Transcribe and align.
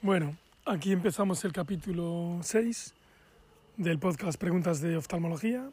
Bueno, 0.00 0.36
aquí 0.64 0.92
empezamos 0.92 1.44
el 1.44 1.52
capítulo 1.52 2.38
6 2.40 2.94
del 3.78 3.98
podcast 3.98 4.38
Preguntas 4.38 4.80
de 4.80 4.96
Oftalmología. 4.96 5.68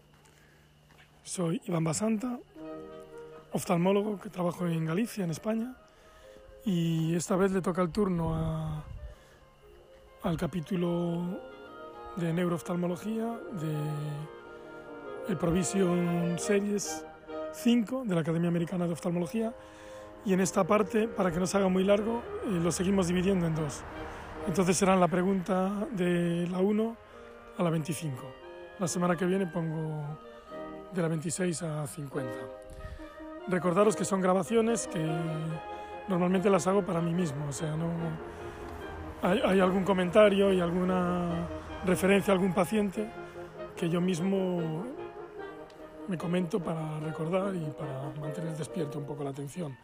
Soy 1.21 1.61
Iván 1.67 1.83
Basanta, 1.83 2.39
oftalmólogo 3.51 4.19
que 4.19 4.31
trabajo 4.31 4.65
en 4.65 4.83
Galicia, 4.83 5.23
en 5.23 5.29
España, 5.29 5.75
y 6.65 7.13
esta 7.13 7.35
vez 7.35 7.51
le 7.51 7.61
toca 7.61 7.83
el 7.83 7.91
turno 7.91 8.83
al 10.23 10.37
capítulo 10.37 11.39
de 12.15 12.33
neurooftalmología 12.33 13.25
de 13.61 13.75
el 15.29 15.37
Provision 15.37 16.39
Series 16.39 17.05
5 17.53 18.05
de 18.05 18.15
la 18.15 18.21
Academia 18.21 18.49
Americana 18.49 18.87
de 18.87 18.93
Oftalmología 18.93 19.53
y 20.25 20.33
en 20.33 20.39
esta 20.41 20.63
parte, 20.63 21.07
para 21.07 21.31
que 21.31 21.39
no 21.39 21.45
se 21.45 21.57
haga 21.57 21.67
muy 21.67 21.83
largo, 21.83 22.23
eh, 22.45 22.59
lo 22.63 22.71
seguimos 22.71 23.07
dividiendo 23.07 23.45
en 23.45 23.53
dos. 23.53 23.83
Entonces 24.47 24.77
serán 24.77 24.99
la 24.99 25.07
pregunta 25.07 25.87
de 25.91 26.47
la 26.49 26.59
1 26.59 26.97
a 27.57 27.63
la 27.63 27.69
25. 27.69 28.23
La 28.79 28.87
semana 28.87 29.15
que 29.15 29.25
viene 29.25 29.47
pongo 29.47 30.19
de 30.93 31.01
la 31.01 31.07
26 31.07 31.63
a 31.63 31.87
50. 31.87 32.31
Recordaros 33.47 33.95
que 33.95 34.05
son 34.05 34.21
grabaciones 34.21 34.87
que 34.87 35.03
normalmente 36.07 36.49
las 36.49 36.67
hago 36.67 36.85
para 36.85 37.01
mí 37.01 37.13
mismo, 37.13 37.47
o 37.47 37.51
sea, 37.51 37.75
no 37.75 37.89
hay, 39.21 39.41
hay 39.43 39.59
algún 39.59 39.83
comentario 39.83 40.53
y 40.53 40.59
alguna 40.59 41.47
referencia 41.85 42.31
a 42.31 42.35
algún 42.35 42.53
paciente 42.53 43.09
que 43.75 43.89
yo 43.89 43.99
mismo 43.99 44.85
me 46.07 46.17
comento 46.17 46.59
para 46.59 46.99
recordar 46.99 47.55
y 47.55 47.65
para 47.71 48.11
mantener 48.21 48.55
despierto 48.55 48.99
un 48.99 49.05
poco 49.05 49.23
la 49.23 49.31
atención. 49.31 49.75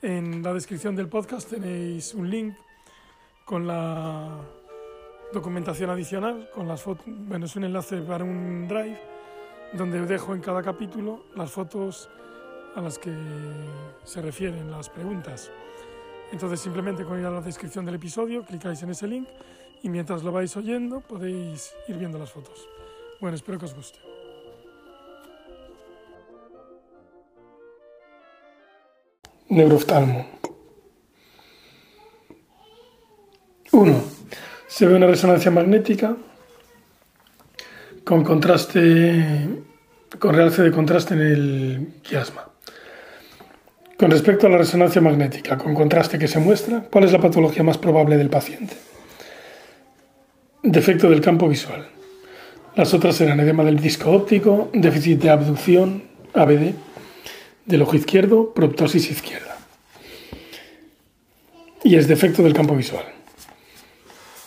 En 0.00 0.42
la 0.42 0.54
descripción 0.54 0.94
del 0.94 1.08
podcast 1.08 1.50
tenéis 1.50 2.14
un 2.14 2.30
link 2.30 2.54
con 3.50 3.66
la 3.66 4.28
documentación 5.32 5.90
adicional, 5.90 6.48
con 6.54 6.68
las 6.68 6.82
fotos, 6.82 7.04
bueno, 7.08 7.46
es 7.46 7.56
un 7.56 7.64
enlace 7.64 7.96
para 8.00 8.22
un 8.22 8.68
drive 8.68 8.96
donde 9.72 10.06
dejo 10.06 10.36
en 10.36 10.40
cada 10.40 10.62
capítulo 10.62 11.24
las 11.34 11.50
fotos 11.50 12.08
a 12.76 12.80
las 12.80 12.96
que 12.96 13.12
se 14.04 14.22
refieren 14.22 14.70
las 14.70 14.88
preguntas. 14.88 15.50
Entonces 16.30 16.60
simplemente 16.60 17.04
con 17.04 17.18
ir 17.18 17.26
a 17.26 17.30
la 17.30 17.40
descripción 17.40 17.84
del 17.84 17.96
episodio 17.96 18.44
clicáis 18.44 18.84
en 18.84 18.90
ese 18.90 19.08
link 19.08 19.26
y 19.82 19.88
mientras 19.88 20.22
lo 20.22 20.30
vais 20.30 20.56
oyendo 20.56 21.00
podéis 21.00 21.74
ir 21.88 21.96
viendo 21.96 22.20
las 22.20 22.30
fotos. 22.30 22.68
Bueno, 23.20 23.34
espero 23.34 23.58
que 23.58 23.64
os 23.64 23.74
guste. 23.74 23.98
Neurooftalmo. 29.48 30.39
1. 33.72 34.04
Se 34.66 34.86
ve 34.86 34.94
una 34.94 35.06
resonancia 35.06 35.50
magnética 35.50 36.16
con 38.04 38.24
contraste, 38.24 39.48
con 40.18 40.34
realce 40.34 40.62
de 40.62 40.72
contraste 40.72 41.14
en 41.14 41.20
el 41.20 41.88
quiasma. 42.02 42.48
Con 43.96 44.10
respecto 44.10 44.46
a 44.46 44.50
la 44.50 44.58
resonancia 44.58 45.00
magnética 45.00 45.58
con 45.58 45.74
contraste 45.74 46.18
que 46.18 46.26
se 46.26 46.38
muestra, 46.38 46.84
¿cuál 46.90 47.04
es 47.04 47.12
la 47.12 47.20
patología 47.20 47.62
más 47.62 47.78
probable 47.78 48.16
del 48.16 48.30
paciente? 48.30 48.74
Defecto 50.62 51.08
del 51.10 51.20
campo 51.20 51.48
visual. 51.48 51.86
Las 52.76 52.94
otras 52.94 53.16
serán 53.16 53.40
edema 53.40 53.62
del 53.62 53.78
disco 53.78 54.10
óptico, 54.10 54.70
déficit 54.72 55.20
de 55.20 55.30
abducción, 55.30 56.02
ABD, 56.34 56.74
del 57.66 57.82
ojo 57.82 57.94
izquierdo, 57.94 58.54
proptosis 58.54 59.10
izquierda. 59.10 59.58
Y 61.84 61.96
es 61.96 62.08
defecto 62.08 62.42
del 62.42 62.54
campo 62.54 62.74
visual. 62.74 63.04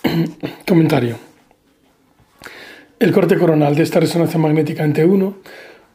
Comentario. 0.68 1.18
El 3.00 3.12
corte 3.12 3.38
coronal 3.38 3.76
de 3.76 3.84
esta 3.84 4.00
resonancia 4.00 4.40
magnética 4.40 4.84
en 4.84 4.94
T1 4.94 5.34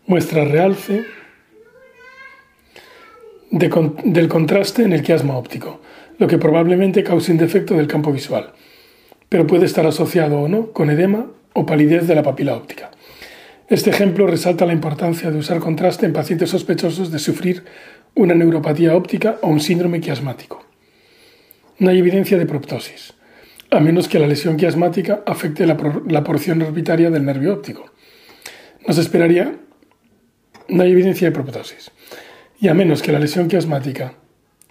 muestra 0.06 0.44
realce 0.44 1.04
del 3.50 4.28
contraste 4.28 4.82
en 4.82 4.92
el 4.92 5.02
quiasma 5.02 5.36
óptico, 5.36 5.80
lo 6.18 6.26
que 6.26 6.38
probablemente 6.38 7.02
cause 7.02 7.32
un 7.32 7.38
defecto 7.38 7.74
del 7.74 7.86
campo 7.86 8.12
visual, 8.12 8.52
pero 9.28 9.46
puede 9.46 9.66
estar 9.66 9.86
asociado 9.86 10.40
o 10.40 10.48
no 10.48 10.72
con 10.72 10.90
edema 10.90 11.26
o 11.54 11.64
palidez 11.64 12.06
de 12.06 12.14
la 12.14 12.22
papila 12.22 12.56
óptica. 12.56 12.90
Este 13.68 13.90
ejemplo 13.90 14.26
resalta 14.26 14.66
la 14.66 14.72
importancia 14.72 15.30
de 15.30 15.38
usar 15.38 15.60
contraste 15.60 16.06
en 16.06 16.12
pacientes 16.12 16.50
sospechosos 16.50 17.10
de 17.10 17.18
sufrir 17.18 17.64
una 18.14 18.34
neuropatía 18.34 18.96
óptica 18.96 19.38
o 19.42 19.48
un 19.48 19.60
síndrome 19.60 20.00
quiasmático. 20.00 20.64
No 21.78 21.90
hay 21.90 21.98
evidencia 21.98 22.38
de 22.38 22.46
proptosis, 22.46 23.14
a 23.70 23.80
menos 23.80 24.08
que 24.08 24.18
la 24.18 24.26
lesión 24.26 24.56
quiasmática 24.56 25.22
afecte 25.26 25.66
la, 25.66 25.76
la 26.06 26.24
porción 26.24 26.62
orbitaria 26.62 27.10
del 27.10 27.24
nervio 27.24 27.52
óptico. 27.52 27.90
No 28.86 28.94
se 28.94 29.00
esperaría, 29.00 29.56
no 30.68 30.82
hay 30.82 30.92
evidencia 30.92 31.28
de 31.28 31.32
proptosis, 31.32 31.90
y 32.60 32.68
a 32.68 32.74
menos 32.74 33.02
que 33.02 33.12
la 33.12 33.18
lesión 33.18 33.48
quiasmática 33.48 34.14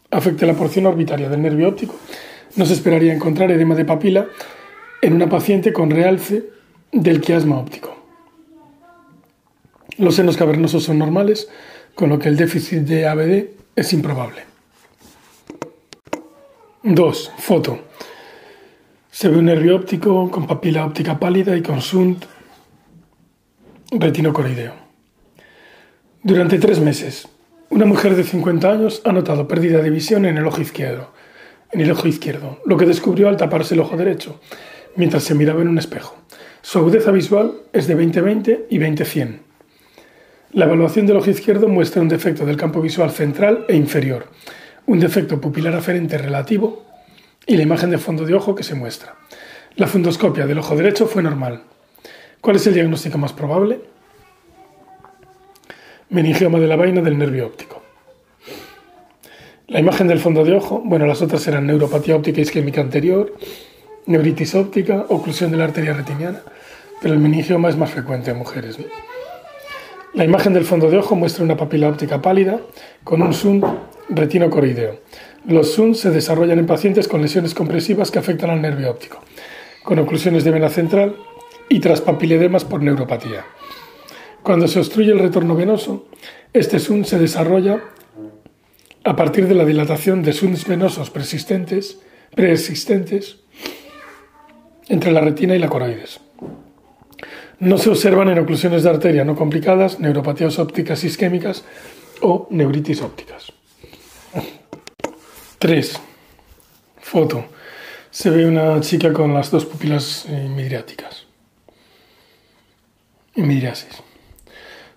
afecte 0.10 0.46
la 0.46 0.54
porción 0.54 0.86
orbitaria 0.86 1.30
del 1.30 1.42
nervio 1.42 1.70
óptico, 1.70 1.96
no 2.56 2.66
se 2.66 2.74
esperaría 2.74 3.14
encontrar 3.14 3.52
edema 3.52 3.76
de 3.76 3.86
papila 3.86 4.28
en 5.02 5.14
una 5.14 5.30
paciente 5.30 5.74
con 5.74 5.92
realce 5.92 6.50
del 6.92 7.22
quiasma 7.22 7.60
óptico. 7.60 7.96
Los 9.98 10.16
senos 10.16 10.38
cavernosos 10.38 10.84
son 10.84 11.00
normales, 11.00 11.50
con 11.96 12.10
lo 12.10 12.20
que 12.20 12.30
el 12.30 12.38
déficit 12.38 12.80
de 12.82 13.08
ABD 13.08 13.48
es 13.76 13.94
improbable. 13.94 14.44
2. 16.84 17.32
Foto. 17.40 17.80
Se 19.18 19.30
ve 19.30 19.40
un 19.40 19.46
nervio 19.46 19.76
óptico 19.76 20.30
con 20.30 20.46
papila 20.46 20.86
óptica 20.86 21.18
pálida 21.18 21.58
y 21.58 21.64
con 21.64 21.80
shunt 21.80 22.24
retinocoroideo. 23.90 24.74
Durante 26.22 26.60
tres 26.60 26.80
meses, 26.80 27.28
una 27.72 27.86
mujer 27.86 28.16
de 28.16 28.24
50 28.24 28.72
años 28.72 29.02
ha 29.06 29.12
notado 29.12 29.48
pérdida 29.48 29.82
de 29.82 29.90
visión 29.90 30.28
en 30.28 30.38
el 30.38 30.46
ojo 30.46 30.62
izquierdo, 30.62 31.14
en 31.72 31.82
el 31.82 31.90
ojo 31.90 32.08
izquierdo, 32.08 32.60
lo 32.64 32.78
que 32.78 32.86
descubrió 32.86 33.28
al 33.28 33.38
taparse 33.38 33.74
el 33.74 33.80
ojo 33.80 33.98
derecho, 33.98 34.40
mientras 34.96 35.24
se 35.24 35.34
miraba 35.34 35.64
en 35.64 35.70
un 35.70 35.80
espejo. 35.80 36.16
Su 36.62 36.78
agudeza 36.78 37.10
visual 37.10 37.54
es 37.74 37.88
de 37.88 37.98
20-20 37.98 38.66
y 38.70 38.78
20-100. 38.78 39.40
La 40.52 40.66
evaluación 40.66 41.08
del 41.08 41.18
ojo 41.18 41.32
izquierdo 41.32 41.68
muestra 41.68 42.04
un 42.04 42.08
defecto 42.08 42.46
del 42.46 42.56
campo 42.56 42.82
visual 42.82 43.10
central 43.10 43.66
e 43.68 43.76
inferior, 43.76 44.28
un 44.86 45.00
defecto 45.00 45.42
pupilar 45.42 45.74
aferente 45.74 46.20
relativo 46.20 46.87
y 47.48 47.56
la 47.56 47.64
imagen 47.64 47.90
de 47.90 47.98
fondo 47.98 48.26
de 48.26 48.36
ojo 48.36 48.54
que 48.54 48.64
se 48.64 48.76
muestra. 48.76 49.16
La 49.76 49.88
fundoscopia 49.88 50.46
del 50.46 50.60
ojo 50.60 50.76
derecho 50.76 51.08
fue 51.08 51.24
normal. 51.24 51.64
¿Cuál 52.42 52.58
es 52.58 52.68
el 52.68 52.74
diagnóstico 52.74 53.18
más 53.18 53.34
probable? 53.34 53.80
Meningioma 56.10 56.60
de 56.60 56.68
la 56.68 56.76
vaina 56.76 57.02
del 57.02 57.18
nervio 57.18 57.48
óptico. 57.48 57.82
La 59.68 59.80
imagen 59.80 60.08
del 60.08 60.20
fondo 60.20 60.44
de 60.44 60.54
ojo, 60.54 60.82
bueno, 60.86 61.06
las 61.06 61.22
otras 61.22 61.46
eran 61.48 61.68
neuropatía 61.68 62.16
óptica 62.16 62.42
isquémica 62.42 62.82
anterior, 62.82 63.34
neuritis 64.06 64.56
óptica, 64.56 65.06
oclusión 65.10 65.52
de 65.52 65.58
la 65.58 65.66
arteria 65.66 65.94
retiniana, 65.94 66.42
pero 67.02 67.14
el 67.14 67.20
meningioma 67.20 67.70
es 67.70 67.78
más 67.78 67.92
frecuente 67.92 68.32
en 68.32 68.38
mujeres. 68.38 68.78
La 70.14 70.24
imagen 70.24 70.54
del 70.54 70.64
fondo 70.64 70.90
de 70.90 70.98
ojo 70.98 71.16
muestra 71.16 71.44
una 71.44 71.58
papila 71.58 71.90
óptica 71.90 72.22
pálida 72.22 72.60
con 73.04 73.22
un 73.22 73.32
shunt 73.32 73.66
retinocoroideo. 74.10 75.00
Los 75.48 75.78
shunts 75.78 76.02
se 76.02 76.12
desarrollan 76.12 76.60
en 76.60 76.66
pacientes 76.66 77.08
con 77.08 77.22
lesiones 77.22 77.54
compresivas 77.54 78.12
que 78.12 78.20
afectan 78.20 78.50
al 78.50 78.62
nervio 78.62 78.92
óptico, 78.92 79.22
con 79.82 79.98
oclusiones 79.98 80.44
de 80.44 80.52
vena 80.52 80.68
central 80.68 81.16
y 81.70 81.80
traspapiledemas 81.80 82.66
por 82.66 82.84
neuropatía. 82.84 83.46
Cuando 84.44 84.68
se 84.68 84.80
obstruye 84.80 85.14
el 85.14 85.20
retorno 85.20 85.56
venoso, 85.56 86.08
este 86.52 86.80
shunt 86.80 87.06
se 87.06 87.18
desarrolla 87.18 87.82
a 89.06 89.16
partir 89.16 89.48
de 89.48 89.54
la 89.54 89.64
dilatación 89.64 90.22
de 90.22 90.34
shunts 90.34 90.68
venosos 90.68 91.12
persistentes, 91.12 92.02
preexistentes 92.36 93.38
entre 94.90 95.14
la 95.14 95.22
retina 95.22 95.56
y 95.56 95.60
la 95.60 95.70
coroides. 95.70 96.20
No 97.60 97.78
se 97.78 97.90
observan 97.90 98.28
en 98.28 98.40
oclusiones 98.40 98.84
de 98.84 98.90
arteria 98.90 99.24
no 99.24 99.38
complicadas, 99.38 100.02
neuropatías 100.02 100.60
ópticas 100.60 101.06
isquémicas 101.06 101.64
o 102.20 102.50
neuritis 102.52 103.02
ópticas. 103.02 103.57
3. 105.60 106.00
Foto. 107.00 107.46
Se 108.12 108.30
ve 108.30 108.46
una 108.46 108.80
chica 108.82 109.12
con 109.12 109.34
las 109.34 109.50
dos 109.50 109.66
pupilas 109.66 110.26
eh, 110.30 110.48
midriáticas. 110.48 111.26
Midriasis. 113.36 114.04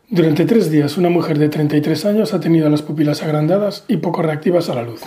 Durante 0.09 0.45
tres 0.45 0.71
días, 0.71 0.99
una 0.99 1.09
mujer 1.09 1.39
de 1.39 1.49
33 1.49 2.05
años 2.05 2.35
ha 2.35 2.41
tenido 2.41 2.69
las 2.69 2.83
pupilas 2.83 3.23
agrandadas 3.23 3.85
y 3.89 3.99
poco 3.99 4.21
reactivas 4.21 4.69
a 4.69 4.75
la 4.75 4.83
luz. 4.83 5.01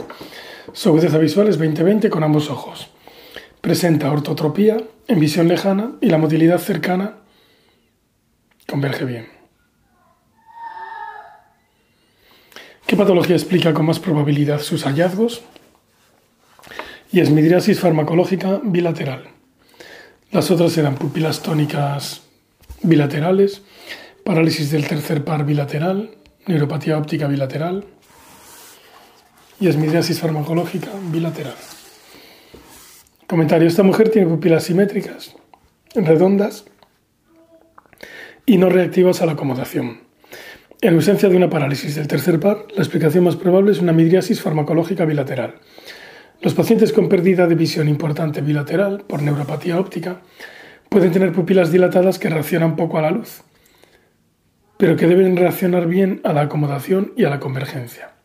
Su 0.71 0.89
agudeza 0.89 1.19
visual 1.19 1.47
es 1.49 1.59
20-20 1.59 2.09
con 2.09 2.23
ambos 2.23 2.49
ojos. 2.49 2.89
Presenta 3.61 4.11
ortotropía 4.11 4.77
en 5.07 5.19
visión 5.19 5.47
lejana 5.47 5.91
y 6.01 6.07
la 6.07 6.17
motilidad 6.17 6.57
cercana 6.57 7.17
converge 8.67 9.05
bien. 9.05 9.42
¿Qué 12.85 12.95
patología 12.95 13.35
explica 13.35 13.73
con 13.73 13.85
más 13.85 13.99
probabilidad 13.99 14.59
sus 14.59 14.83
hallazgos? 14.83 15.43
y 17.13 17.19
esmidriasis 17.19 17.79
farmacológica 17.79 18.59
bilateral. 18.63 19.25
Las 20.31 20.49
otras 20.49 20.75
eran 20.79 20.95
pupilas 20.95 21.43
tónicas 21.43 22.23
bilaterales, 22.81 23.61
parálisis 24.25 24.71
del 24.71 24.87
tercer 24.87 25.23
par 25.23 25.45
bilateral, 25.45 26.09
neuropatía 26.47 26.97
óptica 26.97 27.27
bilateral 27.27 27.85
y 29.59 29.67
esmidriasis 29.67 30.19
farmacológica 30.19 30.89
bilateral. 31.11 31.53
Comentario. 33.27 33.67
Esta 33.67 33.83
mujer 33.83 34.09
tiene 34.09 34.27
pupilas 34.27 34.63
simétricas, 34.63 35.35
redondas 35.93 36.65
y 38.47 38.57
no 38.57 38.69
reactivas 38.69 39.21
a 39.21 39.27
la 39.27 39.33
acomodación. 39.33 40.02
En 40.83 40.95
ausencia 40.95 41.29
de 41.29 41.37
una 41.37 41.49
parálisis 41.49 41.95
del 41.95 42.09
tercer 42.09 42.41
par, 42.41 42.65
la 42.75 42.81
explicación 42.81 43.23
más 43.23 43.37
probable 43.37 43.71
es 43.71 43.79
una 43.79 43.93
midriasis 43.93 44.41
farmacológica 44.41 45.05
bilateral. 45.05 45.55
Los 46.41 46.55
pacientes 46.55 46.91
con 46.91 47.07
pérdida 47.07 47.47
de 47.47 47.55
visión 47.55 47.87
importante 47.87 48.41
bilateral 48.41 49.05
por 49.07 49.21
neuropatía 49.21 49.79
óptica 49.79 50.23
pueden 50.89 51.13
tener 51.13 51.31
pupilas 51.31 51.71
dilatadas 51.71 52.19
que 52.19 52.29
reaccionan 52.29 52.75
poco 52.75 52.97
a 52.97 53.01
la 53.01 53.11
luz, 53.11 53.43
pero 54.75 54.97
que 54.97 55.07
deben 55.07 55.37
reaccionar 55.37 55.87
bien 55.87 56.19
a 56.25 56.33
la 56.33 56.41
acomodación 56.41 57.13
y 57.15 57.23
a 57.23 57.29
la 57.29 57.39
convergencia. 57.39 58.15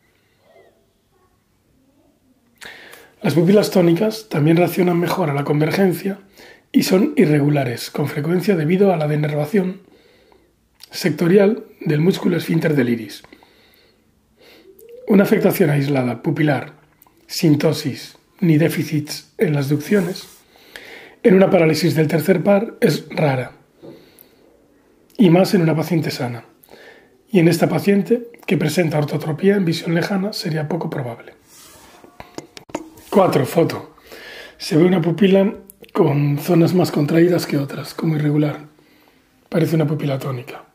Las 3.23 3.35
pupilas 3.35 3.71
tónicas 3.71 4.27
también 4.27 4.57
reaccionan 4.57 4.99
mejor 4.99 5.29
a 5.29 5.33
la 5.33 5.45
convergencia 5.45 6.19
y 6.73 6.83
son 6.83 7.13
irregulares, 7.15 7.89
con 7.89 8.09
frecuencia 8.09 8.57
debido 8.57 8.91
a 8.91 8.97
la 8.97 9.07
denervación 9.07 9.87
sectorial 10.91 11.63
del 11.81 12.01
músculo 12.01 12.37
esfínter 12.37 12.75
del 12.75 12.89
iris. 12.89 13.23
Una 15.07 15.23
afectación 15.23 15.69
aislada, 15.69 16.21
pupilar, 16.21 16.73
sin 17.27 17.57
tosis 17.57 18.17
ni 18.41 18.57
déficits 18.57 19.33
en 19.37 19.53
las 19.53 19.69
ducciones, 19.69 20.27
en 21.23 21.35
una 21.35 21.49
parálisis 21.49 21.95
del 21.95 22.07
tercer 22.07 22.43
par 22.43 22.75
es 22.79 23.05
rara, 23.09 23.51
y 25.17 25.29
más 25.29 25.53
en 25.53 25.61
una 25.61 25.75
paciente 25.75 26.11
sana. 26.11 26.45
Y 27.31 27.39
en 27.39 27.47
esta 27.47 27.67
paciente, 27.67 28.29
que 28.47 28.57
presenta 28.57 28.97
ortotropía 28.97 29.55
en 29.55 29.65
visión 29.65 29.93
lejana, 29.93 30.33
sería 30.33 30.67
poco 30.67 30.89
probable. 30.89 31.33
4. 33.09 33.45
Foto. 33.45 33.95
Se 34.57 34.77
ve 34.77 34.85
una 34.85 35.01
pupila 35.01 35.53
con 35.93 36.39
zonas 36.39 36.73
más 36.73 36.91
contraídas 36.91 37.45
que 37.45 37.57
otras, 37.57 37.93
como 37.93 38.15
irregular. 38.15 38.61
Parece 39.49 39.75
una 39.75 39.85
pupila 39.85 40.17
tónica. 40.17 40.68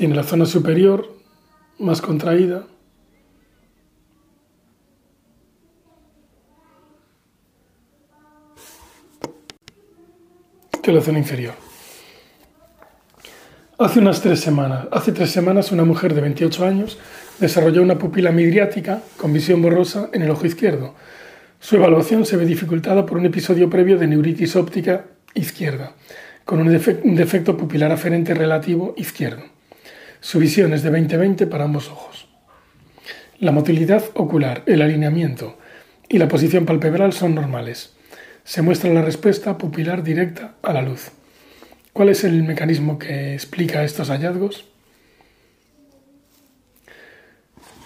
Tiene 0.00 0.14
la 0.14 0.22
zona 0.22 0.46
superior 0.46 1.14
más 1.78 2.00
contraída. 2.00 2.64
que 10.82 10.90
la 10.90 11.02
zona 11.02 11.18
inferior. 11.18 11.52
Hace 13.78 13.98
unas 13.98 14.22
tres 14.22 14.40
semanas, 14.40 14.86
hace 14.90 15.12
tres 15.12 15.32
semanas 15.32 15.70
una 15.70 15.84
mujer 15.84 16.14
de 16.14 16.22
28 16.22 16.64
años 16.64 16.98
desarrolló 17.38 17.82
una 17.82 17.98
pupila 17.98 18.32
midriática 18.32 19.02
con 19.18 19.34
visión 19.34 19.60
borrosa 19.60 20.08
en 20.14 20.22
el 20.22 20.30
ojo 20.30 20.46
izquierdo. 20.46 20.94
Su 21.58 21.76
evaluación 21.76 22.24
se 22.24 22.38
ve 22.38 22.46
dificultada 22.46 23.04
por 23.04 23.18
un 23.18 23.26
episodio 23.26 23.68
previo 23.68 23.98
de 23.98 24.06
neuritis 24.06 24.56
óptica 24.56 25.04
izquierda, 25.34 25.92
con 26.46 26.58
un, 26.58 26.68
defecto 26.70 27.58
pupilar 27.58 27.92
aferente 27.92 28.32
relativo 28.32 28.94
izquierdo. 28.96 29.59
Su 30.20 30.38
visión 30.38 30.72
es 30.74 30.82
de 30.82 30.90
20-20 30.90 31.48
para 31.48 31.64
ambos 31.64 31.88
ojos. 31.88 32.28
La 33.38 33.52
motilidad 33.52 34.04
ocular, 34.14 34.62
el 34.66 34.82
alineamiento 34.82 35.58
y 36.08 36.18
la 36.18 36.28
posición 36.28 36.66
palpebral 36.66 37.12
son 37.12 37.34
normales. 37.34 37.94
Se 38.44 38.60
muestra 38.60 38.92
la 38.92 39.02
respuesta 39.02 39.56
pupilar 39.56 40.02
directa 40.02 40.56
a 40.62 40.72
la 40.74 40.82
luz. 40.82 41.10
¿Cuál 41.92 42.10
es 42.10 42.24
el 42.24 42.42
mecanismo 42.42 42.98
que 42.98 43.32
explica 43.32 43.82
estos 43.82 44.08
hallazgos? 44.08 44.66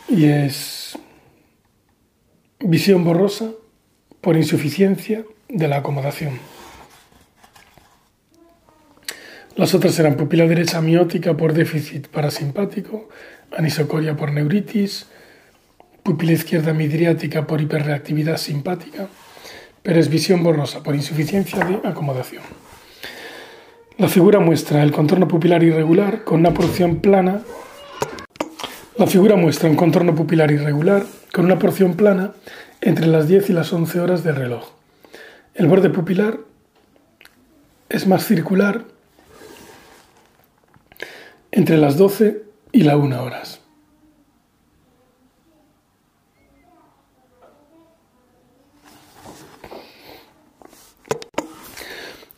Y 0.09 0.27
es 0.27 0.99
visión 2.61 3.05
borrosa 3.05 3.51
por 4.21 4.37
insuficiencia 4.37 5.25
de 5.49 5.69
la 5.69 5.79
acomodación. 5.79 6.39
Las 9.57 9.73
otras 9.73 9.97
eran 10.01 10.17
pupila 10.17 10.49
derecha 10.49 10.81
miótica 10.81 11.37
por 11.37 11.53
déficit 11.53 12.09
parasimpático, 12.09 13.09
anisocoria 13.57 14.17
por 14.17 14.33
neuritis, 14.33 15.07
pupila 16.03 16.33
izquierda 16.33 16.75
midriática 16.75 17.47
por 17.47 17.61
hiperreactividad 17.61 18.37
simpática, 18.37 19.07
pero 19.81 20.01
es 20.01 20.09
visión 20.09 20.43
borrosa 20.43 20.83
por 20.83 20.97
insuficiencia 20.97 21.65
de 21.65 21.89
acomodación. 21.89 22.43
La 23.97 24.09
figura 24.09 24.41
muestra 24.41 24.83
el 24.83 24.91
contorno 24.91 25.29
pupilar 25.29 25.63
irregular 25.63 26.25
con 26.25 26.41
una 26.41 26.53
porción 26.53 26.97
plana. 26.97 27.43
La 28.99 29.07
figura 29.07 29.37
muestra 29.37 29.71
un 29.71 29.77
contorno 29.77 30.17
pupilar 30.17 30.51
irregular 30.51 31.05
con 31.33 31.45
una 31.45 31.61
porción 31.61 31.95
plana 31.95 32.33
entre 32.81 33.07
las 33.07 33.29
10 33.29 33.51
y 33.51 33.53
las 33.53 33.73
11 33.73 34.01
horas 34.01 34.25
del 34.25 34.35
reloj. 34.35 34.73
El 35.55 35.69
borde 35.69 35.91
pupilar 35.91 36.39
es 37.89 38.09
más 38.09 38.27
circular 38.27 38.94
entre 41.57 41.79
las 41.79 41.97
12 41.97 42.43
y 42.73 42.83
la 42.83 42.97
1 42.97 43.23
horas. 43.23 43.61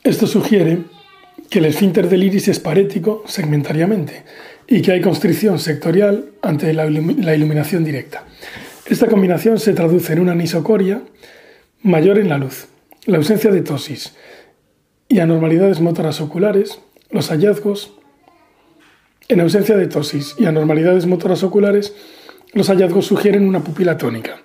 Esto 0.04 0.26
sugiere 0.26 0.80
que 1.48 1.60
el 1.60 1.64
esfínter 1.64 2.10
del 2.10 2.24
iris 2.24 2.48
es 2.48 2.60
parético 2.60 3.24
segmentariamente 3.26 4.24
y 4.68 4.82
que 4.82 4.92
hay 4.92 5.00
constricción 5.00 5.58
sectorial 5.58 6.32
ante 6.42 6.74
la 6.74 6.84
iluminación 6.86 7.84
directa. 7.84 8.26
Esta 8.84 9.06
combinación 9.06 9.58
se 9.58 9.72
traduce 9.72 10.12
en 10.12 10.20
una 10.20 10.32
anisocoria 10.32 11.02
mayor 11.82 12.18
en 12.18 12.28
la 12.28 12.36
luz, 12.36 12.66
la 13.06 13.16
ausencia 13.16 13.50
de 13.50 13.62
tosis 13.62 14.14
y 15.08 15.20
anormalidades 15.20 15.80
motoras 15.80 16.20
oculares, 16.20 16.80
los 17.10 17.30
hallazgos 17.30 17.94
en 19.28 19.40
ausencia 19.40 19.76
de 19.76 19.88
tosis 19.88 20.36
y 20.38 20.46
anormalidades 20.46 21.06
motoras 21.06 21.42
oculares, 21.42 21.94
los 22.52 22.68
hallazgos 22.68 23.06
sugieren 23.06 23.48
una 23.48 23.60
pupila 23.60 23.98
tónica. 23.98 24.36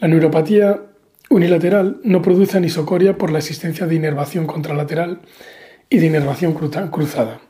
La 0.00 0.08
neuropatía 0.08 0.80
unilateral 1.28 2.00
no 2.02 2.22
produce 2.22 2.56
anisocoria 2.56 3.18
por 3.18 3.30
la 3.30 3.38
existencia 3.38 3.86
de 3.86 3.94
inervación 3.94 4.46
contralateral 4.46 5.20
y 5.90 5.98
de 5.98 6.06
inervación 6.06 6.54
cruzada. 6.54 7.40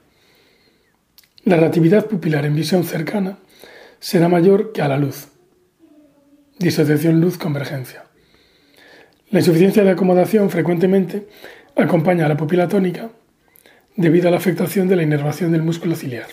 La 1.44 1.56
reactividad 1.56 2.06
pupilar 2.06 2.44
en 2.44 2.56
visión 2.56 2.84
cercana 2.84 3.38
será 4.00 4.28
mayor 4.28 4.72
que 4.72 4.82
a 4.82 4.88
la 4.88 4.96
luz. 4.96 5.28
Disociación 6.58 7.20
luz-convergencia. 7.20 8.06
La 9.30 9.40
insuficiencia 9.40 9.84
de 9.84 9.90
acomodación 9.90 10.50
frecuentemente 10.50 11.28
acompaña 11.76 12.26
a 12.26 12.28
la 12.28 12.36
pupila 12.36 12.68
tónica 12.68 13.10
debido 13.96 14.28
a 14.28 14.30
la 14.30 14.38
afectación 14.38 14.88
de 14.88 14.96
la 14.96 15.02
inervación 15.02 15.52
del 15.52 15.62
músculo 15.62 15.94
ciliar. 15.94 16.26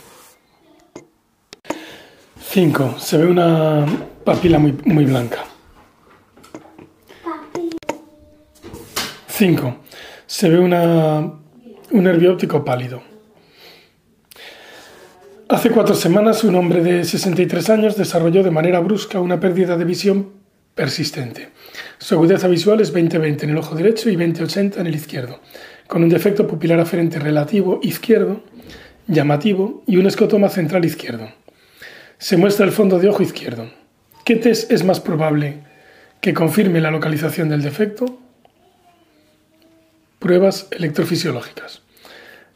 5. 2.53 2.99
Se 2.99 3.17
ve 3.17 3.25
una 3.25 3.83
papila 4.23 4.59
muy, 4.59 4.77
muy 4.85 5.05
blanca. 5.05 5.43
5. 9.27 9.77
Se 10.27 10.49
ve 10.49 10.59
una, 10.59 11.17
un 11.17 12.03
nervio 12.03 12.33
óptico 12.33 12.63
pálido. 12.63 13.01
Hace 15.49 15.71
cuatro 15.71 15.95
semanas 15.95 16.43
un 16.43 16.53
hombre 16.53 16.83
de 16.83 17.03
63 17.03 17.71
años 17.71 17.97
desarrolló 17.97 18.43
de 18.43 18.51
manera 18.51 18.79
brusca 18.81 19.19
una 19.19 19.39
pérdida 19.39 19.75
de 19.75 19.85
visión 19.85 20.33
persistente. 20.75 21.49
Su 21.97 22.13
agudeza 22.13 22.47
visual 22.47 22.81
es 22.81 22.93
20-20 22.93 23.45
en 23.45 23.49
el 23.49 23.57
ojo 23.57 23.73
derecho 23.73 24.11
y 24.11 24.15
20-80 24.15 24.77
en 24.77 24.85
el 24.85 24.93
izquierdo, 24.93 25.39
con 25.87 26.03
un 26.03 26.09
defecto 26.09 26.45
pupilar 26.45 26.79
aferente 26.79 27.17
relativo 27.17 27.79
izquierdo, 27.81 28.43
llamativo 29.07 29.81
y 29.87 29.97
un 29.97 30.05
escotoma 30.05 30.49
central 30.49 30.85
izquierdo. 30.85 31.29
Se 32.23 32.37
muestra 32.37 32.65
el 32.65 32.71
fondo 32.71 32.99
de 32.99 33.09
ojo 33.09 33.21
izquierdo. 33.21 33.69
¿Qué 34.23 34.37
test 34.37 34.71
es 34.71 34.85
más 34.85 35.01
probable 35.01 35.57
que 36.21 36.33
confirme 36.33 36.79
la 36.79 36.89
localización 36.89 37.49
del 37.49 37.61
defecto? 37.61 38.17
Pruebas 40.19 40.67
electrofisiológicas. 40.71 41.81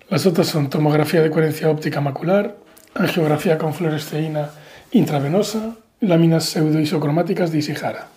Las 0.08 0.26
otras 0.26 0.48
son 0.48 0.70
tomografía 0.70 1.22
de 1.22 1.30
coherencia 1.30 1.70
óptica 1.70 2.00
macular, 2.00 2.56
angiografía 2.94 3.58
con 3.58 3.74
fluoresceína 3.74 4.52
intravenosa, 4.94 5.76
láminas 6.00 6.46
pseudoisocromáticas 6.46 7.52
de 7.52 7.58
Ishihara. 7.58 8.08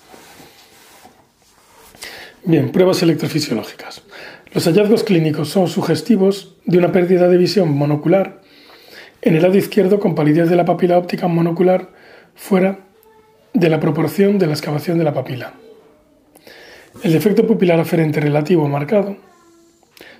Bien, 2.44 2.70
pruebas 2.70 3.02
electrofisiológicas. 3.02 4.02
Los 4.52 4.66
hallazgos 4.66 5.02
clínicos 5.02 5.48
son 5.48 5.66
sugestivos 5.66 6.54
de 6.64 6.78
una 6.78 6.92
pérdida 6.92 7.26
de 7.26 7.38
visión 7.38 7.70
monocular 7.70 8.39
en 9.22 9.36
el 9.36 9.42
lado 9.42 9.56
izquierdo 9.56 10.00
con 10.00 10.14
palidez 10.14 10.48
de 10.48 10.56
la 10.56 10.64
papila 10.64 10.98
óptica 10.98 11.28
monocular 11.28 11.90
fuera 12.34 12.80
de 13.52 13.68
la 13.68 13.80
proporción 13.80 14.38
de 14.38 14.46
la 14.46 14.52
excavación 14.52 14.98
de 14.98 15.04
la 15.04 15.14
papila. 15.14 15.54
El 17.02 17.12
defecto 17.12 17.46
pupilar 17.46 17.78
aferente 17.80 18.20
relativo 18.20 18.68
marcado 18.68 19.16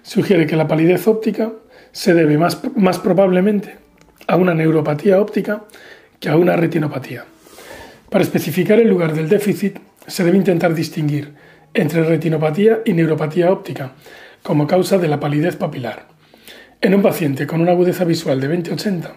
sugiere 0.03 0.47
que 0.47 0.57
la 0.57 0.69
palidez 0.69 1.07
óptica 1.09 1.53
se 1.93 2.15
debe 2.15 2.39
más, 2.39 2.61
más 2.77 2.99
probablemente 2.99 3.77
a 4.27 4.37
una 4.37 4.55
neuropatía 4.55 5.21
óptica 5.21 5.65
que 6.19 6.29
a 6.29 6.37
una 6.37 6.57
retinopatía. 6.57 7.25
Para 8.11 8.25
especificar 8.25 8.79
el 8.79 8.89
lugar 8.89 9.15
del 9.15 9.29
déficit, 9.29 9.79
se 10.07 10.25
debe 10.25 10.37
intentar 10.37 10.75
distinguir 10.75 11.35
entre 11.75 12.05
retinopatía 12.05 12.81
y 12.85 12.93
neuropatía 12.93 13.53
óptica 13.53 13.93
como 14.43 14.67
causa 14.67 14.99
de 14.99 15.09
la 15.09 15.21
palidez 15.21 15.57
papilar. 15.57 16.10
En 16.83 16.95
un 16.95 17.03
paciente 17.03 17.47
con 17.47 17.61
una 17.61 17.73
agudeza 17.73 18.05
visual 18.05 18.41
de 18.41 18.49
20-80, 18.49 19.11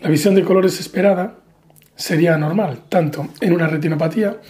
la 0.00 0.10
visión 0.10 0.34
de 0.34 0.42
colores 0.42 0.80
esperada 0.80 1.36
sería 1.94 2.34
anormal, 2.34 2.80
tanto 2.88 3.28
en 3.40 3.52
una 3.52 3.68
retinopatía 3.68 4.40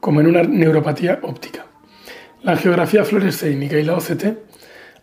como 0.00 0.22
en 0.22 0.26
una 0.26 0.42
neuropatía 0.42 1.18
óptica. 1.22 1.66
La 2.42 2.56
geografía 2.56 3.04
fluorescénica 3.04 3.78
y 3.78 3.84
la 3.84 3.96
OCT, 3.96 4.38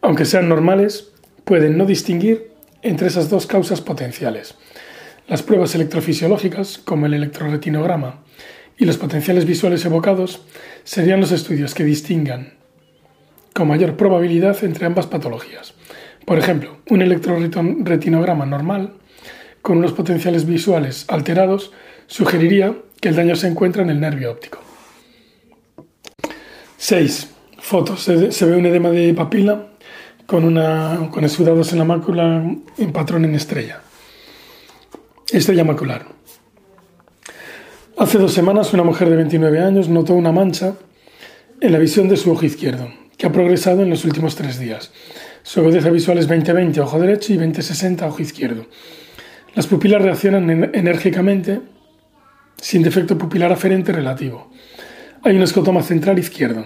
aunque 0.02 0.26
sean 0.26 0.50
normales, 0.50 1.12
pueden 1.44 1.78
no 1.78 1.86
distinguir 1.86 2.54
entre 2.82 3.06
esas 3.06 3.30
dos 3.30 3.46
causas 3.46 3.82
potenciales. 3.82 4.56
Las 5.28 5.44
pruebas 5.44 5.76
electrofisiológicas, 5.76 6.80
como 6.80 7.06
el 7.06 7.14
electroretinograma 7.14 8.24
y 8.80 8.86
los 8.86 8.98
potenciales 8.98 9.46
visuales 9.46 9.86
evocados, 9.86 10.42
serían 10.86 11.20
los 11.20 11.32
estudios 11.32 11.76
que 11.76 11.84
distingan 11.84 12.56
con 13.54 13.68
mayor 13.68 13.96
probabilidad 13.96 14.64
entre 14.64 14.88
ambas 14.88 15.06
patologías. 15.06 15.76
Por 16.26 16.40
ejemplo, 16.40 16.78
un 16.90 17.02
electroretinograma 17.02 18.46
normal 18.46 18.96
con 19.62 19.78
unos 19.78 19.94
potenciales 19.94 20.46
visuales 20.46 21.06
alterados 21.08 21.72
sugeriría 22.08 22.76
que 23.00 23.10
el 23.10 23.16
daño 23.16 23.36
se 23.36 23.48
encuentra 23.48 23.84
en 23.84 23.90
el 23.92 24.00
nervio 24.00 24.32
óptico. 24.32 24.60
6. 26.78 27.30
Fotos. 27.60 28.02
Se, 28.02 28.46
ve 28.46 28.58
un 28.58 28.66
edema 28.66 28.90
de 28.90 29.14
papila 29.14 29.70
con, 30.26 30.44
una, 30.44 31.10
con 31.12 31.24
en 31.24 31.78
la 31.78 31.86
mácula 31.86 32.44
en 32.78 32.92
patrón 32.92 33.26
en 33.26 33.36
estrella. 33.36 33.82
Estrella 35.32 35.64
macular. 35.64 36.06
Hace 37.98 38.18
dos 38.18 38.34
semanas 38.34 38.74
una 38.74 38.84
mujer 38.84 39.10
de 39.10 39.16
29 39.16 39.60
años 39.60 39.90
notó 39.90 40.14
una 40.14 40.32
mancha 40.32 40.76
en 41.62 41.72
la 41.72 41.80
visión 41.80 42.10
de 42.10 42.18
su 42.18 42.32
ojo 42.32 42.46
izquierdo, 42.46 42.90
que 43.18 43.26
ha 43.26 43.32
progresado 43.32 43.82
en 43.82 43.90
los 43.90 44.06
últimos 44.06 44.36
tres 44.36 44.60
días. 44.60 44.92
Su 45.46 45.60
agudeza 45.60 45.92
visual 45.92 46.18
es 46.18 46.28
20-20 46.28 46.80
ojo 46.80 47.00
derecho 47.00 47.32
y 47.32 47.38
20-60 47.38 48.08
ojo 48.08 48.20
izquierdo. 48.20 48.66
Las 49.54 49.68
pupilas 49.68 50.02
reaccionan 50.02 50.72
enérgicamente 50.74 51.62
sin 52.60 52.82
defecto 52.82 53.16
pupilar 53.16 53.52
aferente 53.52 53.92
relativo. 53.92 54.50
Hay 55.22 55.36
un 55.36 55.44
escotoma 55.44 55.84
central 55.84 56.18
izquierdo. 56.18 56.66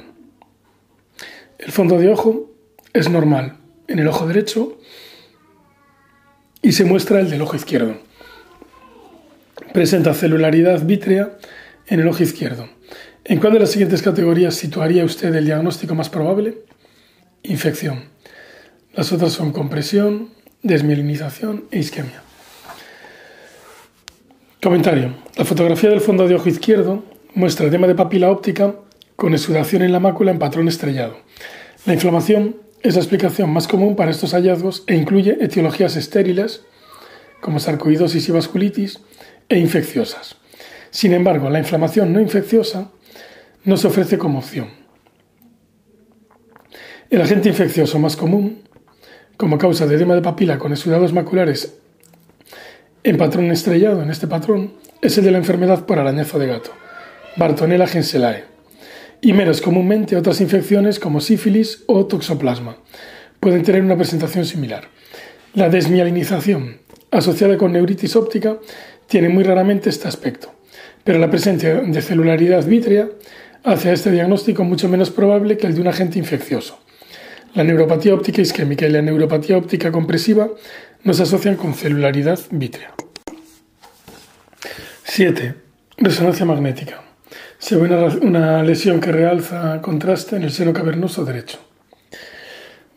El 1.58 1.74
fondo 1.74 1.98
de 1.98 2.08
ojo 2.08 2.54
es 2.94 3.10
normal 3.10 3.58
en 3.90 4.00
el 4.00 4.08
ojo 4.08 4.26
derecho 4.26 4.80
y 6.62 6.72
se 6.72 6.86
muestra 6.86 7.20
el 7.20 7.30
del 7.30 7.42
ojo 7.42 7.58
izquierdo. 7.58 7.98
Presenta 9.74 10.14
celularidad 10.14 10.86
vítrea 10.86 11.38
en 11.86 12.00
el 12.00 12.08
ojo 12.08 12.24
izquierdo. 12.24 12.70
¿En 13.26 13.42
cuál 13.42 13.52
de 13.52 13.60
las 13.60 13.72
siguientes 13.72 14.02
categorías 14.02 14.56
situaría 14.56 15.04
usted 15.04 15.36
el 15.36 15.44
diagnóstico 15.44 15.96
más 15.96 16.08
probable? 16.08 16.60
Infección. 17.44 18.19
Las 19.00 19.14
otras 19.14 19.32
son 19.32 19.54
compresión, 19.54 20.28
desmielinización 20.62 21.64
e 21.72 21.80
isquemia. 21.80 22.22
Comentario. 24.62 25.16
La 25.38 25.46
fotografía 25.46 25.90
del 25.90 26.02
fondo 26.02 26.28
de 26.28 26.36
ojo 26.36 26.50
izquierdo 26.50 27.06
muestra 27.34 27.68
edema 27.68 27.88
de 27.88 27.96
papila 27.96 28.30
óptica 28.30 28.76
con 29.16 29.34
exudación 29.34 29.84
en 29.84 29.94
la 29.94 30.02
mácula 30.02 30.32
en 30.32 30.38
patrón 30.38 30.68
estrellado. 30.68 31.16
La 31.86 31.94
inflamación 31.94 32.58
es 32.82 32.96
la 32.96 33.00
explicación 33.00 33.50
más 33.52 33.70
común 33.70 33.96
para 33.96 34.12
estos 34.12 34.34
hallazgos 34.34 34.84
e 34.86 34.98
incluye 34.98 35.38
etiologías 35.40 35.96
estériles 35.96 36.66
como 37.40 37.62
sarcoidosis 37.62 38.28
y 38.28 38.34
vasculitis 38.34 39.00
e 39.48 39.60
infecciosas. 39.60 40.36
Sin 40.90 41.14
embargo, 41.14 41.50
la 41.50 41.60
inflamación 41.60 42.12
no 42.12 42.20
infecciosa 42.20 42.92
no 43.64 43.78
se 43.78 43.88
ofrece 43.88 44.18
como 44.18 44.40
opción. 44.40 44.68
El 47.10 47.22
agente 47.22 47.48
infeccioso 47.48 47.98
más 47.98 48.18
común, 48.18 48.68
como 49.40 49.58
causa 49.58 49.88
de 49.88 49.96
edema 49.96 50.16
de 50.16 50.22
papila 50.22 50.60
con 50.60 50.74
exudados 50.74 51.14
maculares 51.14 51.78
en 53.06 53.16
patrón 53.16 53.50
estrellado 53.52 54.04
en 54.04 54.10
este 54.10 54.28
patrón 54.28 54.74
es 55.02 55.18
el 55.18 55.24
de 55.24 55.32
la 55.32 55.38
enfermedad 55.38 55.86
por 55.86 55.98
arañazo 55.98 56.40
de 56.40 56.48
gato, 56.48 56.72
Bartonella 57.38 57.88
genselae, 57.88 58.44
y 59.22 59.32
menos 59.32 59.62
comúnmente 59.62 60.18
otras 60.18 60.42
infecciones 60.42 61.00
como 61.00 61.22
sífilis 61.22 61.86
o 61.88 62.06
toxoplasma. 62.06 62.80
Pueden 63.40 63.64
tener 63.64 63.82
una 63.82 63.96
presentación 63.96 64.44
similar. 64.44 64.90
La 65.54 65.70
desmielinización, 65.70 66.82
asociada 67.10 67.58
con 67.58 67.72
neuritis 67.72 68.18
óptica, 68.18 68.58
tiene 69.08 69.30
muy 69.30 69.46
raramente 69.46 69.90
este 69.90 70.10
aspecto, 70.10 70.54
pero 71.06 71.18
la 71.18 71.30
presencia 71.30 71.76
de 71.76 72.02
celularidad 72.02 72.66
vítrea 72.66 73.08
hace 73.64 73.90
a 73.90 73.94
este 73.94 74.12
diagnóstico 74.12 74.66
mucho 74.66 74.90
menos 74.90 75.12
probable 75.12 75.56
que 75.56 75.68
el 75.68 75.76
de 75.76 75.82
un 75.82 75.88
agente 75.88 76.20
infeccioso. 76.20 76.89
La 77.56 77.64
neuropatía 77.64 78.14
óptica 78.14 78.42
isquémica 78.42 78.86
y 78.86 78.92
la 78.92 79.02
neuropatía 79.02 79.58
óptica 79.58 79.92
compresiva 79.92 80.50
no 81.04 81.14
se 81.14 81.24
asocian 81.24 81.56
con 81.56 81.74
celularidad 81.74 82.40
vítrea. 82.52 82.94
7. 85.04 85.56
Resonancia 85.98 86.46
magnética. 86.46 87.02
Se 87.58 87.76
ve 87.76 87.90
una, 88.22 88.64
lesión 88.64 89.02
que 89.02 89.12
realza 89.12 89.82
contraste 89.82 90.36
en 90.36 90.44
el 90.44 90.52
seno 90.52 90.74
cavernoso 90.74 91.26
derecho. 91.26 91.60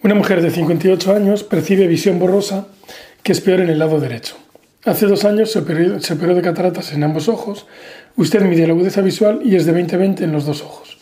Una 0.03 0.15
mujer 0.15 0.43
de 0.43 0.51
58 0.51 1.15
años 1.15 1.43
percibe 1.43 1.87
visión 1.87 2.19
borrosa 2.19 2.69
que 3.23 3.33
es 3.33 3.41
peor 3.41 3.61
en 3.61 3.71
el 3.71 3.79
lado 3.79 4.01
derecho. 4.01 4.37
Hace 4.85 5.07
dos 5.07 5.25
años 5.25 5.51
se 5.51 5.61
operó, 5.61 6.01
se 6.01 6.15
operó 6.15 6.35
de 6.35 6.43
cataratas 6.43 6.93
en 6.93 7.05
ambos 7.05 7.29
ojos. 7.29 7.67
Usted 8.17 8.43
mide 8.43 8.67
la 8.67 8.73
agudeza 8.73 9.01
visual 9.01 9.41
y 9.45 9.57
es 9.57 9.65
de 9.65 9.73
20-20 9.73 10.23
en 10.23 10.33
los 10.33 10.45
dos 10.45 10.63
ojos. 10.63 10.99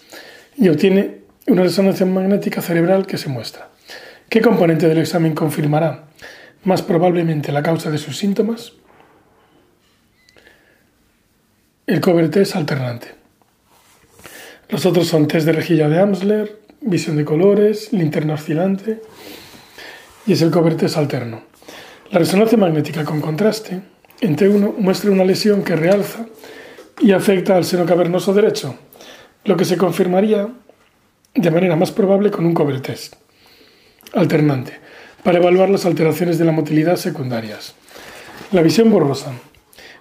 Y 0.56 0.68
obtiene 0.68 1.19
una 1.50 1.62
resonancia 1.62 2.06
magnética 2.06 2.62
cerebral 2.62 3.06
que 3.06 3.18
se 3.18 3.28
muestra. 3.28 3.68
¿Qué 4.28 4.40
componente 4.40 4.88
del 4.88 4.98
examen 4.98 5.34
confirmará 5.34 6.04
más 6.64 6.82
probablemente 6.82 7.52
la 7.52 7.62
causa 7.62 7.90
de 7.90 7.98
sus 7.98 8.18
síntomas, 8.18 8.72
el 11.86 12.00
cover 12.00 12.30
test 12.30 12.54
alternante. 12.56 13.14
Los 14.68 14.86
otros 14.86 15.08
son 15.08 15.26
test 15.26 15.46
de 15.46 15.52
rejilla 15.52 15.88
de 15.88 15.98
Amsler, 15.98 16.60
visión 16.80 17.16
de 17.16 17.24
colores, 17.24 17.92
linterna 17.92 18.34
oscilante 18.34 19.00
y 20.26 20.32
es 20.32 20.42
el 20.42 20.50
cover 20.50 20.76
test 20.76 20.96
alterno. 20.96 21.42
La 22.10 22.18
resonancia 22.18 22.58
magnética 22.58 23.04
con 23.04 23.20
contraste 23.20 23.80
en 24.20 24.36
T1 24.36 24.76
muestra 24.76 25.10
una 25.10 25.24
lesión 25.24 25.64
que 25.64 25.76
realza 25.76 26.26
y 27.00 27.12
afecta 27.12 27.56
al 27.56 27.64
seno 27.64 27.86
cavernoso 27.86 28.34
derecho, 28.34 28.76
lo 29.44 29.56
que 29.56 29.64
se 29.64 29.78
confirmaría 29.78 30.48
de 31.34 31.50
manera 31.50 31.76
más 31.76 31.92
probable 31.92 32.30
con 32.30 32.44
un 32.46 32.54
cover 32.54 32.80
test 32.80 33.14
alternante 34.12 34.80
para 35.22 35.38
evaluar 35.38 35.70
las 35.70 35.86
alteraciones 35.86 36.38
de 36.38 36.44
la 36.44 36.52
motilidad 36.52 36.96
secundarias. 36.96 37.74
La 38.52 38.62
visión 38.62 38.90
borrosa 38.90 39.32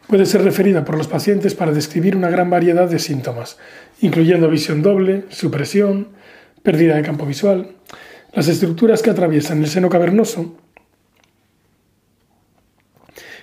puede 0.08 0.26
ser 0.26 0.44
referida 0.44 0.86
por 0.86 0.98
los 0.98 1.08
pacientes 1.08 1.54
para 1.54 1.72
describir 1.72 2.16
una 2.16 2.30
gran 2.30 2.50
variedad 2.50 2.90
de 2.90 2.98
síntomas, 2.98 3.58
incluyendo 4.02 4.50
visión 4.50 4.82
doble, 4.82 5.26
supresión, 5.30 6.08
pérdida 6.64 6.96
de 6.96 7.04
campo 7.04 7.26
visual. 7.26 7.76
Las 8.34 8.48
estructuras 8.48 9.02
que 9.02 9.12
atraviesan 9.12 9.60
el 9.60 9.70
seno 9.70 9.90
cavernoso 9.90 10.56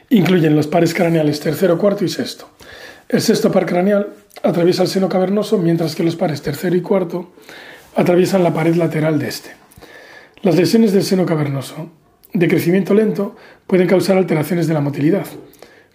incluyen 0.08 0.56
los 0.56 0.66
pares 0.66 0.94
craneales 0.94 1.40
tercero, 1.40 1.78
cuarto 1.78 2.04
y 2.04 2.08
sexto. 2.08 2.48
El 3.08 3.20
sexto 3.20 3.52
par 3.52 3.66
craneal 3.66 4.08
atraviesa 4.42 4.82
el 4.82 4.88
seno 4.88 5.08
cavernoso, 5.08 5.58
mientras 5.58 5.94
que 5.94 6.02
los 6.02 6.16
pares 6.16 6.42
tercero 6.42 6.74
y 6.74 6.80
cuarto 6.80 7.32
atraviesan 7.96 8.44
la 8.44 8.54
pared 8.54 8.76
lateral 8.76 9.18
de 9.18 9.28
este. 9.28 9.50
Las 10.42 10.56
lesiones 10.56 10.92
del 10.92 11.02
seno 11.02 11.26
cavernoso 11.26 11.90
de 12.32 12.48
crecimiento 12.48 12.94
lento 12.94 13.34
pueden 13.66 13.88
causar 13.88 14.16
alteraciones 14.18 14.68
de 14.68 14.74
la 14.74 14.80
motilidad, 14.80 15.26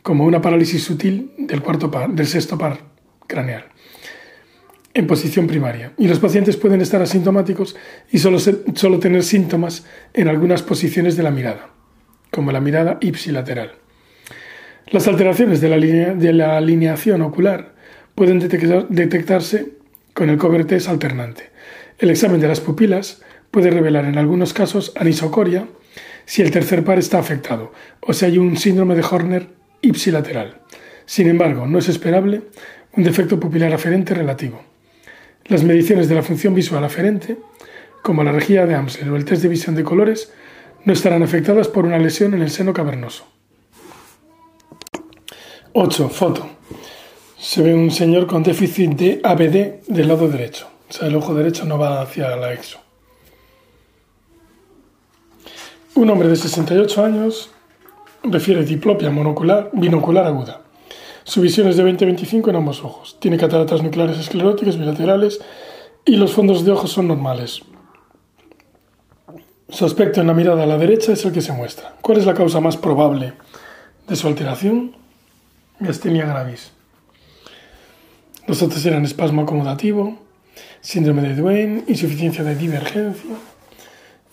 como 0.02 0.26
una 0.26 0.42
parálisis 0.42 0.84
sutil 0.84 1.32
del, 1.38 1.62
sexto 2.28 2.58
par 2.58 2.80
craneal 3.28 3.66
en 4.94 5.08
posición 5.08 5.48
primaria. 5.48 5.94
Y 5.98 6.08
los 6.08 6.20
pacientes 6.20 6.58
pueden 6.58 6.82
estar 6.82 7.02
asintomáticos 7.02 7.78
y 8.12 8.18
solo, 8.18 8.40
solo 8.40 9.00
tener 9.00 9.24
síntomas 9.24 9.86
en 10.14 10.28
algunas 10.28 10.64
posiciones 10.64 11.16
de 11.16 11.24
la 11.24 11.32
mirada, 11.32 11.70
como 12.30 12.52
la 12.52 12.60
mirada 12.60 12.98
ipsilateral. 13.00 13.76
Las 14.88 15.08
alteraciones 15.08 15.62
de 15.62 15.70
la, 15.70 15.78
de 15.78 16.34
la 16.34 16.58
alineación 16.58 17.22
ocular 17.22 17.74
pueden 18.16 18.40
detectarse 18.40 19.70
con 20.14 20.30
el 20.30 20.38
cover 20.38 20.66
test 20.66 20.90
alternante. 20.90 21.52
El 22.02 22.10
examen 22.10 22.42
de 22.42 22.48
las 22.48 22.62
pupilas 22.62 23.22
puede 23.52 23.70
revelar 23.70 24.06
en 24.06 24.18
algunos 24.18 24.54
casos 24.54 24.92
anisocoria 24.96 25.68
si 26.26 26.42
el 26.42 26.50
tercer 26.50 26.84
par 26.84 26.98
está 26.98 27.20
afectado 27.20 27.74
o 28.02 28.12
si 28.12 28.26
hay 28.26 28.40
un 28.40 28.58
síndrome 28.58 28.96
de 28.96 29.04
Horner 29.04 29.50
ipsilateral. 29.82 30.62
Sin 31.06 31.28
embargo, 31.28 31.68
no 31.68 31.78
es 31.78 31.90
esperable 31.90 32.42
un 32.98 33.04
defecto 33.04 33.40
pupilar 33.40 33.72
aferente 33.72 34.16
relativo. 34.16 34.64
Las 35.46 35.64
mediciones 35.64 36.10
de 36.10 36.16
la 36.16 36.24
función 36.24 36.56
visual 36.56 36.84
aferente, 36.84 37.38
como 38.02 38.24
la 38.24 38.32
rejilla 38.32 38.66
de 38.66 38.74
Amsler 38.74 39.08
o 39.12 39.16
el 39.16 39.26
test 39.26 39.44
de 39.44 39.50
visión 39.50 39.76
de 39.76 39.84
colores, 39.84 40.34
no 40.86 40.94
estarán 40.94 41.22
afectadas 41.22 41.68
por 41.68 41.86
una 41.86 42.00
lesión 42.00 42.34
en 42.34 42.42
el 42.42 42.50
seno 42.50 42.74
cavernoso. 42.74 43.28
8. 45.74 46.10
Foto. 46.10 46.50
Se 47.38 47.62
ve 47.62 47.76
un 47.76 47.92
señor 47.92 48.26
con 48.26 48.42
déficit 48.42 48.90
de 48.94 49.22
ABD 49.24 49.86
del 49.88 50.08
lado 50.08 50.28
derecho. 50.28 50.71
O 50.92 50.94
sea, 50.94 51.08
el 51.08 51.16
ojo 51.16 51.34
derecho 51.34 51.64
no 51.64 51.78
va 51.78 52.02
hacia 52.02 52.36
la 52.36 52.52
exo. 52.52 52.78
Un 55.96 56.10
hombre 56.10 56.28
de 56.28 56.36
68 56.36 57.06
años 57.06 57.50
refiere 58.24 58.66
diplopia 58.66 59.10
monocular, 59.10 59.70
binocular 59.72 60.26
aguda. 60.26 60.64
Su 61.24 61.40
visión 61.40 61.70
es 61.70 61.78
de 61.78 61.86
20-25 61.86 62.50
en 62.50 62.58
ambos 62.58 62.84
ojos. 62.84 63.16
Tiene 63.22 63.38
cataratas 63.38 63.82
nucleares 63.82 64.20
escleróticas 64.20 64.78
bilaterales 64.78 65.40
y 66.04 66.18
los 66.18 66.34
fondos 66.34 66.66
de 66.66 66.72
ojos 66.72 66.92
son 66.92 67.08
normales. 67.08 67.62
Su 69.70 69.86
aspecto 69.86 70.20
en 70.20 70.28
la 70.28 70.34
mirada 70.34 70.64
a 70.64 70.68
la 70.68 70.78
derecha 70.78 71.14
es 71.14 71.24
el 71.24 71.32
que 71.32 71.40
se 71.40 71.54
muestra. 71.54 71.96
¿Cuál 72.02 72.18
es 72.18 72.26
la 72.26 72.34
causa 72.34 72.60
más 72.60 72.76
probable 72.76 73.32
de 74.10 74.16
su 74.18 74.28
alteración? 74.28 74.98
Miastenia 75.80 76.26
gravis. 76.26 76.74
Los 78.46 78.62
otros 78.62 78.86
eran 78.86 79.06
espasmo 79.06 79.44
acomodativo, 79.44 80.20
síndrome 80.82 81.22
de 81.22 81.36
Duane, 81.36 81.84
insuficiencia 81.88 82.44
de 82.44 82.56
divergencia 82.56 83.36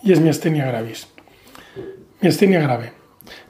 y 0.03 0.11
es 0.11 0.19
miastenia 0.19 0.65
gravis. 0.65 1.07
Miastenia 2.21 2.59
grave. 2.61 2.93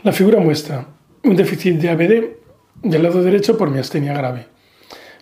La 0.04 0.12
figura 0.12 0.40
muestra 0.40 0.88
un 1.24 1.36
déficit 1.36 1.76
de 1.76 1.90
ABD 1.90 2.40
del 2.84 3.04
lado 3.04 3.24
derecho 3.24 3.58
por 3.58 3.70
miastenia 3.70 4.14
grave. 4.14 4.48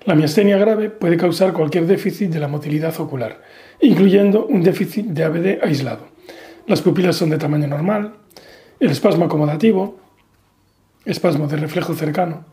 La 0.05 0.15
miastenia 0.15 0.57
grave 0.57 0.89
puede 0.89 1.17
causar 1.17 1.53
cualquier 1.53 1.85
déficit 1.85 2.29
de 2.29 2.39
la 2.39 2.47
motilidad 2.47 2.97
ocular, 2.99 3.41
incluyendo 3.81 4.45
un 4.45 4.63
déficit 4.63 5.05
de 5.07 5.23
ABD 5.23 5.63
aislado. 5.63 6.07
Las 6.65 6.81
pupilas 6.81 7.15
son 7.15 7.29
de 7.29 7.37
tamaño 7.37 7.67
normal, 7.67 8.13
el 8.79 8.91
espasmo 8.91 9.25
acomodativo, 9.25 9.99
espasmo 11.05 11.47
de 11.47 11.57
reflejo 11.57 11.93
cercano, 11.93 12.45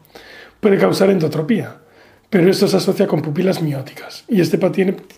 puede 0.60 0.78
causar 0.78 1.10
endotropía, 1.10 1.76
pero 2.34 2.50
esto 2.50 2.66
se 2.66 2.78
asocia 2.78 3.06
con 3.06 3.22
pupilas 3.22 3.62
mióticas 3.62 4.24
y 4.26 4.40
este, 4.40 4.58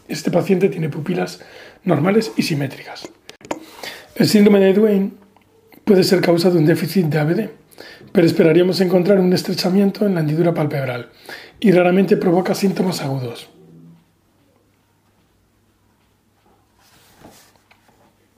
este 0.06 0.30
paciente 0.30 0.68
tiene 0.68 0.90
pupilas 0.90 1.40
normales 1.82 2.30
y 2.36 2.42
simétricas. 2.42 3.08
El 4.16 4.28
síndrome 4.28 4.60
de 4.60 4.74
Duane 4.74 5.12
puede 5.86 6.04
ser 6.04 6.20
causa 6.20 6.50
de 6.50 6.58
un 6.58 6.66
déficit 6.66 7.06
de 7.06 7.18
ABD, 7.18 7.48
pero 8.12 8.26
esperaríamos 8.26 8.82
encontrar 8.82 9.18
un 9.18 9.32
estrechamiento 9.32 10.04
en 10.04 10.12
la 10.12 10.20
hendidura 10.20 10.52
palpebral 10.52 11.08
y 11.58 11.72
raramente 11.72 12.18
provoca 12.18 12.54
síntomas 12.54 13.00
agudos. 13.00 13.48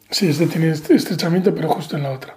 Sí, 0.08 0.28
este 0.28 0.46
tiene 0.46 0.70
estrechamiento, 0.70 1.52
pero 1.52 1.68
justo 1.68 1.96
en 1.96 2.04
la 2.04 2.12
otra. 2.12 2.36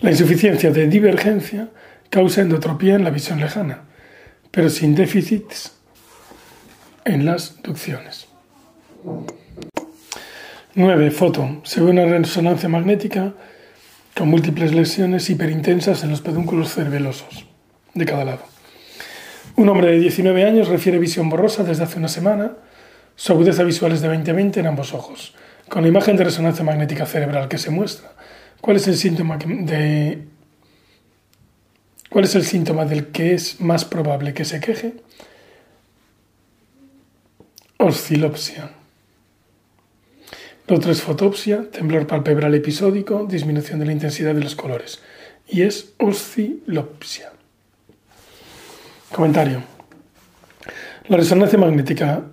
La 0.00 0.10
insuficiencia 0.10 0.70
de 0.70 0.88
divergencia 0.88 1.70
causa 2.14 2.42
endotropía 2.42 2.94
en 2.94 3.02
la 3.02 3.10
visión 3.10 3.40
lejana, 3.40 3.86
pero 4.52 4.70
sin 4.70 4.94
déficits 4.94 5.72
en 7.04 7.24
las 7.24 7.60
ducciones. 7.60 8.28
9. 10.76 11.10
Foto. 11.10 11.60
Se 11.64 11.80
ve 11.80 11.90
una 11.90 12.04
resonancia 12.04 12.68
magnética 12.68 13.34
con 14.16 14.28
múltiples 14.28 14.72
lesiones 14.72 15.28
hiperintensas 15.28 16.04
en 16.04 16.10
los 16.10 16.20
pedúnculos 16.20 16.72
cerebelosos 16.72 17.46
de 17.94 18.04
cada 18.04 18.24
lado. 18.24 18.44
Un 19.56 19.68
hombre 19.68 19.90
de 19.90 19.98
19 19.98 20.44
años 20.44 20.68
refiere 20.68 21.00
visión 21.00 21.28
borrosa 21.28 21.64
desde 21.64 21.82
hace 21.82 21.98
una 21.98 22.06
semana. 22.06 22.52
Su 23.16 23.32
agudeza 23.32 23.64
visual 23.64 23.90
es 23.90 24.02
de 24.02 24.08
20-20 24.08 24.58
en 24.58 24.68
ambos 24.68 24.94
ojos. 24.94 25.34
Con 25.68 25.82
la 25.82 25.88
imagen 25.88 26.16
de 26.16 26.22
resonancia 26.22 26.64
magnética 26.64 27.06
cerebral 27.06 27.48
que 27.48 27.58
se 27.58 27.70
muestra, 27.70 28.12
¿cuál 28.60 28.76
es 28.76 28.86
el 28.86 28.96
síntoma 28.96 29.36
de 29.36 30.28
¿Cuál 32.14 32.26
es 32.26 32.36
el 32.36 32.44
síntoma 32.44 32.84
del 32.84 33.08
que 33.08 33.34
es 33.34 33.60
más 33.60 33.84
probable 33.84 34.34
que 34.34 34.44
se 34.44 34.60
queje? 34.60 34.94
Oscilopsia. 37.76 38.70
Lo 40.68 40.76
otro 40.76 40.92
es 40.92 41.02
fotopsia, 41.02 41.68
temblor 41.72 42.06
palpebral 42.06 42.54
episódico, 42.54 43.26
disminución 43.28 43.80
de 43.80 43.86
la 43.86 43.92
intensidad 43.94 44.32
de 44.32 44.44
los 44.44 44.54
colores. 44.54 45.00
Y 45.48 45.62
es 45.62 45.92
oscilopsia. 45.98 47.32
Comentario. 49.12 49.64
La 51.08 51.16
resonancia 51.16 51.58
magnética 51.58 52.26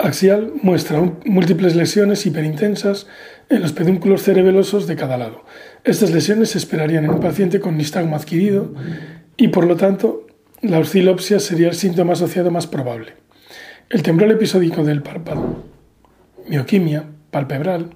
axial 0.00 0.54
muestra 0.60 1.00
múltiples 1.24 1.76
lesiones 1.76 2.26
hiperintensas 2.26 3.06
en 3.50 3.60
los 3.60 3.72
pedúnculos 3.72 4.22
cerebelosos 4.22 4.86
de 4.86 4.96
cada 4.96 5.18
lado. 5.18 5.44
Estas 5.84 6.12
lesiones 6.12 6.50
se 6.50 6.58
esperarían 6.58 7.04
en 7.04 7.10
un 7.10 7.20
paciente 7.20 7.60
con 7.60 7.76
nistagmo 7.76 8.16
adquirido 8.16 8.72
y 9.36 9.48
por 9.48 9.66
lo 9.66 9.76
tanto 9.76 10.26
la 10.62 10.78
oscilopsia 10.78 11.40
sería 11.40 11.68
el 11.68 11.74
síntoma 11.74 12.12
asociado 12.12 12.50
más 12.50 12.66
probable. 12.66 13.14
El 13.88 14.02
temblor 14.02 14.30
episódico 14.30 14.84
del 14.84 15.02
párpado, 15.02 15.64
mioquimia, 16.46 17.06
palpebral, 17.30 17.90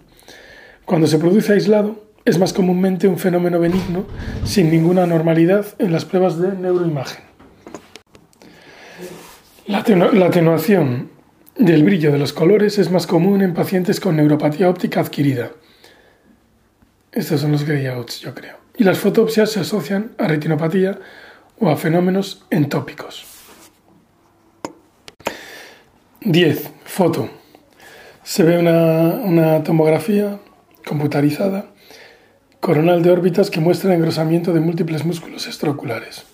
cuando 0.85 1.07
se 1.07 1.19
produce 1.19 1.53
aislado, 1.53 2.05
es 2.25 2.39
más 2.39 2.53
comúnmente 2.53 3.07
un 3.07 3.19
fenómeno 3.19 3.61
benigno 3.61 4.07
sin 4.45 4.71
ninguna 4.71 5.05
anormalidad 5.05 5.67
en 5.79 5.93
las 5.93 6.05
pruebas 6.05 6.39
de 6.39 6.53
neuroimagen. 6.57 7.23
La, 9.67 9.79
atenuación 9.79 11.11
del 11.57 11.85
brillo 11.85 12.13
de 12.13 12.19
los 12.19 12.33
colores 12.33 12.79
es 12.79 12.91
más 12.91 13.07
común 13.07 13.43
en 13.43 13.55
pacientes 13.55 14.01
con 14.01 14.17
neuropatía 14.17 14.69
óptica 14.69 15.01
adquirida. 15.01 15.53
Estos 17.13 17.41
son 17.41 17.53
los 17.53 17.65
greyouts, 17.65 18.21
yo 18.21 18.35
creo. 18.35 18.57
Y 18.77 18.85
las 18.85 18.99
fotopsias 18.99 19.53
se 19.53 19.61
asocian 19.61 20.13
a 20.19 20.27
retinopatía 20.27 20.99
o 21.61 21.71
a 21.71 21.77
fenómenos 21.77 22.45
entópicos. 22.51 23.25
10. 26.23 26.71
Foto 26.85 27.31
se 28.25 28.43
ve 28.43 28.59
una, 28.59 29.63
tomografía 29.63 30.41
computarizada 30.87 31.67
coronal 32.59 33.03
de 33.03 33.11
órbitas 33.11 33.51
que 33.51 33.61
muestra 33.61 33.91
el 33.91 33.99
engrosamiento 33.99 34.55
de 34.55 34.61
múltiples 34.61 35.05
músculos 35.05 35.47
extraoculares. 35.47 36.25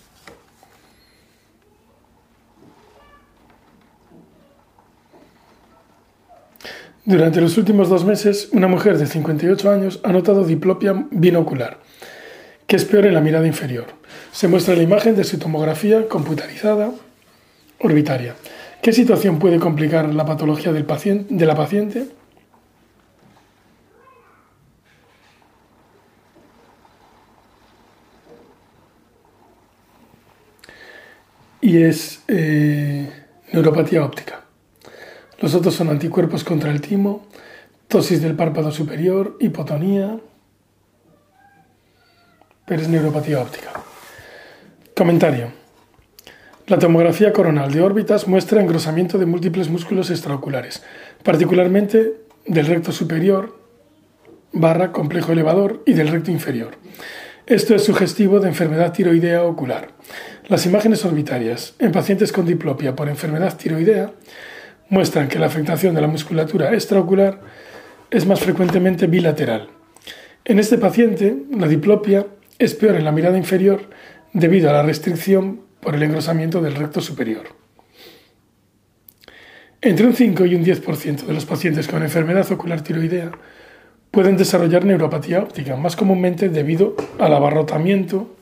Durante 7.11 7.41
los 7.41 7.57
últimos 7.57 7.89
dos 7.89 8.05
meses, 8.05 8.47
una 8.53 8.69
mujer 8.69 8.97
de 8.97 9.05
58 9.05 9.69
años 9.69 9.99
ha 10.01 10.13
notado 10.13 10.45
diplopia 10.45 11.07
binocular, 11.11 11.81
que 12.65 12.77
es 12.77 12.85
peor 12.85 13.05
en 13.05 13.13
la 13.13 13.19
mirada 13.19 13.45
inferior. 13.45 13.87
Se 14.31 14.47
muestra 14.47 14.77
la 14.77 14.83
imagen 14.83 15.17
de 15.17 15.25
su 15.25 15.37
tomografía 15.37 16.07
computarizada 16.07 16.89
orbitaria. 17.79 18.35
¿Qué 18.81 18.93
situación 18.93 19.39
puede 19.39 19.59
complicar 19.59 20.13
la 20.13 20.25
patología 20.25 20.71
del 20.71 20.85
paciente, 20.85 21.35
de 21.35 21.45
la 21.45 21.53
paciente? 21.53 22.07
Y 31.59 31.83
es 31.83 32.23
eh, 32.29 33.11
neuropatía 33.51 34.05
óptica. 34.05 34.40
Los 35.41 35.55
otros 35.55 35.73
son 35.73 35.89
anticuerpos 35.89 36.43
contra 36.43 36.71
el 36.71 36.81
timo, 36.81 37.25
tosis 37.87 38.21
del 38.21 38.35
párpado 38.35 38.71
superior, 38.71 39.37
hipotonía, 39.39 40.19
pero 42.67 42.81
es 42.81 42.87
neuropatía 42.87 43.41
óptica. 43.41 43.71
Comentario. 44.95 45.51
La 46.67 46.77
tomografía 46.77 47.33
coronal 47.33 47.71
de 47.71 47.81
órbitas 47.81 48.27
muestra 48.27 48.61
engrosamiento 48.61 49.17
de 49.17 49.25
múltiples 49.25 49.67
músculos 49.67 50.11
extraoculares, 50.11 50.83
particularmente 51.23 52.21
del 52.45 52.67
recto 52.67 52.91
superior, 52.91 53.57
barra 54.53 54.91
complejo 54.91 55.31
elevador 55.31 55.81
y 55.87 55.93
del 55.93 56.09
recto 56.09 56.29
inferior. 56.29 56.75
Esto 57.47 57.73
es 57.73 57.83
sugestivo 57.83 58.39
de 58.39 58.49
enfermedad 58.49 58.93
tiroidea 58.93 59.43
ocular. 59.43 59.89
Las 60.47 60.67
imágenes 60.67 61.03
orbitarias 61.03 61.73
en 61.79 61.91
pacientes 61.91 62.31
con 62.31 62.45
diplopia 62.45 62.95
por 62.95 63.09
enfermedad 63.09 63.57
tiroidea 63.57 64.13
muestran 64.91 65.29
que 65.29 65.39
la 65.39 65.47
afectación 65.47 65.95
de 65.95 66.01
la 66.01 66.07
musculatura 66.07 66.73
extraocular 66.73 67.39
es 68.11 68.25
más 68.27 68.41
frecuentemente 68.41 69.07
bilateral. 69.07 69.69
En 70.43 70.59
este 70.59 70.77
paciente, 70.77 71.35
la 71.49 71.67
diplopia 71.67 72.27
es 72.59 72.75
peor 72.75 72.95
en 72.97 73.05
la 73.05 73.13
mirada 73.13 73.37
inferior 73.37 73.89
debido 74.33 74.69
a 74.69 74.73
la 74.73 74.83
restricción 74.83 75.61
por 75.79 75.95
el 75.95 76.03
engrosamiento 76.03 76.61
del 76.61 76.75
recto 76.75 76.99
superior. 76.99 77.45
Entre 79.81 80.05
un 80.05 80.13
5 80.13 80.45
y 80.45 80.55
un 80.55 80.65
10% 80.65 81.25
de 81.25 81.33
los 81.33 81.45
pacientes 81.45 81.87
con 81.87 82.03
enfermedad 82.03 82.51
ocular 82.51 82.81
tiroidea 82.81 83.31
pueden 84.11 84.35
desarrollar 84.35 84.83
neuropatía 84.83 85.39
óptica, 85.39 85.77
más 85.77 85.95
comúnmente 85.95 86.49
debido 86.49 86.97
al 87.17 87.33
abarrotamiento, 87.33 88.35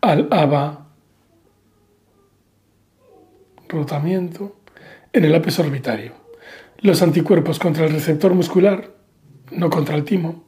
al 0.00 0.28
ABA, 0.30 0.86
en 5.12 5.24
el 5.24 5.34
apes 5.34 5.58
orbitario. 5.58 6.12
Los 6.78 7.02
anticuerpos 7.02 7.58
contra 7.58 7.86
el 7.86 7.92
receptor 7.92 8.34
muscular, 8.34 8.94
no 9.50 9.70
contra 9.70 9.96
el 9.96 10.04
timo, 10.04 10.44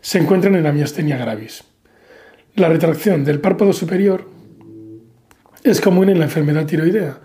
se 0.00 0.18
encuentran 0.18 0.54
en 0.54 0.64
la 0.64 0.72
miastenia 0.72 1.16
gravis. 1.16 1.64
La 2.54 2.68
retracción 2.68 3.24
del 3.24 3.40
párpado 3.40 3.72
superior 3.72 4.28
es 5.62 5.80
común 5.80 6.08
en 6.08 6.18
la 6.18 6.26
enfermedad 6.26 6.66
tiroidea 6.66 7.20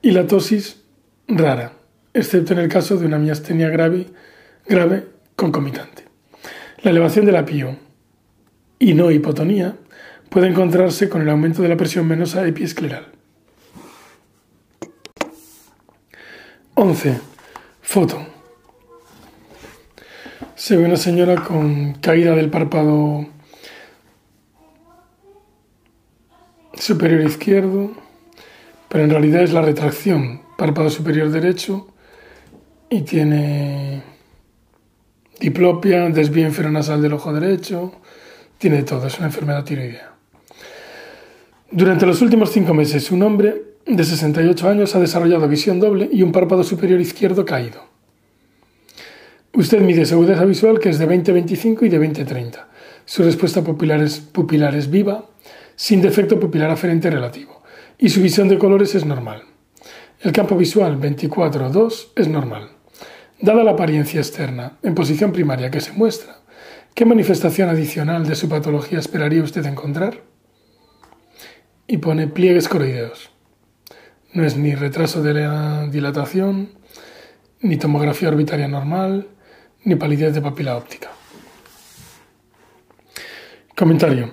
y 0.00 0.10
la 0.10 0.26
tosis 0.26 0.82
rara, 1.28 1.72
excepto 2.14 2.52
en 2.54 2.58
el 2.58 2.68
caso 2.68 2.96
de 2.96 3.06
una 3.06 3.18
miastenia 3.18 3.68
grave, 3.68 4.06
grave 4.66 5.06
concomitante. 5.36 6.04
La 6.82 6.90
elevación 6.90 7.26
de 7.26 7.32
la 7.32 7.44
pío 7.44 7.76
y 8.78 8.94
no 8.94 9.10
hipotonía 9.10 9.76
puede 10.28 10.48
encontrarse 10.48 11.08
con 11.08 11.22
el 11.22 11.28
aumento 11.28 11.62
de 11.62 11.68
la 11.68 11.76
presión 11.76 12.08
venosa 12.08 12.46
epiescleral. 12.46 13.06
11. 16.74 17.20
Foto. 17.82 18.26
Se 20.54 20.76
ve 20.76 20.84
una 20.84 20.96
señora 20.96 21.42
con 21.42 21.94
caída 21.94 22.34
del 22.34 22.50
párpado 22.50 23.26
superior 26.74 27.20
izquierdo, 27.22 27.92
pero 28.88 29.04
en 29.04 29.10
realidad 29.10 29.42
es 29.42 29.52
la 29.52 29.62
retracción, 29.62 30.42
párpado 30.56 30.88
superior 30.88 31.30
derecho, 31.30 31.88
y 32.88 33.02
tiene 33.02 34.02
diplopia, 35.40 36.08
desvío 36.10 36.46
inferonasal 36.46 37.02
del 37.02 37.14
ojo 37.14 37.32
derecho, 37.32 37.92
tiene 38.58 38.82
todo, 38.82 39.06
es 39.06 39.18
una 39.18 39.26
enfermedad 39.26 39.64
tiroidea. 39.64 40.12
Durante 41.70 42.06
los 42.06 42.22
últimos 42.22 42.50
cinco 42.50 42.74
meses, 42.74 43.10
un 43.10 43.22
hombre 43.22 43.71
de 43.86 44.04
68 44.04 44.68
años 44.68 44.94
ha 44.94 45.00
desarrollado 45.00 45.48
visión 45.48 45.80
doble 45.80 46.08
y 46.12 46.22
un 46.22 46.32
párpado 46.32 46.62
superior 46.62 47.00
izquierdo 47.00 47.44
caído. 47.44 47.84
Usted 49.54 49.80
mide 49.80 50.06
su 50.06 50.14
agudeza 50.14 50.44
visual 50.44 50.78
que 50.78 50.88
es 50.88 50.98
de 50.98 51.08
20-25 51.08 51.82
y 51.86 51.88
de 51.88 52.00
20-30. 52.00 52.64
Su 53.04 53.22
respuesta 53.22 53.62
pupilar 53.62 54.00
es, 54.00 54.20
pupilar 54.20 54.74
es 54.74 54.90
viva, 54.90 55.26
sin 55.76 56.00
defecto 56.00 56.38
pupilar 56.38 56.70
aferente 56.70 57.10
relativo, 57.10 57.62
y 57.98 58.08
su 58.08 58.22
visión 58.22 58.48
de 58.48 58.58
colores 58.58 58.94
es 58.94 59.04
normal. 59.04 59.42
El 60.20 60.32
campo 60.32 60.56
visual 60.56 61.00
24-2 61.00 62.08
es 62.14 62.28
normal. 62.28 62.70
Dada 63.40 63.64
la 63.64 63.72
apariencia 63.72 64.20
externa, 64.20 64.78
en 64.84 64.94
posición 64.94 65.32
primaria 65.32 65.70
que 65.70 65.80
se 65.80 65.92
muestra, 65.92 66.38
¿qué 66.94 67.04
manifestación 67.04 67.68
adicional 67.68 68.26
de 68.26 68.36
su 68.36 68.48
patología 68.48 69.00
esperaría 69.00 69.42
usted 69.42 69.66
encontrar? 69.66 70.22
Y 71.88 71.98
pone 71.98 72.28
pliegues 72.28 72.68
coroideos. 72.68 73.31
No 74.32 74.44
es 74.44 74.56
ni 74.56 74.74
retraso 74.74 75.22
de 75.22 75.34
la 75.34 75.86
dilatación, 75.88 76.70
ni 77.60 77.76
tomografía 77.76 78.28
orbitaria 78.28 78.68
normal, 78.68 79.28
ni 79.84 79.94
palidez 79.94 80.34
de 80.34 80.40
papila 80.40 80.76
óptica. 80.76 81.10
Comentario. 83.76 84.32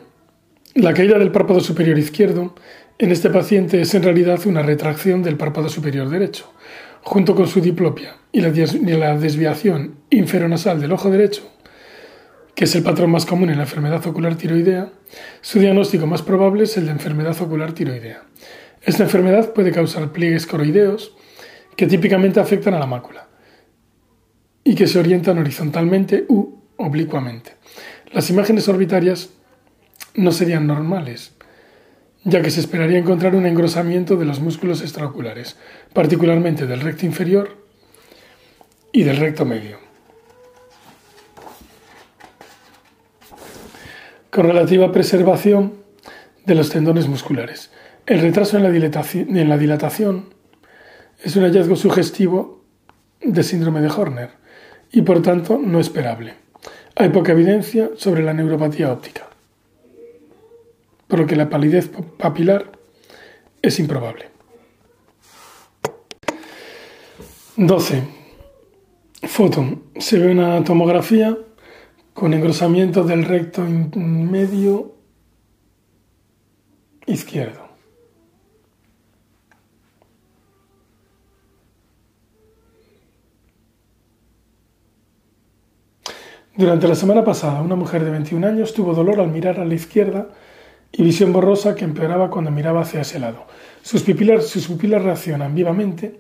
La 0.76 0.94
caída 0.94 1.18
del 1.18 1.32
párpado 1.32 1.60
superior 1.60 1.98
izquierdo 1.98 2.56
en 2.98 3.12
este 3.12 3.30
paciente 3.30 3.82
es 3.82 3.94
en 3.96 4.04
realidad 4.04 4.40
una 4.46 4.62
retracción 4.62 5.24
del 5.24 5.38
párpado 5.38 5.70
superior 5.70 6.10
derecho, 6.10 6.52
junto 7.02 7.36
con 7.36 7.48
su 7.48 7.62
diplopia 7.62 8.18
y 8.32 8.42
la, 8.42 9.18
desviación 9.18 9.96
inferonasal 10.10 10.80
del 10.80 10.92
ojo 10.92 11.10
derecho, 11.10 11.50
que 12.56 12.66
es 12.66 12.76
el 12.76 12.84
patrón 12.84 13.12
más 13.12 13.26
común 13.26 13.50
en 13.50 13.58
la 13.58 13.64
enfermedad 13.64 14.06
ocular 14.06 14.36
tiroidea, 14.36 14.92
su 15.42 15.60
diagnóstico 15.60 16.06
más 16.06 16.22
probable 16.22 16.66
es 16.66 16.78
el 16.78 16.86
de 16.86 16.92
enfermedad 16.92 17.40
ocular 17.42 17.72
tiroidea. 17.72 18.24
Esta 18.82 19.04
enfermedad 19.04 19.54
puede 19.54 19.72
causar 19.72 20.12
pliegues 20.12 20.48
coroideos 20.48 21.13
que 21.76 21.88
típicamente 21.88 22.39
afectan 22.39 22.74
a 22.74 22.80
la 22.80 22.86
mácula 22.86 23.28
y 24.63 24.76
que 24.76 24.88
se 24.88 25.00
orientan 25.00 25.38
horizontalmente 25.38 26.26
u 26.28 26.60
oblicuamente. 26.78 27.56
Las 28.12 28.30
imágenes 28.30 28.68
orbitarias 28.68 29.30
no 30.15 30.32
serían 30.32 30.68
normales, 30.68 31.34
ya 32.24 32.42
que 32.42 32.52
se 32.52 32.60
esperaría 32.60 32.98
encontrar 32.98 33.36
un 33.36 33.46
engrosamiento 33.46 34.15
de 34.15 34.26
los 34.26 34.39
músculos 34.39 34.82
extraoculares, 34.82 35.58
particularmente 35.94 36.68
del 36.68 36.82
recto 36.82 37.06
inferior 37.06 37.65
y 38.92 39.04
del 39.04 39.18
recto 39.18 39.46
medio. 39.46 39.78
Con 44.32 44.46
relativa 44.46 44.92
preservación 44.92 45.76
de 46.46 46.56
los 46.56 46.70
tendones 46.70 47.08
musculares. 47.08 47.72
El 48.10 48.22
retraso 48.22 48.58
en 48.58 48.63
la, 48.63 49.58
dilatación, 49.60 50.34
es 51.24 51.36
un 51.36 51.43
hallazgo 51.43 51.76
sugestivo 51.76 52.63
de 53.22 53.43
síndrome 53.43 53.82
de 53.82 53.88
Horner 53.88 54.32
y 54.91 55.04
por 55.04 55.22
tanto 55.22 55.60
no 55.60 55.80
esperable. 55.80 56.34
Hay 56.95 57.10
poca 57.10 57.34
evidencia 57.34 57.91
sobre 57.98 58.24
la 58.24 58.34
neuropatía 58.34 58.91
óptica, 58.91 59.28
por 61.08 61.19
lo 61.19 61.28
que 61.28 61.36
la 61.36 61.50
palidez 61.52 61.91
papilar 62.17 62.72
es 63.62 63.80
improbable. 63.80 64.26
12. 67.58 68.04
Foto. 69.22 69.84
Se 70.00 70.17
ve 70.17 70.32
una 70.32 70.63
tomografía 70.63 71.38
con 72.15 72.34
engrosamiento 72.34 73.04
del 73.04 73.24
recto 73.24 73.62
medio 73.62 74.95
izquierdo. 77.06 77.68
Durante 86.60 86.89
la 86.89 86.95
semana 86.95 87.24
pasada, 87.24 87.62
una 87.62 87.78
mujer 87.78 88.04
de 88.04 88.12
21 88.12 88.45
años 88.45 88.74
tuvo 88.74 88.93
dolor 88.93 89.22
al 89.22 89.30
mirar 89.30 89.62
a 89.62 89.65
la 89.65 89.76
izquierda 89.76 90.28
y 90.91 91.04
visión 91.04 91.32
borrosa 91.32 91.74
que 91.74 91.86
empeoraba 91.86 92.30
cuando 92.30 92.52
miraba 92.52 92.82
hacia 92.82 93.00
ese 93.00 93.17
lado. 93.17 93.45
Sus 93.82 94.04
pupilas, 94.04 95.02
reaccionan 95.02 95.56
vivamente 95.56 96.19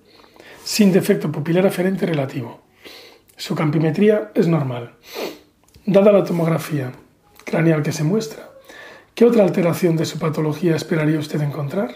sin 0.63 0.93
defecto 0.93 1.29
pupilar 1.29 1.67
aferente 1.67 2.05
relativo. 2.05 2.61
Su 3.35 3.53
campimetría 3.53 4.31
es 4.33 4.47
normal. 4.47 4.93
Dada 5.85 6.13
la 6.13 6.23
tomografía 6.23 6.93
craneal 7.43 7.83
que 7.83 7.91
se 7.91 8.05
muestra, 8.05 8.49
¿qué 9.15 9.25
otra 9.25 9.43
alteración 9.43 9.97
de 9.97 10.05
su 10.05 10.19
patología 10.19 10.73
esperaría 10.73 11.19
usted 11.19 11.41
encontrar? 11.41 11.95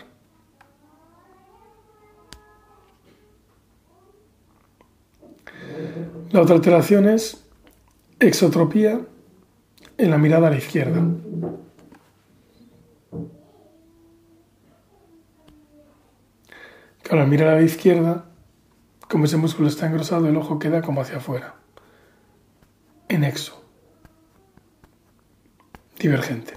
La 6.32 6.42
otra 6.42 6.56
alteración 6.56 7.08
es 7.08 7.43
Exotropía 8.20 9.02
en 9.98 10.12
la 10.12 10.18
mirada 10.18 10.48
a 10.48 10.52
la 10.52 10.58
izquierda. 10.58 11.04
Claro, 17.04 17.22
al 17.24 17.28
mirar 17.28 17.50
a 17.50 17.56
la 17.56 17.62
izquierda, 17.62 18.26
como 19.10 19.26
ese 19.26 19.38
músculo 19.38 19.68
está 19.68 19.88
engrosado, 19.88 20.28
el 20.28 20.38
ojo 20.38 20.58
queda 20.58 20.82
como 20.82 21.02
hacia 21.02 21.18
afuera, 21.18 21.56
en 23.10 23.24
exo, 23.24 23.62
divergente. 26.00 26.54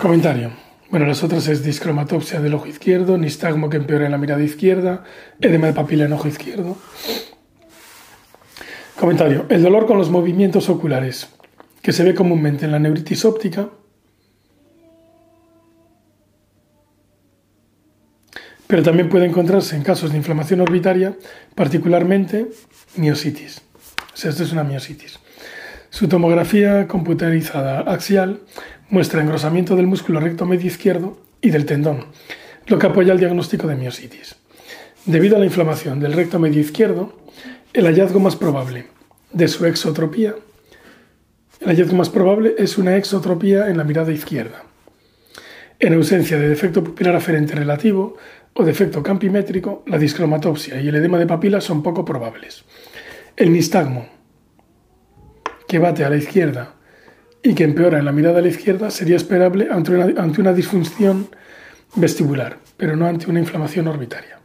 Comentario. 0.00 0.52
Bueno, 0.90 1.06
las 1.06 1.24
otras 1.24 1.48
es 1.48 1.64
discromatopsia 1.64 2.40
del 2.40 2.54
ojo 2.54 2.68
izquierdo, 2.68 3.18
nistagmo 3.18 3.68
que 3.68 3.76
empeora 3.76 4.06
en 4.06 4.12
la 4.12 4.18
mirada 4.18 4.42
izquierda, 4.42 5.02
edema 5.40 5.66
de 5.66 5.72
papila 5.72 6.04
en 6.04 6.12
ojo 6.12 6.28
izquierdo. 6.28 6.76
Comentario. 8.98 9.44
El 9.50 9.62
dolor 9.62 9.84
con 9.84 9.98
los 9.98 10.08
movimientos 10.08 10.70
oculares, 10.70 11.28
que 11.82 11.92
se 11.92 12.02
ve 12.02 12.14
comúnmente 12.14 12.64
en 12.64 12.72
la 12.72 12.78
neuritis 12.78 13.26
óptica, 13.26 13.68
pero 18.66 18.82
también 18.82 19.10
puede 19.10 19.26
encontrarse 19.26 19.76
en 19.76 19.82
casos 19.82 20.12
de 20.12 20.16
inflamación 20.16 20.62
orbitaria, 20.62 21.14
particularmente 21.54 22.48
miositis. 22.96 23.60
O 24.14 24.16
sea, 24.16 24.30
esto 24.30 24.44
es 24.44 24.52
una 24.52 24.64
miositis. 24.64 25.18
Su 25.90 26.08
tomografía 26.08 26.88
computarizada 26.88 27.80
axial 27.80 28.40
muestra 28.88 29.20
engrosamiento 29.20 29.76
del 29.76 29.86
músculo 29.86 30.20
recto 30.20 30.46
medio 30.46 30.68
izquierdo 30.68 31.20
y 31.42 31.50
del 31.50 31.66
tendón, 31.66 32.06
lo 32.66 32.78
que 32.78 32.86
apoya 32.86 33.12
el 33.12 33.18
diagnóstico 33.18 33.66
de 33.66 33.76
miositis. 33.76 34.36
Debido 35.04 35.36
a 35.36 35.38
la 35.38 35.44
inflamación 35.44 36.00
del 36.00 36.14
recto 36.14 36.38
medio 36.38 36.60
izquierdo, 36.60 37.26
el 37.76 37.84
hallazgo 37.84 38.18
más 38.18 38.36
probable 38.36 38.86
de 39.34 39.48
su 39.48 39.66
exotropía. 39.66 40.34
El 41.60 41.68
hallazgo 41.68 41.94
más 41.94 42.08
probable 42.08 42.54
es 42.56 42.78
una 42.78 42.96
exotropía 42.96 43.68
en 43.68 43.76
la 43.76 43.84
mirada 43.84 44.12
izquierda. 44.12 44.62
En 45.78 45.92
ausencia 45.92 46.38
de 46.38 46.48
defecto 46.48 46.82
pupilar 46.82 47.14
aferente 47.14 47.54
relativo 47.54 48.16
o 48.54 48.64
defecto 48.64 49.02
campimétrico, 49.02 49.84
la 49.86 49.98
discromatopsia 49.98 50.80
y 50.80 50.88
el 50.88 50.94
edema 50.94 51.18
de 51.18 51.26
papila 51.26 51.60
son 51.60 51.82
poco 51.82 52.02
probables. 52.02 52.64
El 53.36 53.52
nistagmo, 53.52 54.08
que 55.68 55.78
bate 55.78 56.02
a 56.02 56.08
la 56.08 56.16
izquierda 56.16 56.76
y 57.42 57.54
que 57.54 57.64
empeora 57.64 57.98
en 57.98 58.06
la 58.06 58.12
mirada 58.12 58.38
a 58.38 58.42
la 58.42 58.48
izquierda, 58.48 58.90
sería 58.90 59.16
esperable 59.16 59.68
ante 59.70 59.92
una, 59.92 60.22
ante 60.22 60.40
una 60.40 60.54
disfunción 60.54 61.28
vestibular, 61.94 62.56
pero 62.78 62.96
no 62.96 63.06
ante 63.06 63.28
una 63.28 63.40
inflamación 63.40 63.86
orbitaria. 63.86 64.35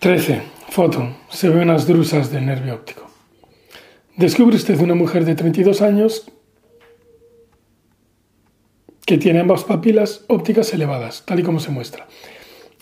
13. 0.00 0.40
Foto. 0.70 1.14
Se 1.28 1.50
ven 1.50 1.68
unas 1.68 1.86
drusas 1.86 2.32
del 2.32 2.46
nervio 2.46 2.74
óptico. 2.74 3.06
Descubre 4.16 4.56
usted 4.56 4.80
una 4.80 4.94
mujer 4.94 5.26
de 5.26 5.34
32 5.34 5.82
años 5.82 6.32
que 9.04 9.18
tiene 9.18 9.40
ambas 9.40 9.64
papilas 9.64 10.24
ópticas 10.28 10.72
elevadas, 10.72 11.24
tal 11.26 11.40
y 11.40 11.42
como 11.42 11.60
se 11.60 11.70
muestra. 11.70 12.08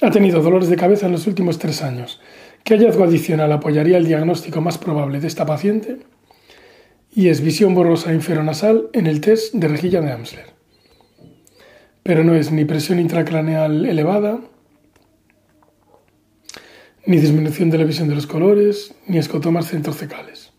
Ha 0.00 0.12
tenido 0.12 0.42
dolores 0.42 0.68
de 0.68 0.76
cabeza 0.76 1.06
en 1.06 1.12
los 1.12 1.26
últimos 1.26 1.58
tres 1.58 1.82
años. 1.82 2.20
¿Qué 2.62 2.74
hallazgo 2.74 3.02
adicional 3.02 3.50
apoyaría 3.50 3.96
el 3.96 4.06
diagnóstico 4.06 4.60
más 4.60 4.78
probable 4.78 5.18
de 5.18 5.26
esta 5.26 5.44
paciente? 5.44 5.96
Y 7.12 7.30
es 7.30 7.40
visión 7.40 7.74
borrosa 7.74 8.14
inferonasal 8.14 8.90
en 8.92 9.08
el 9.08 9.20
test 9.20 9.54
de 9.54 9.66
rejilla 9.66 10.00
de 10.02 10.12
Amsler. 10.12 10.46
Pero 12.04 12.22
no 12.22 12.36
es 12.36 12.52
ni 12.52 12.64
presión 12.64 13.00
intracraneal 13.00 13.86
elevada, 13.86 14.38
ni 17.08 17.16
disminución 17.16 17.70
de 17.70 17.78
la 17.78 17.84
visión 17.84 18.06
de 18.06 18.14
los 18.14 18.26
colores, 18.26 18.94
ni 19.06 19.16
escotomas 19.16 19.68
centrocecales. 19.68 20.52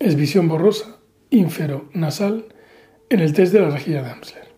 Es 0.00 0.16
visión 0.16 0.48
borrosa 0.48 0.96
inferonasal 1.30 2.46
en 3.08 3.20
el 3.20 3.32
test 3.32 3.52
de 3.52 3.60
la 3.60 3.70
rejilla 3.70 4.02
de 4.02 4.10
Amsler. 4.10 4.48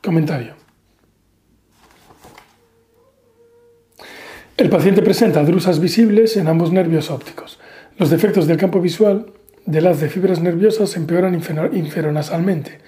Comentario. 0.00 0.54
El 4.56 4.70
paciente 4.70 5.02
presenta 5.02 5.42
drusas 5.42 5.80
visibles 5.80 6.36
en 6.36 6.46
ambos 6.46 6.70
nervios 6.70 7.10
ópticos. 7.10 7.58
Los 7.98 8.10
defectos 8.10 8.46
del 8.46 8.58
campo 8.58 8.80
visual 8.80 9.32
del 9.66 9.88
haz 9.88 10.00
de 10.00 10.08
fibras 10.08 10.40
nerviosas 10.40 10.96
empeoran 10.96 11.34
inferonasalmente 11.34 12.78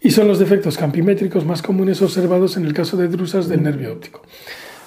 y 0.00 0.12
son 0.12 0.28
los 0.28 0.38
defectos 0.38 0.76
campimétricos 0.78 1.44
más 1.44 1.62
comunes 1.62 2.00
observados 2.00 2.56
en 2.56 2.64
el 2.64 2.74
caso 2.74 2.96
de 2.96 3.08
drusas 3.08 3.48
del 3.48 3.64
nervio 3.64 3.92
óptico. 3.92 4.22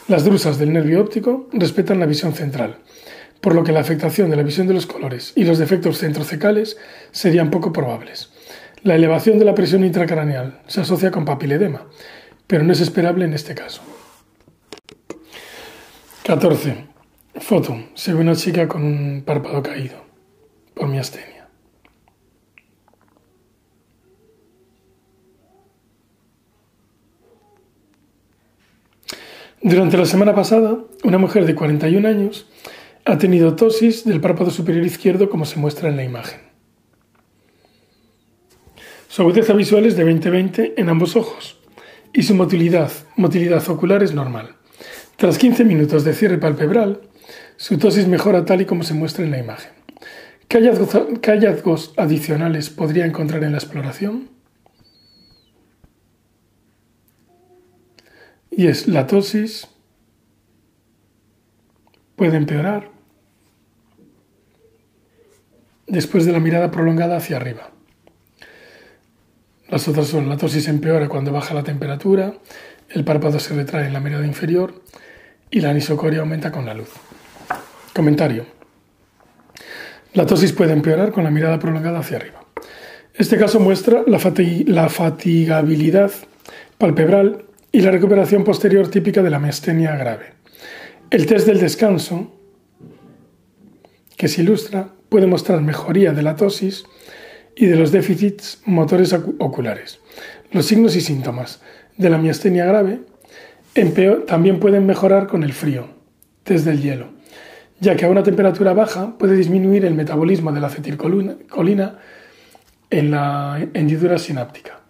Las 0.07 0.23
drusas 0.23 0.57
del 0.57 0.71
nervio 0.71 1.01
óptico 1.01 1.49
respetan 1.51 1.99
la 1.99 2.05
visión 2.05 2.33
central, 2.33 2.77
por 3.41 3.53
lo 3.53 3.65
que 3.65 3.73
la 3.73 3.81
afectación 3.81 4.29
de 4.29 4.37
la 4.37 4.43
visión 4.43 4.65
de 4.65 4.73
los 4.73 4.85
colores 4.85 5.33
y 5.35 5.43
los 5.43 5.57
defectos 5.57 5.97
centrocecales 5.97 6.77
serían 7.11 7.51
poco 7.51 7.73
probables. 7.73 8.31
La 8.83 8.95
elevación 8.95 9.37
de 9.37 9.43
la 9.43 9.53
presión 9.53 9.83
intracraneal 9.83 10.61
se 10.67 10.79
asocia 10.79 11.11
con 11.11 11.25
papiledema, 11.25 11.87
pero 12.47 12.63
no 12.63 12.71
es 12.71 12.79
esperable 12.79 13.25
en 13.25 13.33
este 13.33 13.53
caso. 13.53 13.81
14. 16.23 16.85
Foto. 17.35 17.77
Se 17.93 18.13
ve 18.13 18.21
una 18.21 18.35
chica 18.35 18.67
con 18.67 18.83
un 18.83 19.23
párpado 19.25 19.61
caído 19.61 20.05
por 20.73 20.87
miastenia. 20.87 21.36
Durante 29.61 29.97
la 29.97 30.05
semana 30.05 30.35
pasada, 30.35 30.77
una 31.03 31.17
mujer 31.17 31.45
de 31.45 31.55
41 31.55 32.07
años 32.07 32.47
ha 33.05 33.17
tenido 33.17 33.55
tosis 33.55 34.05
del 34.05 34.21
párpado 34.21 34.51
superior 34.51 34.85
izquierdo 34.85 35.29
como 35.29 35.45
se 35.45 35.57
muestra 35.57 35.89
en 35.89 35.95
la 35.95 36.03
imagen. 36.03 36.41
Su 39.07 39.23
agudeza 39.23 39.53
visual 39.53 39.87
es 39.87 39.97
de 39.97 40.05
20-20 40.05 40.73
en 40.77 40.89
ambos 40.89 41.15
ojos 41.15 41.57
y 42.13 42.21
su 42.21 42.35
motilidad, 42.35 42.91
motilidad 43.15 43.67
ocular 43.69 44.03
es 44.03 44.13
normal. 44.13 44.55
Tras 45.15 45.39
15 45.39 45.63
minutos 45.65 46.03
de 46.03 46.13
cierre 46.13 46.37
palpebral, 46.37 47.01
su 47.55 47.79
tosis 47.79 48.07
mejora 48.07 48.45
tal 48.45 48.61
y 48.61 48.65
como 48.65 48.83
se 48.83 48.93
muestra 48.93 49.25
en 49.25 49.31
la 49.31 49.39
imagen. 49.39 49.71
¿Qué 50.47 50.59
hallazgos, 50.59 51.93
adicionales 51.97 52.69
podría 52.69 53.05
encontrar 53.05 53.43
en 53.43 53.53
la 53.53 53.57
exploración? 53.57 54.36
Y 58.57 58.65
es 58.65 58.87
la 58.87 59.05
tosis 59.05 59.67
puede 62.15 62.37
empeorar 62.37 62.89
después 65.85 66.25
de 66.25 66.31
la 66.31 66.39
mirada 66.39 66.71
prolongada 66.71 67.17
hacia 67.17 67.37
arriba. 67.37 67.69
Las 69.69 69.87
otras 69.87 70.07
son 70.07 70.27
la 70.27 70.37
tosis 70.37 70.67
empeora 70.69 71.07
cuando 71.07 71.31
baja 71.31 71.53
la 71.53 71.61
temperatura, 71.61 72.33
el 72.89 73.03
párpado 73.03 73.39
se 73.39 73.53
retrae 73.53 73.85
en 73.85 73.93
la 73.93 73.99
mirada 73.99 74.25
inferior 74.25 74.81
y 75.51 75.61
la 75.61 75.69
anisocoria 75.69 76.21
aumenta 76.21 76.51
con 76.51 76.65
la 76.65 76.73
luz. 76.73 76.89
Comentario. 77.93 78.47
La 80.13 80.25
tosis 80.25 80.51
puede 80.51 80.73
empeorar 80.73 81.11
con 81.11 81.23
la 81.23 81.29
mirada 81.29 81.59
prolongada 81.59 81.99
hacia 81.99 82.17
arriba. 82.17 82.41
Este 83.13 83.37
caso 83.37 83.59
muestra 83.59 84.01
la, 84.07 84.19
la 84.65 84.89
fatigabilidad 84.89 86.11
palpebral 86.79 87.46
y 87.77 87.81
la 87.81 87.91
recuperación 87.91 88.43
posterior 88.43 88.87
típica 88.87 89.21
de 89.21 89.29
la 89.29 89.37
miastenia 89.37 89.95
grave. 89.95 90.33
El 91.11 91.27
test 91.27 91.45
del 91.45 91.59
descanso, 91.59 92.33
que 94.17 94.27
se 94.27 94.41
ilustra, 94.41 94.95
puede 95.09 95.27
mostrar 95.27 95.61
mejoría 95.61 96.11
de 96.11 96.23
la 96.23 96.35
tosis 96.35 96.85
y 97.55 97.67
de 97.67 97.75
los 97.75 97.91
déficits 97.91 98.63
motores 98.65 99.13
oculares. 99.13 99.99
Los 100.51 100.65
signos 100.65 100.95
y 100.95 101.01
síntomas 101.01 101.61
de 101.97 102.09
la 102.09 102.17
miastenia 102.17 102.65
grave 102.65 103.01
también 104.25 104.59
pueden 104.59 104.87
mejorar 104.87 105.27
con 105.27 105.43
el 105.43 105.53
frío, 105.53 105.87
desde 106.47 106.71
el 106.71 106.81
hielo, 106.81 107.09
ya 107.79 107.95
que 107.95 108.05
a 108.05 108.09
una 108.09 108.23
temperatura 108.23 108.73
baja 108.73 109.19
puede 109.19 109.35
disminuir 109.35 109.85
el 109.85 109.93
metabolismo 109.93 110.51
de 110.51 110.61
la 110.61 110.65
acetilcolina 110.65 111.99
en 112.89 113.11
la 113.11 113.69
hendidura 113.75 114.17
sináptica. 114.17 114.86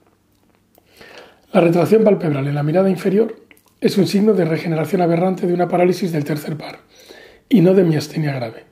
La 1.58 1.63
retracción 1.63 2.04
palpebral 2.04 2.48
en 2.48 2.54
la 2.54 2.62
mirada 2.62 2.88
inferior 2.88 3.36
es 3.82 3.98
un 3.98 4.06
signo 4.06 4.36
de 4.36 4.46
regeneración 4.46 5.02
aberrante 5.02 5.48
de 5.48 5.56
una 5.56 5.67
parálisis 5.67 6.12
del 6.12 6.24
tercer 6.24 6.56
par 6.56 6.82
y 7.50 7.62
no 7.62 7.74
de 7.74 7.84
miastenia 7.84 8.32
grave. 8.36 8.65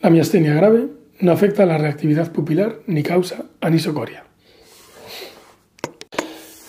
La 0.00 0.10
miastenia 0.10 0.54
grave 0.54 0.90
no 1.18 1.32
afecta 1.32 1.64
a 1.64 1.66
la 1.66 1.76
reactividad 1.76 2.30
pupilar 2.30 2.76
ni 2.86 3.02
causa 3.02 3.46
anisocoria. 3.60 4.22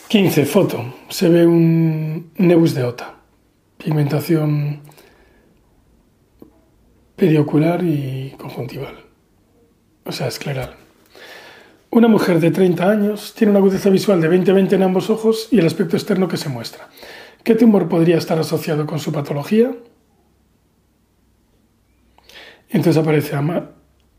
15. 0.08 0.46
Foto. 0.48 0.96
Se 1.10 1.30
ve 1.30 1.46
un 1.46 2.32
nebus 2.38 2.74
de 2.74 2.84
ota. 2.84 3.18
Pigmentación 3.78 4.82
periocular 7.16 7.84
y 7.84 8.34
conjuntival. 8.40 8.96
O 10.06 10.12
sea, 10.12 10.26
escleral. 10.26 10.85
Una 11.96 12.10
mujer 12.10 12.42
de 12.42 12.52
30 12.52 12.90
años 12.90 13.34
tiene 13.38 13.52
una 13.52 13.60
agudeza 13.60 13.90
visual 13.90 14.20
de 14.20 14.30
20-20 14.30 14.74
en 14.74 14.84
ambos 14.84 15.10
ojos 15.10 15.48
y 15.50 15.60
el 15.60 15.66
aspecto 15.66 15.96
externo 15.96 16.28
que 16.28 16.36
se 16.36 16.50
muestra. 16.50 16.90
¿Qué 17.42 17.56
tumor 17.56 17.88
podría 17.88 18.18
estar 18.18 18.38
asociado 18.38 18.86
con 18.86 19.00
su 19.00 19.14
patología? 19.14 19.74
Entonces 22.68 23.02
aparece 23.02 23.38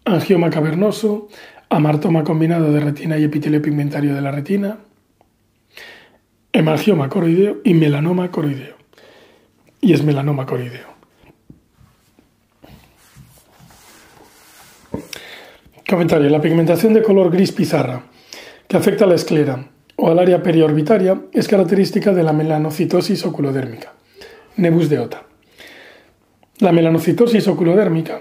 angioma 0.07 0.49
cavernoso, 0.49 1.29
amartoma 1.69 2.25
combinado 2.25 2.73
de 2.73 2.81
retina 2.81 3.19
y 3.19 3.25
epitelio 3.25 3.61
pigmentario 3.61 4.15
de 4.15 4.23
la 4.23 4.31
retina, 4.31 4.79
hemangioma 6.55 7.11
coroideo 7.11 7.59
y 7.63 7.75
melanoma 7.75 8.31
coroideo. 8.31 8.77
Y 9.83 9.93
es 9.93 10.03
melanoma 10.03 10.47
coroideo. 10.47 10.96
Comentario. 15.89 16.29
La 16.31 16.41
pigmentación 16.41 16.95
de 16.95 17.03
color 17.03 17.31
gris 17.31 17.53
pizarra 17.53 18.03
que 18.67 18.77
afecta 18.77 19.05
a 19.05 19.07
la 19.07 19.15
esclera 19.15 19.69
o 19.95 20.11
al 20.11 20.19
área 20.19 20.43
periorbitaria 20.43 21.21
es 21.33 21.47
característica 21.47 22.13
de 22.13 22.25
la 22.25 22.33
melanocitosis 22.33 23.25
oculodérmica, 23.25 23.93
nebus 24.57 24.89
de 24.89 24.99
Ota. 24.99 25.23
La 26.59 26.73
melanocitosis 26.73 27.47
oculodérmica 27.47 28.21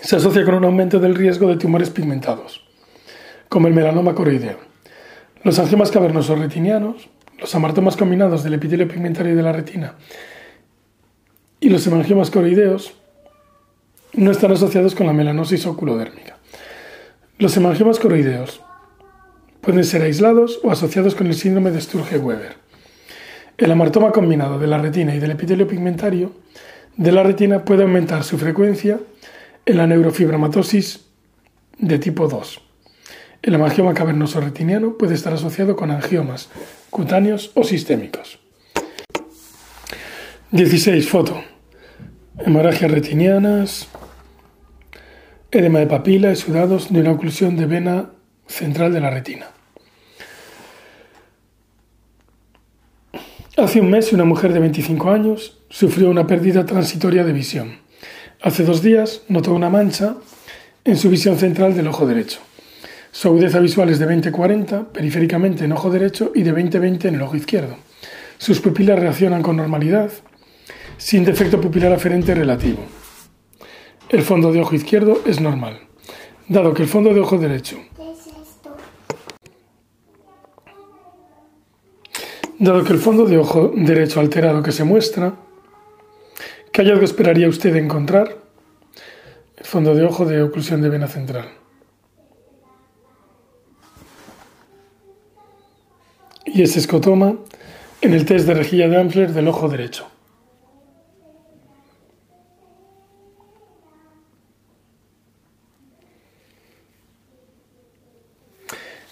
se 0.00 0.16
asocia 0.16 0.44
con 0.44 0.56
un 0.56 0.66
aumento 0.66 0.98
del 0.98 1.14
riesgo 1.14 1.48
de 1.48 1.56
tumores 1.56 1.88
pigmentados, 1.88 2.62
como 3.48 3.66
el 3.66 3.72
melanoma 3.72 4.14
coroideo. 4.14 4.58
Los 5.44 5.58
angiomas 5.58 5.90
cavernosos 5.90 6.38
retinianos, 6.38 7.08
los 7.38 7.54
amartomas 7.54 7.96
combinados 7.96 8.44
del 8.44 8.54
epitelio 8.54 8.86
pigmentario 8.86 9.34
de 9.34 9.42
la 9.42 9.52
retina 9.52 9.94
y 11.58 11.70
los 11.70 11.86
hemangiomas 11.86 12.30
coroideos 12.30 12.92
no 14.12 14.30
están 14.30 14.52
asociados 14.52 14.94
con 14.94 15.06
la 15.06 15.12
melanosis 15.12 15.66
oculodérmica. 15.66 16.23
Los 17.36 17.56
hemangiomas 17.56 17.98
coroideos 17.98 18.60
pueden 19.60 19.84
ser 19.84 20.02
aislados 20.02 20.60
o 20.62 20.70
asociados 20.70 21.16
con 21.16 21.26
el 21.26 21.34
síndrome 21.34 21.72
de 21.72 21.80
Sturge-Weber. 21.80 22.54
El 23.58 23.72
amartoma 23.72 24.12
combinado 24.12 24.60
de 24.60 24.68
la 24.68 24.78
retina 24.78 25.16
y 25.16 25.18
del 25.18 25.32
epitelio 25.32 25.66
pigmentario 25.66 26.32
de 26.96 27.10
la 27.10 27.24
retina 27.24 27.64
puede 27.64 27.82
aumentar 27.82 28.22
su 28.22 28.38
frecuencia 28.38 29.00
en 29.66 29.76
la 29.76 29.86
neurofibromatosis 29.88 31.06
de 31.78 31.98
tipo 31.98 32.28
2. 32.28 32.60
El 33.42 33.54
hemangioma 33.54 33.94
cavernoso 33.94 34.40
retiniano 34.40 34.96
puede 34.96 35.14
estar 35.14 35.32
asociado 35.32 35.74
con 35.74 35.90
angiomas 35.90 36.50
cutáneos 36.90 37.50
o 37.54 37.64
sistémicos. 37.64 38.38
16. 40.52 41.08
Foto. 41.08 41.42
Hemorragias 42.38 42.90
retinianas, 42.90 43.88
edema 45.58 45.78
de 45.78 45.86
papila 45.86 46.32
y 46.32 46.36
sudados 46.36 46.92
de 46.92 47.00
una 47.00 47.12
oclusión 47.12 47.56
de 47.56 47.66
vena 47.66 48.10
central 48.46 48.92
de 48.92 49.00
la 49.00 49.10
retina. 49.10 49.46
Hace 53.56 53.80
un 53.80 53.90
mes 53.90 54.12
una 54.12 54.24
mujer 54.24 54.52
de 54.52 54.58
25 54.58 55.10
años 55.10 55.58
sufrió 55.68 56.10
una 56.10 56.26
pérdida 56.26 56.66
transitoria 56.66 57.24
de 57.24 57.32
visión. 57.32 57.78
Hace 58.42 58.64
dos 58.64 58.82
días 58.82 59.22
notó 59.28 59.54
una 59.54 59.70
mancha 59.70 60.16
en 60.84 60.96
su 60.96 61.08
visión 61.08 61.38
central 61.38 61.74
del 61.76 61.86
ojo 61.86 62.06
derecho. 62.06 62.40
Su 63.12 63.28
agudeza 63.28 63.60
visual 63.60 63.90
es 63.90 64.00
de 64.00 64.08
20-40 64.08 64.88
periféricamente 64.88 65.64
en 65.64 65.72
ojo 65.72 65.88
derecho 65.88 66.32
y 66.34 66.42
de 66.42 66.52
20-20 66.52 67.04
en 67.04 67.14
el 67.14 67.22
ojo 67.22 67.36
izquierdo. 67.36 67.76
Sus 68.38 68.60
pupilas 68.60 68.98
reaccionan 68.98 69.42
con 69.42 69.56
normalidad, 69.56 70.10
sin 70.98 71.24
defecto 71.24 71.60
pupilar 71.60 71.92
aferente 71.92 72.34
relativo. 72.34 72.80
El 74.14 74.22
fondo 74.22 74.52
de 74.52 74.60
ojo 74.60 74.76
izquierdo 74.76 75.22
es 75.26 75.40
normal, 75.40 75.80
dado 76.46 76.72
que 76.72 76.82
el 76.82 76.88
fondo 76.88 77.12
de 77.12 77.18
ojo 77.18 77.36
derecho 77.36 77.78
Dado 82.60 82.84
que 82.84 82.92
el 82.92 83.00
fondo 83.00 83.24
de 83.26 83.38
ojo 83.38 83.72
derecho 83.74 84.20
alterado 84.20 84.62
que 84.62 84.70
se 84.70 84.84
muestra, 84.84 85.34
¿qué 86.70 86.82
hallazgo 86.82 87.04
esperaría 87.04 87.48
usted 87.48 87.74
encontrar? 87.74 88.38
El 89.56 89.66
fondo 89.66 89.96
de 89.96 90.04
ojo 90.04 90.24
de 90.24 90.42
oclusión 90.42 90.80
de 90.80 90.90
vena 90.90 91.08
central. 91.08 91.48
Y 96.46 96.62
ese 96.62 96.78
escotoma 96.78 97.34
en 98.00 98.14
el 98.14 98.24
test 98.24 98.46
de 98.46 98.54
rejilla 98.54 98.86
de 98.88 98.96
Amsler 98.96 99.32
del 99.32 99.48
ojo 99.48 99.68
derecho. 99.68 100.13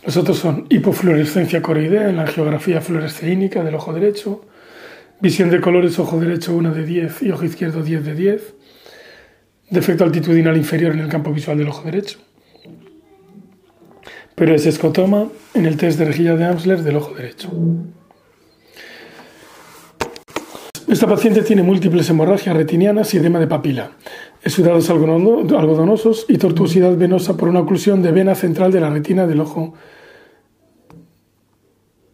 Los 0.05 0.17
otros 0.17 0.38
son 0.38 0.67
hipofluorescencia 0.69 1.62
coroidea 1.62 2.09
en 2.09 2.17
la 2.17 2.27
geografía 2.27 2.81
fluoresceínica 2.81 3.62
del 3.62 3.77
ojo 3.77 3.93
derecho, 3.93 4.45
visión 5.21 5.49
de 5.51 5.61
colores 5.61 5.99
ojo 6.01 6.19
derecho 6.19 6.55
1 6.55 6.75
de 6.75 6.85
10 6.85 7.23
y 7.23 7.31
ojo 7.31 7.45
izquierdo 7.45 7.83
10 7.83 8.05
de 8.05 8.15
10, 8.15 8.55
defecto 9.71 10.03
altitudinal 10.03 10.57
inferior 10.57 10.93
en 10.93 11.01
el 11.01 11.09
campo 11.09 11.33
visual 11.33 11.57
del 11.57 11.69
ojo 11.69 11.85
derecho, 11.85 12.19
pero 14.35 14.55
es 14.55 14.67
escotoma 14.67 15.29
en 15.55 15.67
el 15.67 15.77
test 15.77 16.01
de 16.01 16.07
rejilla 16.07 16.35
de 16.35 16.47
Amsler 16.47 16.83
del 16.83 16.97
ojo 16.97 17.15
derecho. 17.15 17.51
Esta 20.93 21.07
paciente 21.07 21.41
tiene 21.41 21.63
múltiples 21.63 22.11
hemorragias 22.11 22.55
retinianas 22.55 23.15
y 23.15 23.17
edema 23.17 23.41
de 23.41 23.47
papila, 23.47 23.93
exudados 24.43 24.91
algodonosos 24.91 26.27
y 26.29 26.37
tortuosidad 26.37 26.95
venosa 26.99 27.35
por 27.35 27.49
una 27.49 27.61
oclusión 27.61 28.03
de 28.03 28.13
vena 28.13 28.35
central 28.35 28.71
de 28.71 28.81
la 28.81 28.91
retina 28.91 29.27
del 29.27 29.41
ojo 29.41 29.73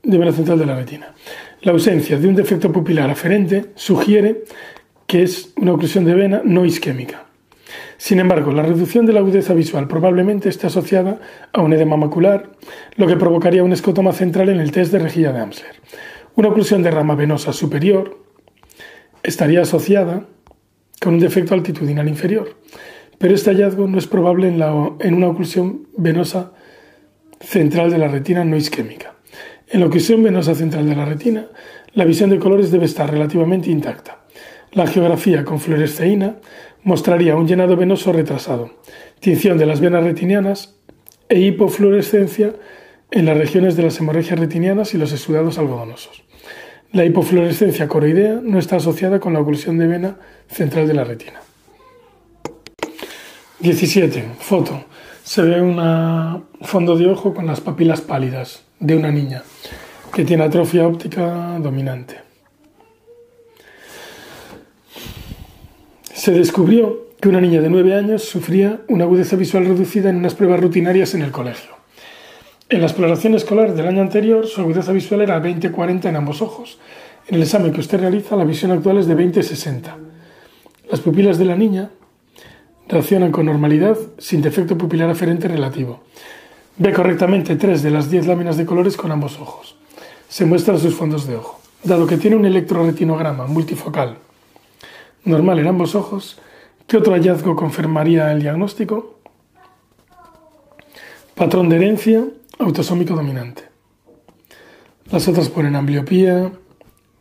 de 0.04 0.16
vena 0.16 0.30
central 0.30 0.60
de 0.60 0.66
la 0.66 0.76
retina. 0.76 1.12
La 1.62 1.72
ausencia 1.72 2.18
de 2.18 2.28
un 2.28 2.36
defecto 2.36 2.70
pupilar 2.70 3.10
aferente 3.10 3.72
sugiere 3.74 4.44
que 5.08 5.24
es 5.24 5.52
una 5.56 5.72
oclusión 5.72 6.04
de 6.04 6.14
vena 6.14 6.42
no 6.44 6.64
isquémica. 6.64 7.26
Sin 7.96 8.20
embargo, 8.20 8.52
la 8.52 8.62
reducción 8.62 9.06
de 9.06 9.12
la 9.12 9.18
agudeza 9.18 9.54
visual 9.54 9.88
probablemente 9.88 10.48
esté 10.48 10.68
asociada 10.68 11.18
a 11.52 11.62
un 11.62 11.72
edema 11.72 11.96
macular, 11.96 12.52
lo 12.94 13.08
que 13.08 13.16
provocaría 13.16 13.64
un 13.64 13.72
escotoma 13.72 14.12
central 14.12 14.50
en 14.50 14.60
el 14.60 14.70
test 14.70 14.92
de 14.92 15.00
rejilla 15.00 15.32
de 15.32 15.40
Amsler. 15.40 15.74
Una 16.36 16.50
oclusión 16.50 16.84
de 16.84 16.92
rama 16.92 17.16
venosa 17.16 17.52
superior 17.52 18.27
estaría 19.28 19.62
asociada 19.62 20.26
con 21.00 21.14
un 21.14 21.20
defecto 21.20 21.54
altitudinal 21.54 22.08
inferior, 22.08 22.56
pero 23.18 23.34
este 23.34 23.50
hallazgo 23.50 23.86
no 23.86 23.98
es 23.98 24.06
probable 24.06 24.48
en, 24.48 24.60
en 25.00 25.14
una 25.14 25.28
oclusión 25.28 25.86
venosa 25.96 26.52
central 27.40 27.90
de 27.90 27.98
la 27.98 28.08
retina 28.08 28.44
no 28.44 28.56
isquémica. 28.56 29.14
En 29.68 29.80
la 29.80 29.86
oclusión 29.86 30.22
venosa 30.22 30.54
central 30.54 30.88
de 30.88 30.96
la 30.96 31.04
retina, 31.04 31.48
la 31.92 32.04
visión 32.04 32.30
de 32.30 32.38
colores 32.38 32.70
debe 32.70 32.86
estar 32.86 33.10
relativamente 33.10 33.70
intacta. 33.70 34.24
La 34.72 34.86
geografía 34.86 35.44
con 35.44 35.60
fluoresceína 35.60 36.36
mostraría 36.82 37.36
un 37.36 37.46
llenado 37.46 37.76
venoso 37.76 38.12
retrasado, 38.12 38.70
tinción 39.20 39.58
de 39.58 39.66
las 39.66 39.80
venas 39.80 40.04
retinianas 40.04 40.76
e 41.28 41.40
hipofluorescencia 41.40 42.54
en 43.10 43.26
las 43.26 43.36
regiones 43.36 43.76
de 43.76 43.82
las 43.82 43.98
hemorragias 43.98 44.38
retinianas 44.38 44.94
y 44.94 44.98
los 44.98 45.12
exudados 45.12 45.58
algodonosos. 45.58 46.27
La 46.92 47.04
hipofluorescencia 47.04 47.86
coroidea 47.86 48.40
no 48.42 48.58
está 48.58 48.76
asociada 48.76 49.20
con 49.20 49.34
la 49.34 49.40
oclusión 49.40 49.76
de 49.76 49.86
vena 49.86 50.16
central 50.48 50.88
de 50.88 50.94
la 50.94 51.04
retina. 51.04 51.40
17. 53.60 54.24
Foto. 54.38 54.84
Se 55.22 55.42
ve 55.42 55.60
un 55.60 56.46
fondo 56.62 56.96
de 56.96 57.06
ojo 57.06 57.34
con 57.34 57.46
las 57.46 57.60
papilas 57.60 58.00
pálidas 58.00 58.62
de 58.80 58.96
una 58.96 59.10
niña 59.10 59.42
que 60.14 60.24
tiene 60.24 60.44
atrofia 60.44 60.88
óptica 60.88 61.58
dominante. 61.58 62.20
Se 66.14 66.32
descubrió 66.32 67.08
que 67.20 67.28
una 67.28 67.40
niña 67.40 67.60
de 67.60 67.68
9 67.68 67.94
años 67.94 68.22
sufría 68.22 68.80
una 68.88 69.04
agudeza 69.04 69.36
visual 69.36 69.66
reducida 69.66 70.08
en 70.08 70.16
unas 70.16 70.34
pruebas 70.34 70.60
rutinarias 70.60 71.14
en 71.14 71.22
el 71.22 71.32
colegio. 71.32 71.77
En 72.70 72.80
la 72.80 72.86
exploración 72.86 73.34
escolar 73.34 73.72
del 73.72 73.86
año 73.86 74.02
anterior, 74.02 74.46
su 74.46 74.60
agudeza 74.60 74.92
visual 74.92 75.22
era 75.22 75.42
20-40 75.42 76.04
en 76.04 76.16
ambos 76.16 76.42
ojos. 76.42 76.78
En 77.26 77.36
el 77.36 77.42
examen 77.42 77.72
que 77.72 77.80
usted 77.80 77.98
realiza, 77.98 78.36
la 78.36 78.44
visión 78.44 78.70
actual 78.72 78.98
es 78.98 79.06
de 79.06 79.16
20-60. 79.16 79.94
Las 80.90 81.00
pupilas 81.00 81.38
de 81.38 81.46
la 81.46 81.56
niña 81.56 81.88
reaccionan 82.86 83.32
con 83.32 83.46
normalidad, 83.46 83.96
sin 84.18 84.42
defecto 84.42 84.76
pupilar 84.76 85.08
aferente 85.08 85.48
relativo. 85.48 86.00
Ve 86.76 86.92
correctamente 86.92 87.56
tres 87.56 87.82
de 87.82 87.90
las 87.90 88.10
10 88.10 88.26
láminas 88.26 88.58
de 88.58 88.66
colores 88.66 88.98
con 88.98 89.12
ambos 89.12 89.40
ojos. 89.40 89.78
Se 90.28 90.44
muestran 90.44 90.78
sus 90.78 90.94
fondos 90.94 91.26
de 91.26 91.36
ojo. 91.36 91.60
Dado 91.82 92.06
que 92.06 92.18
tiene 92.18 92.36
un 92.36 92.44
electroretinograma 92.44 93.46
multifocal 93.46 94.18
normal 95.24 95.58
en 95.58 95.68
ambos 95.68 95.94
ojos, 95.94 96.38
¿qué 96.86 96.98
otro 96.98 97.14
hallazgo 97.14 97.56
confirmaría 97.56 98.30
el 98.32 98.42
diagnóstico? 98.42 99.20
Patrón 101.34 101.70
de 101.70 101.76
herencia 101.76 102.24
autosómico 102.58 103.14
dominante. 103.14 103.64
Las 105.10 105.26
otras 105.28 105.48
ponen 105.48 105.76
ambliopía, 105.76 106.52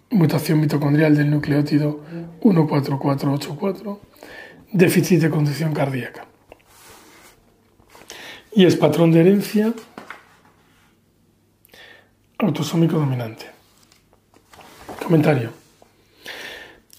mutación 0.09 0.59
mitocondrial 0.59 1.15
del 1.15 1.29
nucleótido 1.29 2.01
14484, 2.41 4.01
déficit 4.73 5.21
de 5.21 5.29
conducción 5.29 5.73
cardíaca. 5.73 6.25
Y 8.53 8.65
es 8.65 8.75
patrón 8.75 9.11
de 9.11 9.21
herencia 9.21 9.73
autosómico 12.39 12.97
dominante. 12.97 13.45
Comentario. 15.03 15.51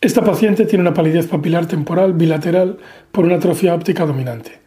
Esta 0.00 0.22
paciente 0.24 0.64
tiene 0.64 0.82
una 0.82 0.94
palidez 0.94 1.26
papilar 1.26 1.66
temporal 1.66 2.12
bilateral 2.12 2.78
por 3.10 3.24
una 3.24 3.36
atrofia 3.36 3.74
óptica 3.74 4.06
dominante, 4.06 4.60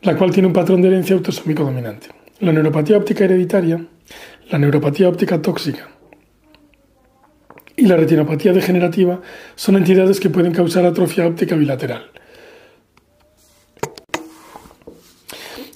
la 0.00 0.16
cual 0.16 0.32
tiene 0.32 0.46
un 0.46 0.54
patrón 0.54 0.80
de 0.80 0.88
herencia 0.88 1.14
autosómico 1.14 1.62
dominante. 1.62 2.17
La 2.40 2.52
neuropatía 2.52 2.96
óptica 2.96 3.24
hereditaria, 3.24 3.84
la 4.48 4.58
neuropatía 4.58 5.08
óptica 5.08 5.42
tóxica 5.42 5.88
y 7.76 7.86
la 7.86 7.96
retinopatía 7.96 8.52
degenerativa 8.52 9.20
son 9.56 9.76
entidades 9.76 10.20
que 10.20 10.30
pueden 10.30 10.52
causar 10.52 10.86
atrofia 10.86 11.26
óptica 11.26 11.56
bilateral. 11.56 12.12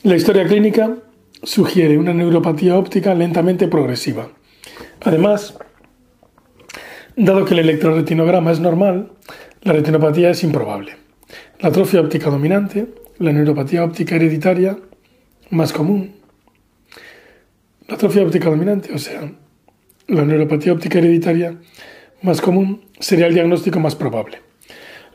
La 0.04 0.14
historia 0.14 0.46
clínica 0.46 0.98
sugiere 1.42 1.98
una 1.98 2.14
neuropatía 2.14 2.78
óptica 2.78 3.12
lentamente 3.12 3.66
progresiva. 3.66 4.28
Además, 5.00 5.58
dado 7.16 7.44
que 7.44 7.54
el 7.54 7.60
electroretinograma 7.60 8.52
es 8.52 8.60
normal, 8.60 9.10
la 9.62 9.72
retinopatía 9.72 10.30
es 10.30 10.44
improbable. 10.44 10.94
La 11.58 11.70
atrofia 11.70 12.00
óptica 12.00 12.30
dominante, 12.30 12.86
la 13.18 13.32
neuropatía 13.32 13.82
óptica 13.82 14.14
hereditaria 14.14 14.78
más 15.50 15.72
común, 15.72 16.21
la 17.92 17.96
atrofia 17.96 18.22
óptica 18.22 18.48
dominante, 18.48 18.90
o 18.94 18.98
sea, 18.98 19.30
la 20.08 20.24
neuropatía 20.24 20.72
óptica 20.72 20.98
hereditaria 20.98 21.58
más 22.22 22.40
común, 22.40 22.86
sería 22.98 23.26
el 23.26 23.34
diagnóstico 23.34 23.80
más 23.80 23.94
probable. 23.96 24.40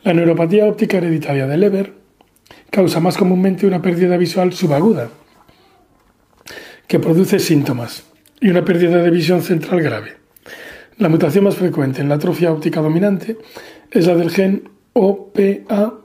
La 0.04 0.14
neuropatía 0.14 0.64
óptica 0.64 0.98
hereditaria 0.98 1.48
de 1.48 1.56
Leber 1.56 1.94
causa 2.70 3.00
más 3.00 3.16
comúnmente 3.16 3.66
una 3.66 3.82
pérdida 3.82 4.16
visual 4.16 4.52
subaguda, 4.52 5.08
que 6.86 7.00
produce 7.00 7.40
síntomas, 7.40 8.04
y 8.40 8.48
una 8.50 8.64
pérdida 8.64 9.02
de 9.02 9.10
visión 9.10 9.42
central 9.42 9.80
grave. 9.80 10.12
La 10.98 11.08
mutación 11.08 11.42
más 11.42 11.56
frecuente 11.56 12.00
en 12.00 12.08
la 12.08 12.14
atrofia 12.14 12.52
óptica 12.52 12.80
dominante 12.80 13.38
es 13.90 14.06
la 14.06 14.14
del 14.14 14.30
gen 14.30 14.70
OPA1, 14.92 15.98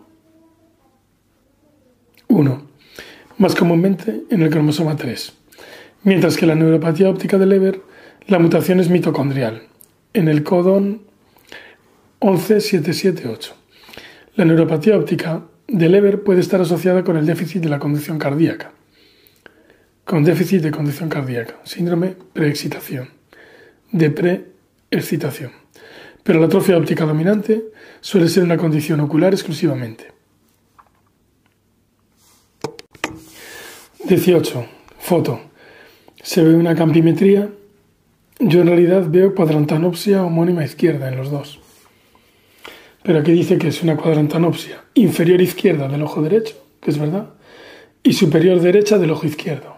más 3.38 3.54
comúnmente 3.54 4.24
en 4.32 4.42
el 4.42 4.50
cromosoma 4.50 4.96
3 4.96 5.43
mientras 6.04 6.38
que 6.38 6.46
la 6.46 6.56
neuropatía 6.56 7.10
óptica 7.10 7.38
de 7.38 7.46
Leber, 7.46 7.82
la 8.28 8.40
mutación 8.40 8.80
es 8.80 8.90
mitocondrial, 8.90 9.64
en 10.14 10.28
el 10.28 10.44
codón 10.44 11.02
11778. 12.20 13.56
La 14.36 14.46
neuropatía 14.46 14.98
óptica 14.98 15.44
de 15.68 15.90
Leber 15.90 16.24
puede 16.24 16.42
estar 16.42 16.62
asociada 16.62 17.04
con 17.04 17.18
el 17.18 17.26
déficit 17.26 17.62
de 17.62 17.70
la 17.70 17.80
conducción 17.80 18.18
cardíaca, 18.18 18.72
con 20.06 20.24
déficit 20.24 20.62
de 20.62 20.72
conducción 20.72 21.10
cardíaca, 21.10 21.56
síndrome 21.64 22.16
preexcitación, 22.34 23.10
de 23.92 24.10
preexcitación. 24.10 25.52
pero 26.24 26.40
la 26.40 26.46
atrofia 26.46 26.78
óptica 26.78 27.06
dominante 27.06 27.66
suele 28.00 28.30
ser 28.30 28.44
una 28.44 28.56
condición 28.56 29.02
ocular 29.02 29.34
exclusivamente. 29.34 30.14
18. 34.06 34.66
Foto. 35.00 35.53
Se 36.24 36.42
ve 36.42 36.56
una 36.56 36.74
campimetría. 36.74 37.50
Yo 38.40 38.62
en 38.62 38.68
realidad 38.68 39.06
veo 39.08 39.36
cuadrantanopsia 39.36 40.24
homónima 40.24 40.64
izquierda 40.64 41.10
en 41.10 41.18
los 41.18 41.30
dos. 41.30 41.60
Pero 43.04 43.20
aquí 43.20 43.34
dice 43.34 43.58
que 43.58 43.68
es 43.68 43.84
una 43.84 43.98
cuadrantanopsia 43.98 44.86
inferior 44.94 45.42
izquierda 45.42 45.90
del 45.90 46.02
ojo 46.02 46.22
derecho, 46.22 46.56
que 46.82 46.92
es 46.92 46.98
verdad, 46.98 47.34
y 48.02 48.14
superior 48.14 48.62
derecha 48.62 48.98
del 48.98 49.12
ojo 49.12 49.28
izquierdo. 49.28 49.76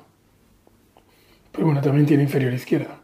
Pero 1.51 1.65
bueno, 1.65 1.81
también 1.81 2.05
tiene 2.05 2.23
inferior 2.23 2.53
izquierda. 2.53 2.99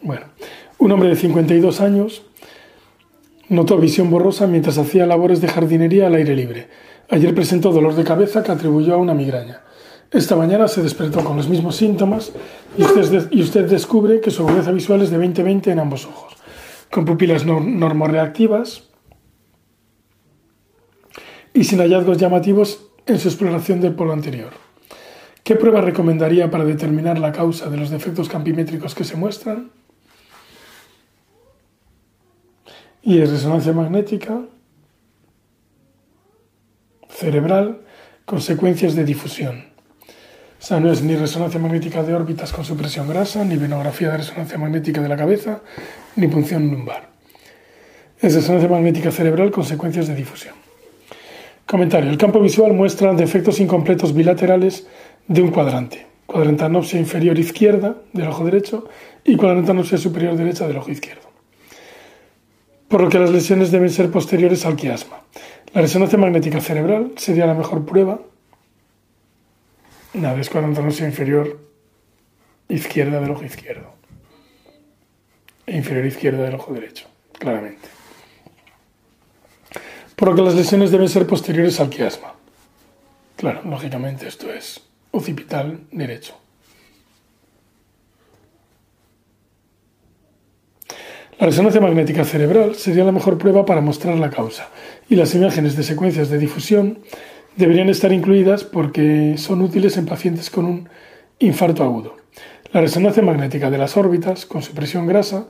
Bueno, 0.00 0.26
un 0.78 0.92
hombre 0.92 1.10
de 1.10 1.16
52 1.16 1.80
años 1.82 2.22
notó 3.50 3.76
visión 3.76 4.08
borrosa 4.08 4.46
mientras 4.46 4.78
hacía 4.78 5.04
labores 5.04 5.42
de 5.42 5.48
jardinería 5.48 6.06
al 6.06 6.14
aire 6.14 6.34
libre. 6.34 6.68
Ayer 7.10 7.34
presentó 7.34 7.72
dolor 7.72 7.94
de 7.96 8.04
cabeza 8.04 8.44
que 8.44 8.52
atribuyó 8.52 8.94
a 8.94 8.98
una 8.98 9.14
migraña. 9.14 9.62
Esta 10.12 10.36
mañana 10.36 10.68
se 10.68 10.82
despertó 10.82 11.24
con 11.24 11.36
los 11.36 11.48
mismos 11.48 11.74
síntomas 11.74 12.32
y 12.78 12.82
usted, 12.82 13.66
descubre 13.68 14.20
que 14.20 14.30
su 14.30 14.46
agudeza 14.46 14.70
visual 14.70 15.02
es 15.02 15.10
de 15.10 15.18
20-20 15.18 15.72
en 15.72 15.80
ambos 15.80 16.06
ojos, 16.06 16.36
con 16.90 17.04
pupilas 17.04 17.44
normorreactivas 17.44 18.84
y 21.52 21.64
sin 21.64 21.80
hallazgos 21.80 22.18
llamativos 22.18 22.86
en 23.06 23.18
su 23.18 23.28
exploración 23.28 23.80
del 23.80 23.94
polo 23.94 24.12
anterior. 24.12 24.52
¿Qué 25.42 25.56
prueba 25.56 25.80
recomendaría 25.80 26.48
para 26.48 26.64
determinar 26.64 27.18
la 27.18 27.32
causa 27.32 27.70
de 27.70 27.76
los 27.76 27.90
defectos 27.90 28.28
campimétricos 28.28 28.94
que 28.94 29.04
se 29.04 29.16
muestran? 29.16 29.72
Y 33.02 33.18
es 33.18 33.30
resonancia 33.30 33.72
magnética 33.72 34.42
cerebral, 37.20 37.82
consecuencias 38.24 38.94
de 38.94 39.04
difusión. 39.04 39.66
O 40.58 40.62
sea, 40.62 40.80
no 40.80 40.90
es 40.90 41.02
ni 41.02 41.16
resonancia 41.16 41.60
magnética 41.60 42.02
de 42.02 42.14
órbitas 42.14 42.52
con 42.52 42.64
supresión 42.64 43.08
grasa, 43.08 43.44
ni 43.44 43.56
venografía 43.56 44.10
de 44.10 44.18
resonancia 44.18 44.58
magnética 44.58 45.00
de 45.02 45.08
la 45.08 45.16
cabeza, 45.16 45.60
ni 46.16 46.28
punción 46.28 46.70
lumbar. 46.70 47.10
Es 48.20 48.34
resonancia 48.34 48.68
magnética 48.68 49.10
cerebral, 49.10 49.50
consecuencias 49.50 50.08
de 50.08 50.14
difusión. 50.14 50.54
Comentario. 51.66 52.10
El 52.10 52.18
campo 52.18 52.40
visual 52.40 52.72
muestra 52.72 53.14
defectos 53.14 53.60
incompletos 53.60 54.14
bilaterales 54.14 54.86
de 55.28 55.42
un 55.42 55.50
cuadrante. 55.50 56.06
Cuadrantanopsia 56.26 56.98
inferior 56.98 57.38
izquierda 57.38 57.96
del 58.12 58.28
ojo 58.28 58.44
derecho 58.44 58.88
y 59.24 59.36
cuadrantanopsia 59.36 59.98
superior 59.98 60.36
derecha 60.36 60.66
del 60.66 60.78
ojo 60.78 60.90
izquierdo. 60.90 61.29
Por 62.90 63.00
lo 63.00 63.08
que 63.08 63.18
las 63.18 63.30
lesiones 63.30 63.70
deben 63.70 63.88
ser 63.88 64.10
posteriores 64.10 64.66
al 64.66 64.76
quiasma. 64.76 65.22
La 65.72 65.80
resonancia 65.80 66.18
magnética 66.18 66.60
cerebral 66.60 67.12
sería 67.16 67.46
la 67.46 67.54
mejor 67.54 67.86
prueba 67.86 68.20
Nada, 70.12 70.40
es 70.40 70.50
cuadrantanopsia 70.50 71.06
inferior 71.06 71.60
izquierda 72.68 73.20
del 73.20 73.30
ojo 73.30 73.44
izquierdo. 73.44 73.94
E 75.66 75.76
inferior 75.76 76.04
izquierda 76.04 76.42
del 76.42 76.56
ojo 76.56 76.72
derecho, 76.72 77.06
claramente. 77.38 77.88
Por 80.16 80.28
lo 80.28 80.34
que 80.34 80.42
las 80.42 80.54
lesiones 80.54 80.90
deben 80.90 81.08
ser 81.08 81.26
posteriores 81.26 81.78
al 81.78 81.90
quiasma. 81.90 82.34
Claro, 83.36 83.62
lógicamente 83.64 84.26
esto 84.26 84.52
es 84.52 84.82
occipital 85.12 85.86
derecho. 85.92 86.34
La 91.40 91.46
resonancia 91.46 91.80
magnética 91.80 92.26
cerebral 92.26 92.74
sería 92.74 93.02
la 93.02 93.12
mejor 93.12 93.38
prueba 93.38 93.64
para 93.64 93.80
mostrar 93.80 94.18
la 94.18 94.28
causa 94.28 94.68
y 95.08 95.16
las 95.16 95.34
imágenes 95.34 95.74
de 95.74 95.84
secuencias 95.84 96.28
de 96.28 96.36
difusión 96.36 96.98
deberían 97.56 97.88
estar 97.88 98.12
incluidas 98.12 98.62
porque 98.64 99.36
son 99.38 99.62
útiles 99.62 99.96
en 99.96 100.04
pacientes 100.04 100.50
con 100.50 100.66
un 100.66 100.90
infarto 101.38 101.82
agudo. 101.82 102.14
La 102.74 102.82
resonancia 102.82 103.22
magnética 103.22 103.70
de 103.70 103.78
las 103.78 103.96
órbitas 103.96 104.44
con 104.44 104.60
supresión 104.60 105.06
grasa 105.06 105.46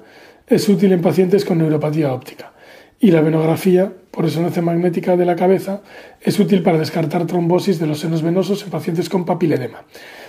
es 0.46 0.68
útil 0.68 0.92
en 0.92 1.02
pacientes 1.02 1.44
con 1.44 1.58
neuropatía 1.58 2.14
óptica 2.14 2.52
y 3.00 3.10
la 3.10 3.20
venografía 3.20 3.92
por 4.12 4.26
resonancia 4.26 4.62
magnética 4.62 5.16
de 5.16 5.26
la 5.26 5.34
cabeza 5.34 5.82
es 6.20 6.38
útil 6.38 6.62
para 6.62 6.78
descartar 6.78 7.26
trombosis 7.26 7.80
de 7.80 7.88
los 7.88 7.98
senos 7.98 8.22
venosos 8.22 8.62
en 8.62 8.70
pacientes 8.70 9.08
con 9.08 9.24
papiledema. 9.24 9.82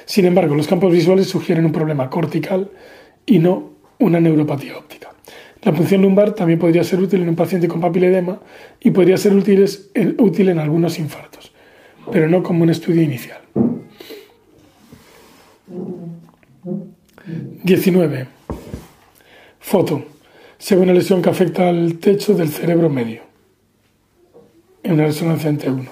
Sin 0.05 0.25
embargo, 0.25 0.55
los 0.55 0.67
campos 0.67 0.91
visuales 0.91 1.27
sugieren 1.27 1.65
un 1.65 1.71
problema 1.71 2.09
cortical 2.09 2.71
y 3.27 3.37
no 3.37 3.73
una 3.99 4.19
neuropatía 4.19 4.75
óptica. 4.75 5.11
La 5.63 5.71
punción 5.73 6.01
lumbar 6.01 6.33
también 6.33 6.59
podría 6.59 6.83
ser 6.83 6.99
útil 6.99 7.21
en 7.21 7.29
un 7.29 7.35
paciente 7.35 7.67
con 7.67 7.79
papiledema 7.79 8.39
y 8.79 8.91
podría 8.91 9.17
ser 9.17 9.33
útil, 9.35 10.49
en 10.49 10.59
algunos 10.59 10.97
infartos 10.97 11.51
pero 12.11 12.27
no 12.27 12.43
como 12.43 12.63
un 12.63 12.69
estudio 12.69 13.01
inicial. 13.01 13.39
19. 17.63 18.27
Foto. 19.59 20.03
Se 20.57 20.75
ve 20.75 20.81
una 20.81 20.93
lesión 20.93 21.21
que 21.21 21.29
afecta 21.29 21.69
al 21.69 21.97
techo 21.97 22.35
del 22.35 22.49
cerebro 22.49 22.89
medio, 22.89 23.21
en 24.83 24.93
una 24.93 25.05
resonancia 25.05 25.49
en 25.49 25.59
T1. 25.59 25.89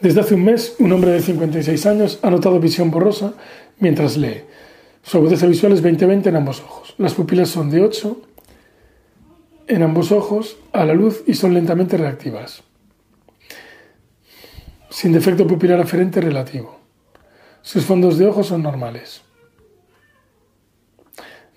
Desde 0.00 0.20
hace 0.20 0.34
un 0.34 0.44
mes, 0.44 0.74
un 0.78 0.90
hombre 0.90 1.12
de 1.12 1.20
56 1.20 1.86
años 1.86 2.18
ha 2.22 2.30
notado 2.30 2.58
visión 2.58 2.90
borrosa 2.90 3.34
mientras 3.82 4.16
lee. 4.16 4.44
Su 5.02 5.18
agudeza 5.18 5.46
visual 5.46 5.72
es 5.72 5.82
20-20 5.82 6.28
en 6.28 6.36
ambos 6.36 6.60
ojos. 6.60 6.94
Las 6.98 7.14
pupilas 7.14 7.48
son 7.48 7.68
de 7.68 7.82
8 7.82 8.22
en 9.66 9.82
ambos 9.82 10.12
ojos 10.12 10.56
a 10.72 10.84
la 10.84 10.94
luz 10.94 11.24
y 11.26 11.34
son 11.34 11.54
lentamente 11.54 11.96
reactivas, 11.96 12.62
sin 14.90 15.12
defecto 15.12 15.46
pupilar 15.46 15.80
aferente 15.80 16.20
relativo. 16.20 16.78
Sus 17.62 17.84
fondos 17.84 18.18
de 18.18 18.26
ojos 18.26 18.46
son 18.48 18.62
normales. 18.62 19.22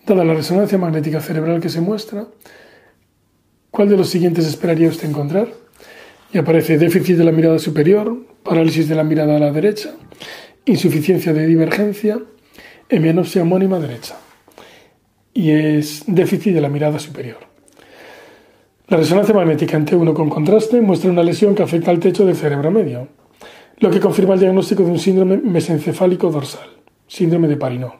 Dada 0.06 0.24
la 0.24 0.34
resonancia 0.34 0.78
magnética 0.78 1.20
cerebral 1.20 1.60
que 1.60 1.70
se 1.70 1.82
muestra, 1.82 2.28
¿cuál 3.70 3.90
de 3.90 3.98
los 3.98 4.10
siguientes 4.10 4.48
esperaría 4.48 4.90
usted 4.90 5.10
encontrar? 5.10 5.50
Y 6.32 6.38
aparece 6.38 6.78
déficit 6.78 7.18
de 7.18 7.24
la 7.24 7.32
mirada 7.32 7.60
superior, 7.60 8.18
parálisis 8.44 8.88
de 8.88 8.96
la 8.96 9.04
mirada 9.04 9.36
a 9.36 9.40
la 9.40 9.52
derecha, 9.52 9.96
insuficiencia 10.66 11.34
de 11.34 11.46
divergencia, 11.48 12.20
hemianopsia 12.90 13.44
homónima 13.44 13.80
derecha. 13.80 14.18
Y 15.34 15.52
es 15.52 16.04
déficit 16.08 16.54
de 16.54 16.62
la 16.62 16.70
mirada 16.70 17.00
superior. 17.00 17.38
La 18.88 18.98
resonancia 18.98 19.34
magnética 19.34 19.78
en 19.78 19.86
T1 19.86 20.14
con 20.14 20.30
contraste 20.30 20.80
muestra 20.82 21.10
una 21.10 21.24
lesión 21.24 21.56
que 21.56 21.64
afecta 21.64 21.92
al 21.92 22.00
techo 22.00 22.26
del 22.26 22.36
cerebro 22.36 22.72
medio, 22.72 23.08
lo 23.80 23.90
que 23.90 24.00
confirma 24.00 24.36
el 24.36 24.40
diagnóstico 24.40 24.84
de 24.84 24.92
un 24.92 25.00
síndrome 25.00 25.38
mesencefálico 25.38 26.30
dorsal, 26.30 26.70
síndrome 27.08 27.48
de 27.48 27.58
Parinot. 27.58 27.94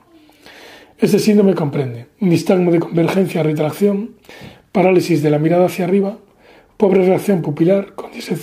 Este 0.98 1.20
síndrome 1.20 1.56
comprende 1.56 2.08
nistagmo 2.20 2.72
de 2.72 2.80
convergencia-retracción, 2.80 4.12
parálisis 4.72 5.22
de 5.22 5.30
la 5.30 5.40
mirada 5.40 5.66
hacia 5.66 5.86
arriba, 5.86 6.20
pobre 6.78 7.06
reacción 7.06 7.42
pupilar 7.42 7.96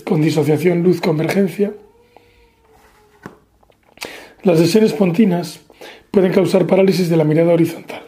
con 0.04 0.20
disociación 0.20 0.82
luz-convergencia. 0.82 1.72
Las 4.44 4.58
lesiones 4.58 4.92
pontinas 4.92 5.60
pueden 6.10 6.32
causar 6.32 6.66
parálisis 6.66 7.08
de 7.08 7.16
la 7.16 7.22
mirada 7.22 7.52
horizontal. 7.52 8.02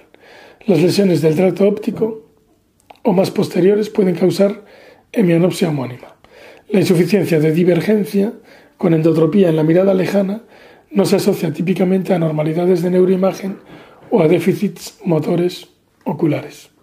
Las 0.67 0.83
lesiones 0.83 1.23
del 1.23 1.37
tracto 1.37 1.69
óptico 1.69 2.29
o 3.05 3.13
más 3.13 3.31
posteriores 3.31 3.89
pueden 3.89 4.17
causar 4.17 4.65
hemianopsia 5.13 5.69
homónima. 5.69 6.17
La 6.71 6.81
insuficiencia 6.81 7.39
de 7.39 7.53
divergencia 7.53 8.33
con 8.79 8.95
endotropía 8.95 9.49
en 9.49 9.55
la 9.55 9.63
mirada 9.63 9.95
lejana 9.95 10.43
no 10.91 11.05
se 11.05 11.17
asocia 11.17 11.53
típicamente 11.53 12.13
a 12.13 12.17
anormalidades 12.17 12.83
de 12.83 12.91
neuroimagen 12.91 13.59
o 14.11 14.21
a 14.21 14.27
déficits 14.27 14.99
motores 15.05 15.69
oculares. 16.03 16.74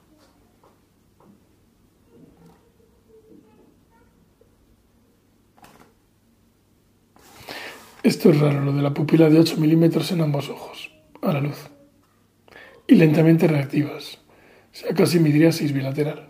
Esto 8.03 8.29
es 8.29 8.39
raro, 8.39 8.61
lo 8.61 8.73
de 8.73 8.81
la 8.81 8.93
pupila 8.93 9.29
de 9.29 9.39
8 9.39 9.57
milímetros 9.57 10.11
en 10.11 10.21
ambos 10.21 10.49
ojos, 10.49 10.91
a 11.21 11.33
la 11.33 11.41
luz, 11.41 11.69
y 12.87 12.95
lentamente 12.95 13.47
reactivas 13.47 14.21
sea 14.71 14.93
casi 14.93 15.19
midriasis 15.19 15.73
bilateral. 15.73 16.27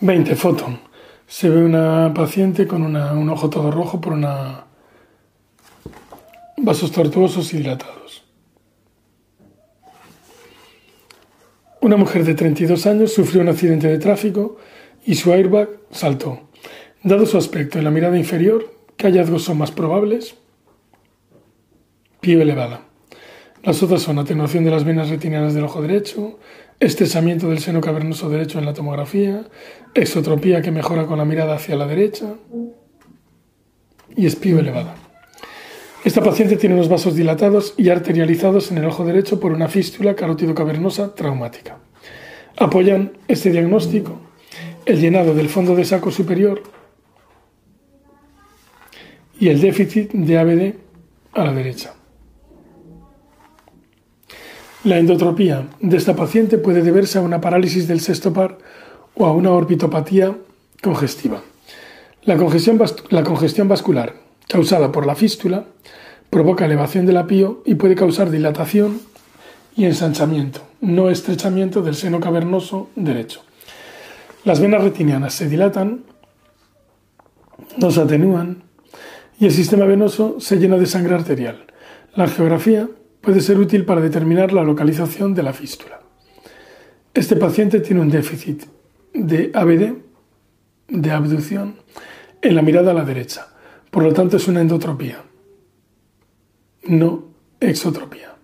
20. 0.00 0.34
Foto. 0.36 0.78
Se 1.26 1.48
ve 1.48 1.64
una 1.64 2.12
paciente 2.14 2.66
con 2.66 2.82
un 2.82 3.30
ojo 3.30 3.48
todo 3.48 3.70
rojo 3.70 4.00
por 4.00 4.12
una 4.12 4.66
vasos 6.56 6.92
tortuosos 6.92 7.52
y 7.54 7.58
dilatados. 7.58 8.24
Una 11.80 11.96
mujer 11.96 12.24
de 12.24 12.34
32 12.34 12.86
años 12.86 13.12
sufrió 13.12 13.40
un 13.40 13.48
accidente 13.48 13.88
de 13.88 13.98
tráfico 13.98 14.56
y 15.04 15.14
su 15.14 15.32
airbag 15.32 15.68
saltó. 15.90 16.48
Dado 17.02 17.26
su 17.26 17.36
aspecto 17.36 17.78
en 17.78 17.84
la 17.84 17.90
mirada 17.90 18.16
inferior, 18.16 18.81
¿Qué 18.96 19.06
hallazgos 19.06 19.44
son 19.44 19.58
más 19.58 19.70
probables? 19.70 20.34
Pío 22.20 22.40
elevada. 22.40 22.82
Las 23.62 23.82
otras 23.82 24.02
son 24.02 24.18
atenuación 24.18 24.64
de 24.64 24.70
las 24.70 24.84
venas 24.84 25.08
retinianas 25.08 25.54
del 25.54 25.64
ojo 25.64 25.82
derecho, 25.82 26.38
estresamiento 26.80 27.48
del 27.48 27.60
seno 27.60 27.80
cavernoso 27.80 28.28
derecho 28.28 28.58
en 28.58 28.64
la 28.64 28.74
tomografía, 28.74 29.44
exotropía 29.94 30.62
que 30.62 30.72
mejora 30.72 31.06
con 31.06 31.18
la 31.18 31.24
mirada 31.24 31.54
hacia 31.54 31.76
la 31.76 31.86
derecha 31.86 32.34
y 34.16 34.26
espío 34.26 34.58
elevada. 34.58 34.96
Esta 36.04 36.22
paciente 36.22 36.56
tiene 36.56 36.74
unos 36.74 36.88
vasos 36.88 37.14
dilatados 37.14 37.74
y 37.76 37.88
arterializados 37.88 38.72
en 38.72 38.78
el 38.78 38.86
ojo 38.86 39.04
derecho 39.04 39.38
por 39.38 39.52
una 39.52 39.68
fístula 39.68 40.16
carótido 40.16 40.54
cavernosa 40.54 41.14
traumática. 41.14 41.78
Apoyan 42.56 43.12
este 43.28 43.50
diagnóstico 43.50 44.18
el 44.84 45.00
llenado 45.00 45.34
del 45.34 45.48
fondo 45.48 45.76
de 45.76 45.84
saco 45.84 46.10
superior 46.10 46.62
y 49.42 49.48
el 49.48 49.60
déficit 49.60 50.12
de 50.12 50.38
ABD 50.38 50.74
a 51.32 51.44
la 51.44 51.52
derecha. 51.52 51.94
La 54.84 54.98
endotropía 54.98 55.66
de 55.80 55.96
esta 55.96 56.14
paciente 56.14 56.58
puede 56.58 56.82
deberse 56.82 57.18
a 57.18 57.22
una 57.22 57.40
parálisis 57.40 57.88
del 57.88 57.98
sexto 57.98 58.32
par 58.32 58.58
o 59.16 59.26
a 59.26 59.32
una 59.32 59.50
orbitopatía 59.50 60.36
congestiva. 60.80 61.42
La 62.22 62.36
congestión, 62.36 62.80
la 63.10 63.24
congestión 63.24 63.66
vascular 63.66 64.14
causada 64.46 64.92
por 64.92 65.06
la 65.06 65.16
fístula 65.16 65.64
provoca 66.30 66.66
elevación 66.66 67.04
del 67.04 67.16
apío 67.16 67.64
y 67.66 67.74
puede 67.74 67.96
causar 67.96 68.30
dilatación 68.30 69.00
y 69.74 69.86
ensanchamiento, 69.86 70.60
no 70.80 71.10
estrechamiento 71.10 71.82
del 71.82 71.96
seno 71.96 72.20
cavernoso 72.20 72.90
derecho. 72.94 73.42
Las 74.44 74.60
venas 74.60 74.84
retinianas 74.84 75.34
se 75.34 75.48
dilatan, 75.48 76.04
no 77.76 77.90
se 77.90 78.02
atenúan 78.02 78.70
y 79.42 79.46
el 79.46 79.50
sistema 79.50 79.86
venoso 79.86 80.38
se 80.38 80.56
llena 80.56 80.76
de 80.76 80.86
sangre 80.86 81.16
arterial. 81.16 81.66
La 82.14 82.28
geografía 82.28 82.88
puede 83.20 83.40
ser 83.40 83.58
útil 83.58 83.84
para 83.84 84.00
determinar 84.00 84.52
la 84.52 84.62
localización 84.62 85.34
de 85.34 85.42
la 85.42 85.52
fístula. 85.52 86.00
Este 87.12 87.34
paciente 87.34 87.80
tiene 87.80 88.02
un 88.02 88.08
déficit 88.08 88.62
de 89.12 89.50
ABD, 89.52 89.94
de 90.86 91.10
abducción, 91.10 91.74
en 92.40 92.54
la 92.54 92.62
mirada 92.62 92.92
a 92.92 92.94
la 92.94 93.04
derecha. 93.04 93.48
Por 93.90 94.04
lo 94.04 94.12
tanto, 94.12 94.36
es 94.36 94.46
una 94.46 94.60
endotropía, 94.60 95.24
no 96.84 97.24
exotropía. 97.58 98.36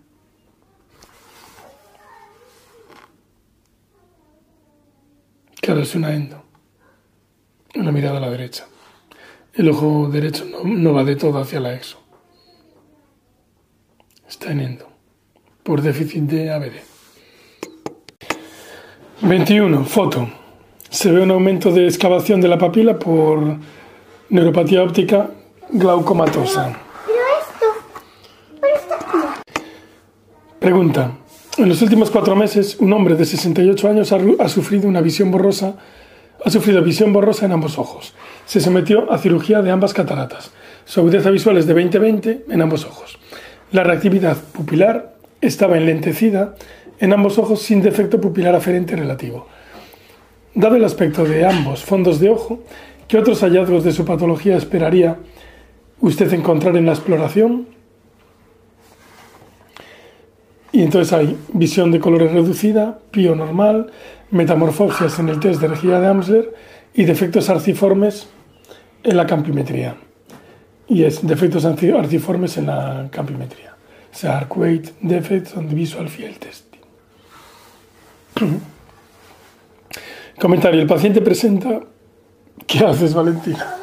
Claro, 5.61 5.80
es 5.80 5.94
una 5.94 6.12
endo, 6.12 6.42
en 7.72 7.84
la 7.84 7.92
mirada 7.92 8.18
a 8.18 8.20
la 8.20 8.30
derecha. 8.30 8.66
El 9.59 9.69
ojo 9.69 10.09
derecho 10.11 10.47
no, 10.47 10.65
no 10.65 10.95
va 10.95 11.05
de 11.05 11.17
todo 11.17 11.39
hacia 11.39 11.61
la 11.61 11.75
exo 11.75 11.99
está 14.29 14.53
en 14.53 14.79
por 15.63 15.83
déficit 15.83 16.23
de 16.25 16.51
ABD. 16.51 16.73
21. 19.23 19.85
Foto. 19.85 20.29
Se 20.89 21.11
ve 21.11 21.21
un 21.21 21.31
aumento 21.31 21.73
de 21.73 21.87
excavación 21.87 22.41
de 22.41 22.49
la 22.49 22.57
papila 22.57 22.99
por 22.99 23.57
neuropatía 24.31 24.83
óptica 24.83 25.31
glaucomatosa. 25.71 26.79
Pregunta. 30.61 31.13
En 31.57 31.69
los 31.69 31.83
últimos 31.83 32.11
cuatro 32.11 32.37
meses, 32.37 32.77
un 32.79 32.93
hombre 32.93 33.17
de 33.17 33.25
68 33.25 33.89
años 33.89 34.13
ha, 34.13 34.49
sufrido 34.49 34.89
una 34.89 35.01
visión 35.01 35.31
borrosa, 35.33 35.75
ha 36.45 36.51
sufrido 36.51 36.83
visión 36.83 37.13
borrosa 37.13 37.47
en 37.47 37.53
ambos 37.53 37.79
ojos. 37.79 38.15
Se 38.49 38.62
sometió 38.62 39.12
a 39.12 39.18
cirugía 39.18 39.61
de 39.61 39.70
ambas 39.70 39.92
cataratas. 39.92 40.53
Su 40.86 41.01
agudeza 41.01 41.28
visual 41.28 41.59
es 41.59 41.66
de 41.66 41.76
20-20 41.76 42.44
en 42.49 42.62
ambos 42.62 42.86
ojos. 42.86 43.18
La 43.72 43.84
reactividad 43.84 44.38
pupilar 44.38 45.16
estaba 45.42 45.76
enlentecida 45.76 46.55
en 46.99 47.12
ambos 47.12 47.36
ojos 47.36 47.61
sin 47.61 47.82
defecto 47.82 48.22
pupilar 48.22 48.55
aferente 48.55 48.96
relativo. 48.96 49.46
Dado 50.55 50.76
el 50.76 50.84
aspecto 50.84 51.26
de 51.26 51.44
ambos 51.44 51.84
fondos 51.84 52.20
de 52.20 52.30
ojo, 52.30 52.61
¿qué 53.07 53.18
otros 53.18 53.42
hallazgos 53.42 53.84
de 53.84 53.92
su 53.92 54.07
patología 54.07 54.57
esperaría 54.57 55.18
usted 56.01 56.32
encontrar 56.32 56.74
en 56.78 56.86
la 56.86 56.92
exploración? 56.92 57.68
Y 60.72 60.84
entonces 60.84 61.12
hay 61.12 61.36
visión 61.53 61.92
de 61.92 62.01
colores 62.01 62.32
reducida, 62.32 62.99
pío 63.11 63.34
normal, 63.34 63.90
metamorfosias 64.30 65.18
en 65.18 65.28
el 65.28 65.38
test 65.38 65.61
de 65.61 65.68
regida 65.68 66.01
de 66.01 66.07
Amsler 66.07 66.55
y 66.94 67.05
defectos 67.05 67.51
arciformes 67.51 68.28
en 69.03 69.16
la 69.16 69.26
campimetría 69.26 69.96
y 70.88 71.05
es 71.05 71.26
defectos 71.26 71.64
arciformes 71.64 72.57
en 72.57 72.66
la 72.66 73.09
campimetría. 73.11 73.74
O 74.12 74.16
sea, 74.16 74.38
arc 74.38 74.57
weight 74.57 74.90
defects 75.01 75.55
on 75.57 75.68
the 75.68 75.74
visual 75.74 76.09
field 76.09 76.38
testing. 76.38 76.80
Comentario. 80.40 80.80
El 80.80 80.86
paciente 80.86 81.20
presenta... 81.20 81.80
¿Qué 82.66 82.84
haces, 82.84 83.14
Valentina? 83.14 83.74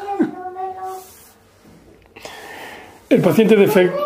El 3.09 3.21
paciente 3.21 3.55
defecta 3.55 3.97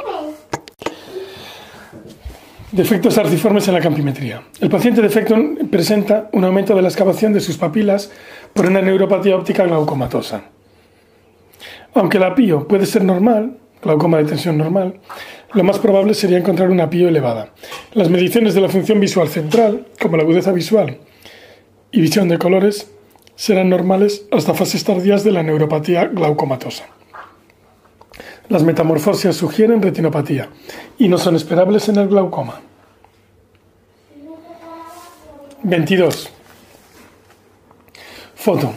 Defectos 2.71 3.17
arciformes 3.17 3.67
en 3.67 3.73
la 3.73 3.79
campimetría. 3.79 4.43
El 4.61 4.69
paciente 4.69 5.01
defecto 5.01 5.35
presenta 5.71 6.29
un 6.33 6.43
aumento 6.43 6.75
de 6.75 6.83
la 6.83 6.87
excavación 6.87 7.33
de 7.33 7.39
sus 7.39 7.57
papilas 7.57 8.11
por 8.53 8.67
una 8.67 8.79
neuropatía 8.79 9.35
óptica 9.35 9.63
glaucomatosa. 9.63 10.43
Aunque 11.93 12.19
la 12.19 12.35
PIO 12.35 12.67
puede 12.67 12.85
ser 12.85 13.03
normal, 13.03 13.57
glaucoma 13.81 14.17
de 14.17 14.25
tensión 14.25 14.57
normal, 14.57 14.99
lo 15.53 15.63
más 15.63 15.79
probable 15.79 16.13
sería 16.13 16.37
encontrar 16.37 16.69
una 16.69 16.89
PIO 16.89 17.07
elevada. 17.07 17.49
Las 17.93 18.09
mediciones 18.09 18.53
de 18.53 18.61
la 18.61 18.69
función 18.69 18.99
visual 18.99 19.27
central, 19.29 19.87
como 19.99 20.17
la 20.17 20.23
agudeza 20.23 20.51
visual 20.51 20.97
y 21.91 22.01
visión 22.01 22.29
de 22.29 22.37
colores, 22.37 22.91
serán 23.35 23.69
normales 23.69 24.25
hasta 24.31 24.53
fases 24.53 24.83
tardías 24.83 25.23
de 25.23 25.31
la 25.31 25.43
neuropatía 25.43 26.05
glaucomatosa. 26.05 26.85
Las 28.49 28.63
metamorfosias 28.63 29.35
sugieren 29.35 29.81
retinopatía 29.81 30.49
y 30.97 31.07
no 31.07 31.17
son 31.17 31.35
esperables 31.35 31.87
en 31.89 31.97
el 31.97 32.07
glaucoma. 32.07 32.61
22. 35.63 36.29
Foto. 38.35 38.73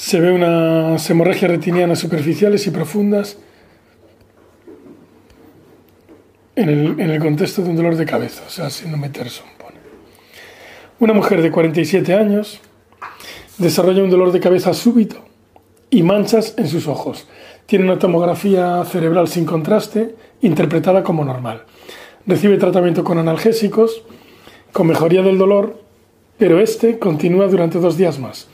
Se 0.00 0.18
ve 0.18 0.32
unas 0.32 1.10
hemorragias 1.10 1.50
retinianas 1.50 1.98
superficiales 1.98 2.66
y 2.66 2.70
profundas 2.70 3.36
en 6.56 6.98
el, 6.98 7.20
contexto 7.20 7.62
de 7.62 7.68
un 7.68 7.76
dolor 7.76 7.96
de 7.96 8.06
cabeza, 8.06 8.42
o 8.46 8.50
sea, 8.50 8.70
sin 8.70 8.98
Terson 9.12 9.46
pone. 9.58 9.76
Una 11.00 11.12
mujer 11.12 11.42
de 11.42 11.50
47 11.50 12.14
años 12.14 12.60
desarrolla 13.58 14.02
un 14.02 14.08
dolor 14.08 14.32
de 14.32 14.40
cabeza 14.40 14.72
súbito 14.72 15.22
y 15.90 16.02
manchas 16.02 16.54
en 16.56 16.66
sus 16.66 16.88
ojos. 16.88 17.28
Tiene 17.66 17.84
una 17.84 17.98
tomografía 17.98 18.82
cerebral 18.86 19.28
sin 19.28 19.44
contraste, 19.44 20.16
interpretada 20.40 21.04
como 21.04 21.26
normal. 21.26 21.66
Recibe 22.26 22.56
tratamiento 22.56 23.04
con 23.04 23.18
analgésicos, 23.18 24.02
con 24.72 24.86
mejoría 24.86 25.20
del 25.20 25.36
dolor, 25.36 25.78
pero 26.38 26.58
este 26.58 26.98
continúa 26.98 27.48
durante 27.48 27.78
dos 27.78 27.98
días 27.98 28.18
más. 28.18 28.48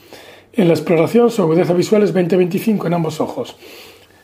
En 0.56 0.68
la 0.68 0.74
exploración, 0.74 1.30
su 1.30 1.42
agudeza 1.42 1.74
visual 1.74 2.02
es 2.02 2.14
20-25 2.14 2.86
en 2.86 2.94
ambos 2.94 3.20
ojos. 3.20 3.56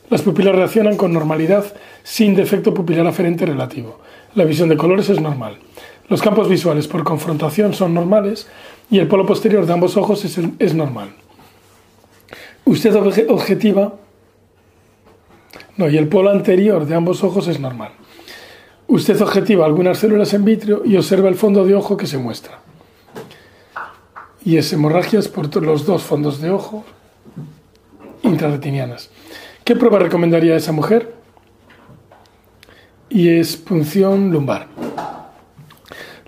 Las 0.08 0.22
pupilas 0.22 0.56
reaccionan 0.56 0.96
con 0.96 1.12
normalidad 1.12 1.64
sin 2.04 2.34
defecto 2.34 2.72
pupilar 2.72 3.06
aferente 3.06 3.44
relativo. 3.44 4.00
La 4.34 4.44
visión 4.44 4.70
de 4.70 4.78
colores 4.78 5.10
es 5.10 5.20
normal. 5.20 5.58
Los 6.08 6.22
campos 6.22 6.48
visuales 6.48 6.88
por 6.88 7.04
confrontación 7.04 7.74
son 7.74 7.92
normales 7.92 8.48
y 8.90 8.98
el 8.98 9.08
polo 9.08 9.26
posterior 9.26 9.66
de 9.66 9.74
ambos 9.74 9.98
ojos 9.98 10.24
es, 10.24 10.74
normal. 10.74 11.10
Usted 12.64 12.96
objetiva. 13.28 13.94
No, 15.76 15.90
y 15.90 15.98
el 15.98 16.08
polo 16.08 16.30
anterior 16.30 16.86
de 16.86 16.94
ambos 16.94 17.22
ojos 17.24 17.46
es 17.46 17.60
normal. 17.60 17.92
Usted 18.86 19.20
objetiva 19.20 19.66
algunas 19.66 19.98
células 19.98 20.32
en 20.32 20.46
vitrio 20.46 20.82
y 20.84 20.96
observa 20.96 21.28
el 21.28 21.34
fondo 21.34 21.62
de 21.66 21.74
ojo 21.74 21.98
que 21.98 22.06
se 22.06 22.16
muestra 22.16 22.58
y 24.44 24.56
es 24.56 24.72
hemorragias 24.72 25.28
por 25.28 25.54
los 25.62 25.86
dos 25.86 26.02
fondos 26.02 26.40
de 26.40 26.50
ojo 26.50 26.84
intrarretinianas. 28.22 29.10
¿Qué 29.64 29.76
prueba 29.76 29.98
recomendaría 29.98 30.54
a 30.54 30.56
esa 30.56 30.72
mujer? 30.72 31.14
Y 33.08 33.28
es 33.28 33.56
punción 33.56 34.30
lumbar. 34.30 34.68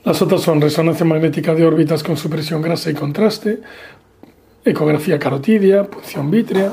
Las 0.05 0.21
otras 0.21 0.43
son 0.43 0.61
resonancia 0.61 1.07
magnética 1.07 1.55
de 1.55 1.65
órbitas 1.65 2.03
con 2.03 2.17
supresión 2.17 2.61
grasa 2.61 2.91
y 2.91 2.95
contraste, 2.95 3.61
ecografía 4.65 5.19
carotidia, 5.19 5.85
punción 5.85 6.31
vítrea, 6.31 6.73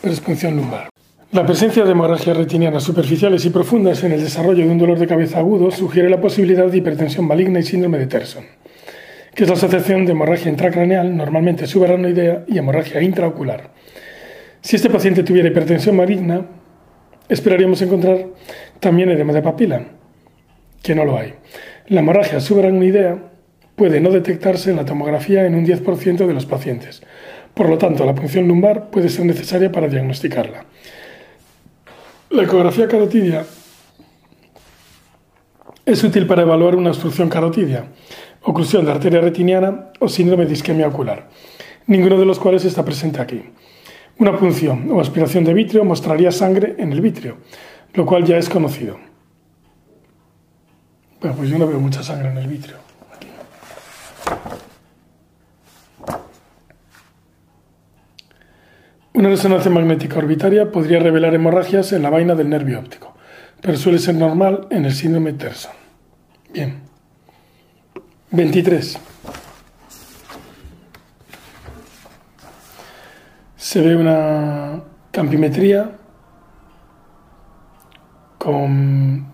pero 0.00 0.14
es 0.14 0.20
punción 0.20 0.56
lumbar. 0.56 0.88
La 1.30 1.44
presencia 1.44 1.84
de 1.84 1.90
hemorragias 1.90 2.38
retinianas 2.38 2.82
superficiales 2.82 3.44
y 3.44 3.50
profundas 3.50 4.02
en 4.02 4.12
el 4.12 4.22
desarrollo 4.22 4.64
de 4.64 4.70
un 4.70 4.78
dolor 4.78 4.98
de 4.98 5.06
cabeza 5.06 5.40
agudo 5.40 5.70
sugiere 5.70 6.08
la 6.08 6.22
posibilidad 6.22 6.66
de 6.66 6.78
hipertensión 6.78 7.26
maligna 7.26 7.60
y 7.60 7.64
síndrome 7.64 7.98
de 7.98 8.06
Terson 8.06 8.44
que 9.38 9.44
es 9.44 9.50
la 9.50 9.54
asociación 9.54 10.04
de 10.04 10.10
hemorragia 10.10 10.50
intracraneal, 10.50 11.16
normalmente 11.16 11.68
subaranoidea, 11.68 12.42
y 12.48 12.58
hemorragia 12.58 13.00
intraocular. 13.00 13.70
Si 14.62 14.74
este 14.74 14.90
paciente 14.90 15.22
tuviera 15.22 15.46
hipertensión 15.46 15.94
maligna, 15.94 16.44
esperaríamos 17.28 17.80
encontrar 17.80 18.26
también 18.80 19.10
edema 19.10 19.32
de 19.32 19.40
papila, 19.40 19.82
que 20.82 20.96
no 20.96 21.04
lo 21.04 21.16
hay. 21.16 21.34
La 21.86 22.00
hemorragia 22.00 22.40
subaracnoidea 22.40 23.16
puede 23.76 24.00
no 24.00 24.10
detectarse 24.10 24.70
en 24.70 24.76
la 24.76 24.84
tomografía 24.84 25.46
en 25.46 25.54
un 25.54 25.64
10% 25.64 26.26
de 26.26 26.34
los 26.34 26.44
pacientes. 26.44 27.04
Por 27.54 27.68
lo 27.68 27.78
tanto, 27.78 28.04
la 28.04 28.16
punción 28.16 28.48
lumbar 28.48 28.90
puede 28.90 29.08
ser 29.08 29.24
necesaria 29.24 29.70
para 29.70 29.86
diagnosticarla. 29.86 30.64
La 32.30 32.42
ecografía 32.42 32.88
carotidia 32.88 33.44
es 35.86 36.02
útil 36.02 36.26
para 36.26 36.42
evaluar 36.42 36.74
una 36.74 36.90
obstrucción 36.90 37.28
carotidia, 37.28 37.84
oclusión 38.48 38.86
de 38.86 38.92
arteria 38.92 39.20
retiniana 39.20 39.92
o 40.00 40.08
síndrome 40.08 40.46
de 40.46 40.54
isquemia 40.54 40.88
ocular, 40.88 41.28
ninguno 41.86 42.18
de 42.18 42.24
los 42.24 42.38
cuales 42.38 42.64
está 42.64 42.82
presente 42.82 43.20
aquí. 43.20 43.42
Una 44.18 44.36
punción 44.36 44.90
o 44.90 45.00
aspiración 45.00 45.44
de 45.44 45.52
vitrio 45.52 45.84
mostraría 45.84 46.32
sangre 46.32 46.74
en 46.78 46.92
el 46.92 47.02
vitrio, 47.02 47.36
lo 47.92 48.06
cual 48.06 48.24
ya 48.24 48.38
es 48.38 48.48
conocido. 48.48 48.98
Bueno, 51.20 51.36
pues 51.36 51.50
yo 51.50 51.58
no 51.58 51.66
veo 51.66 51.78
mucha 51.78 52.02
sangre 52.02 52.30
en 52.30 52.38
el 52.38 52.48
vitrio. 52.48 52.76
Una 59.12 59.28
resonancia 59.28 59.70
magnética 59.70 60.18
orbitaria 60.18 60.72
podría 60.72 61.00
revelar 61.00 61.34
hemorragias 61.34 61.92
en 61.92 62.02
la 62.02 62.10
vaina 62.10 62.34
del 62.34 62.48
nervio 62.48 62.78
óptico, 62.78 63.14
pero 63.60 63.76
suele 63.76 63.98
ser 63.98 64.14
normal 64.14 64.68
en 64.70 64.86
el 64.86 64.92
síndrome 64.92 65.34
Terson. 65.34 65.72
Bien. 66.52 66.87
23. 68.30 68.98
Se 73.56 73.80
ve 73.80 73.96
una 73.96 74.82
campimetría 75.10 75.98
con 78.38 79.26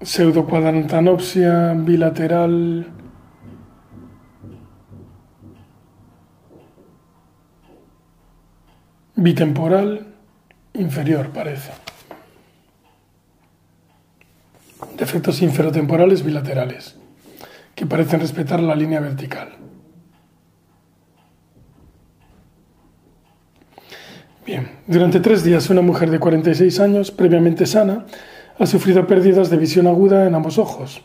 pseudocuadrantanopsia 0.00 1.74
bilateral 1.74 2.86
bitemporal 9.16 10.06
inferior, 10.74 11.30
parece. 11.30 11.72
Defectos 14.98 15.42
inferotemporales 15.42 16.24
bilaterales, 16.24 16.96
que 17.76 17.86
parecen 17.86 18.18
respetar 18.18 18.58
la 18.58 18.74
línea 18.74 18.98
vertical. 18.98 19.50
Bien, 24.44 24.68
durante 24.88 25.20
tres 25.20 25.44
días 25.44 25.70
una 25.70 25.82
mujer 25.82 26.10
de 26.10 26.18
46 26.18 26.80
años, 26.80 27.10
previamente 27.12 27.64
sana, 27.64 28.06
ha 28.58 28.66
sufrido 28.66 29.06
pérdidas 29.06 29.50
de 29.50 29.56
visión 29.56 29.86
aguda 29.86 30.26
en 30.26 30.34
ambos 30.34 30.58
ojos. 30.58 31.00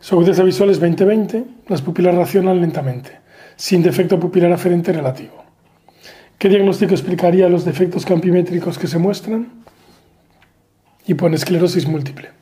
Su 0.00 0.14
agudeza 0.14 0.42
visual 0.42 0.70
es 0.70 0.80
20-20, 0.80 1.44
las 1.68 1.82
pupilas 1.82 2.14
racionan 2.14 2.62
lentamente, 2.62 3.20
sin 3.56 3.82
defecto 3.82 4.18
pupilar 4.18 4.52
aferente 4.52 4.90
relativo. 4.90 5.44
¿Qué 6.38 6.48
diagnóstico 6.48 6.94
explicaría 6.94 7.50
los 7.50 7.66
defectos 7.66 8.06
campimétricos 8.06 8.78
que 8.78 8.86
se 8.86 8.96
muestran? 8.96 9.64
Y 11.06 11.12
pone 11.12 11.36
esclerosis 11.36 11.86
múltiple. 11.86 12.39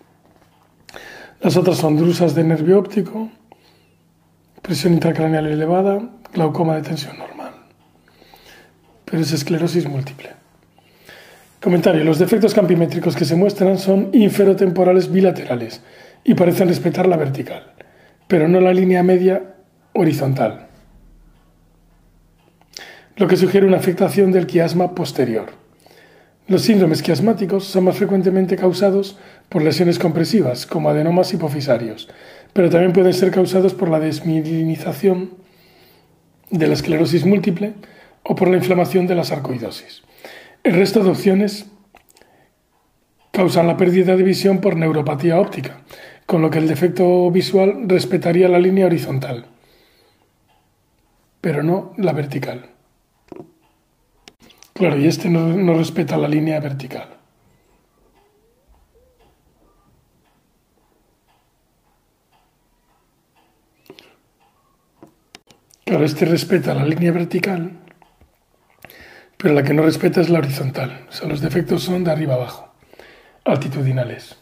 Las 1.40 1.56
otras 1.56 1.78
son 1.78 1.96
drusas 1.96 2.34
de 2.34 2.44
nervio 2.44 2.78
óptico, 2.78 3.30
presión 4.62 4.92
intracraneal 4.94 5.46
elevada, 5.46 6.00
glaucoma 6.32 6.76
de 6.76 6.82
tensión 6.82 7.16
normal. 7.18 7.52
Pero 9.04 9.22
es 9.22 9.32
esclerosis 9.32 9.88
múltiple. 9.88 10.30
Comentario. 11.60 12.04
Los 12.04 12.18
defectos 12.18 12.54
campimétricos 12.54 13.16
que 13.16 13.24
se 13.24 13.36
muestran 13.36 13.78
son 13.78 14.10
inferotemporales 14.12 15.10
bilaterales 15.10 15.82
y 16.24 16.34
parecen 16.34 16.68
respetar 16.68 17.06
la 17.06 17.16
vertical, 17.16 17.72
pero 18.26 18.48
no 18.48 18.60
la 18.60 18.72
línea 18.72 19.02
media 19.02 19.54
horizontal 19.94 20.68
lo 23.18 23.26
que 23.26 23.36
sugiere 23.36 23.66
una 23.66 23.78
afectación 23.78 24.30
del 24.30 24.46
quiasma 24.46 24.94
posterior. 24.94 25.46
Los 26.48 26.62
síndromes 26.62 27.02
quiasmáticos 27.02 27.64
son 27.64 27.84
más 27.84 27.98
frecuentemente 27.98 28.56
causados 28.56 29.18
por 29.50 29.60
lesiones 29.60 29.98
compresivas, 29.98 30.64
como 30.64 30.88
adenomas 30.88 31.34
hipofisarios, 31.34 32.08
pero 32.54 32.70
también 32.70 32.94
pueden 32.94 33.12
ser 33.12 33.30
causados 33.30 33.74
por 33.74 33.90
la 33.90 34.00
desmielinización 34.00 35.34
de 36.48 36.66
la 36.66 36.72
esclerosis 36.72 37.26
múltiple 37.26 37.74
o 38.22 38.34
por 38.34 38.48
la 38.48 38.56
inflamación 38.56 39.06
de 39.06 39.14
la 39.14 39.24
sarcoidosis. 39.24 40.02
El 40.64 40.72
resto 40.72 41.04
de 41.04 41.10
opciones 41.10 41.66
causan 43.30 43.66
la 43.66 43.76
pérdida 43.76 44.16
de 44.16 44.22
visión 44.22 44.62
por 44.62 44.74
neuropatía 44.74 45.38
óptica, 45.38 45.82
con 46.24 46.40
lo 46.40 46.48
que 46.48 46.60
el 46.60 46.66
defecto 46.66 47.30
visual 47.30 47.82
respetaría 47.86 48.48
la 48.48 48.58
línea 48.58 48.86
horizontal, 48.86 49.44
pero 51.42 51.62
no 51.62 51.92
la 51.98 52.14
vertical. 52.14 52.77
Claro, 54.78 54.96
y 54.96 55.08
este 55.08 55.28
no, 55.28 55.74
respeta 55.74 56.16
la 56.16 56.28
línea 56.28 56.60
vertical. 56.60 57.08
Claro, 65.84 66.04
este 66.04 66.26
respeta 66.26 66.74
la 66.74 66.84
línea 66.84 67.10
vertical, 67.10 67.72
pero 69.36 69.52
la 69.52 69.64
que 69.64 69.74
no 69.74 69.82
respeta 69.82 70.20
es 70.20 70.28
la 70.28 70.38
horizontal. 70.38 71.06
O 71.08 71.12
sea, 71.12 71.28
los 71.28 71.40
defectos 71.40 71.82
son 71.82 72.04
de 72.04 72.12
arriba 72.12 72.34
abajo, 72.34 72.72
altitudinales. 73.44 74.36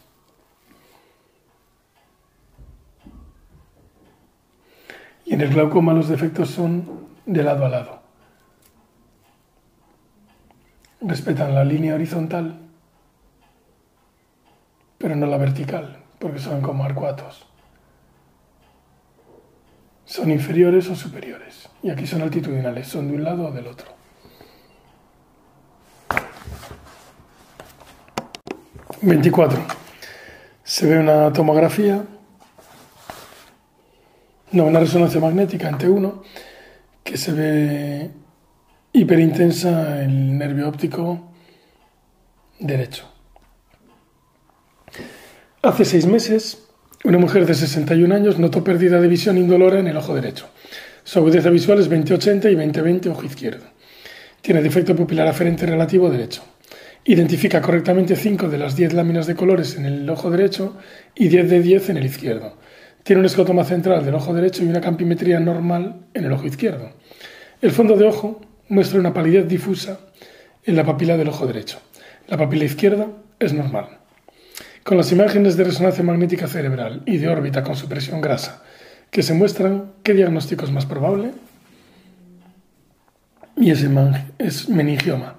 Y 5.25 5.33
en 5.33 5.41
el 5.41 5.49
glaucoma 5.49 5.93
los 5.93 6.09
defectos 6.09 6.51
son 6.51 7.07
de 7.25 7.41
lado 7.41 7.65
a 7.65 7.69
lado 7.69 7.96
respetan 11.01 11.53
la 11.53 11.63
línea 11.63 11.95
horizontal, 11.95 12.59
pero 14.97 15.15
no 15.15 15.25
la 15.25 15.37
vertical, 15.37 15.97
porque 16.19 16.39
son 16.39 16.61
como 16.61 16.83
arcuatos. 16.83 17.45
Son 20.05 20.31
inferiores 20.31 20.89
o 20.89 20.95
superiores. 20.95 21.69
Y 21.83 21.89
aquí 21.89 22.07
son 22.07 22.21
altitudinales, 22.21 22.87
son 22.87 23.09
de 23.09 23.15
un 23.15 23.23
lado 23.23 23.47
o 23.47 23.51
del 23.51 23.67
otro. 23.67 23.91
Veinticuatro. 29.01 29.61
Se 30.63 30.87
ve 30.87 30.99
una 30.99 31.31
tomografía, 31.31 32.03
no, 34.51 34.63
una 34.65 34.79
resonancia 34.79 35.19
magnética 35.19 35.69
en 35.69 35.77
T1, 35.77 36.21
que 37.03 37.17
se 37.17 37.31
ve 37.31 38.11
hiperintensa 38.99 40.03
el 40.03 40.37
nervio 40.37 40.67
óptico 40.67 41.31
derecho. 42.59 43.05
Hace 45.61 45.85
seis 45.85 46.05
meses, 46.05 46.67
una 47.03 47.17
mujer 47.17 47.45
de 47.45 47.53
61 47.53 48.13
años 48.13 48.39
notó 48.39 48.63
pérdida 48.63 48.99
de 48.99 49.07
visión 49.07 49.37
indolora 49.37 49.79
en 49.79 49.87
el 49.87 49.97
ojo 49.97 50.15
derecho. 50.15 50.49
Su 51.03 51.19
agudeza 51.19 51.49
visual 51.49 51.79
es 51.79 51.89
20-80 51.89 52.51
y 52.51 52.55
20-20 52.55 53.11
ojo 53.11 53.23
izquierdo. 53.23 53.65
Tiene 54.41 54.61
defecto 54.61 54.95
pupilar 54.95 55.27
aferente 55.27 55.65
relativo 55.65 56.09
derecho. 56.09 56.43
Identifica 57.05 57.61
correctamente 57.61 58.15
5 58.15 58.49
de 58.49 58.57
las 58.57 58.75
10 58.75 58.93
láminas 58.93 59.27
de 59.27 59.35
colores 59.35 59.75
en 59.75 59.85
el 59.85 60.09
ojo 60.09 60.29
derecho 60.29 60.77
y 61.15 61.27
10 61.27 61.49
de 61.49 61.61
10 61.61 61.89
en 61.89 61.97
el 61.97 62.05
izquierdo. 62.05 62.57
Tiene 63.03 63.21
un 63.21 63.25
escotoma 63.25 63.63
central 63.63 64.03
del 64.03 64.15
ojo 64.15 64.33
derecho 64.33 64.63
y 64.63 64.67
una 64.67 64.81
campimetría 64.81 65.39
normal 65.39 66.07
en 66.13 66.25
el 66.25 66.31
ojo 66.33 66.45
izquierdo. 66.45 66.91
El 67.61 67.71
fondo 67.71 67.95
de 67.95 68.05
ojo 68.05 68.41
muestra 68.69 68.99
una 68.99 69.13
palidez 69.13 69.47
difusa 69.47 69.99
en 70.63 70.75
la 70.75 70.85
papila 70.85 71.17
del 71.17 71.29
ojo 71.29 71.47
derecho. 71.47 71.79
La 72.27 72.37
papila 72.37 72.65
izquierda 72.65 73.07
es 73.39 73.53
normal. 73.53 73.99
Con 74.83 74.97
las 74.97 75.11
imágenes 75.11 75.57
de 75.57 75.63
resonancia 75.63 76.03
magnética 76.03 76.47
cerebral 76.47 77.03
y 77.05 77.17
de 77.17 77.27
órbita 77.27 77.63
con 77.63 77.75
supresión 77.75 78.21
grasa 78.21 78.63
que 79.11 79.23
se 79.23 79.33
muestran, 79.33 79.93
¿qué 80.03 80.13
diagnóstico 80.13 80.65
es 80.65 80.71
más 80.71 80.85
probable? 80.85 81.31
Y 83.55 83.71
es, 83.71 83.85
es 84.37 84.69
meningioma. 84.69 85.35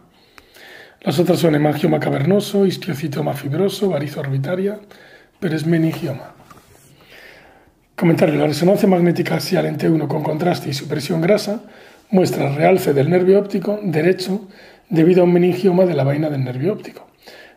Las 1.03 1.19
otras 1.19 1.39
son 1.39 1.55
hemangioma 1.55 2.01
cavernoso, 2.01 2.67
histiocitoma 2.67 3.35
fibroso, 3.35 3.91
varizo 3.91 4.21
orbitaria, 4.21 4.81
pero 5.39 5.55
es 5.55 5.65
meningioma. 5.65 6.35
Comentario. 7.95 8.37
La 8.37 8.47
resonancia 8.47 8.89
magnética 8.89 9.37
axial 9.37 9.67
en 9.67 9.79
T1 9.79 10.09
con 10.09 10.23
contraste 10.23 10.71
y 10.71 10.75
supresión 10.75 11.21
grasa 11.21 11.63
muestra 12.11 12.55
realce 12.55 12.95
del 12.95 13.11
nervio 13.11 13.39
óptico 13.39 13.79
derecho 13.83 14.49
debido 14.89 15.23
a 15.23 15.25
un 15.25 15.33
meningioma 15.33 15.85
de 15.85 15.95
la 15.95 16.05
vaina 16.05 16.31
del 16.31 16.45
nervio 16.45 16.73
óptico. 16.73 17.07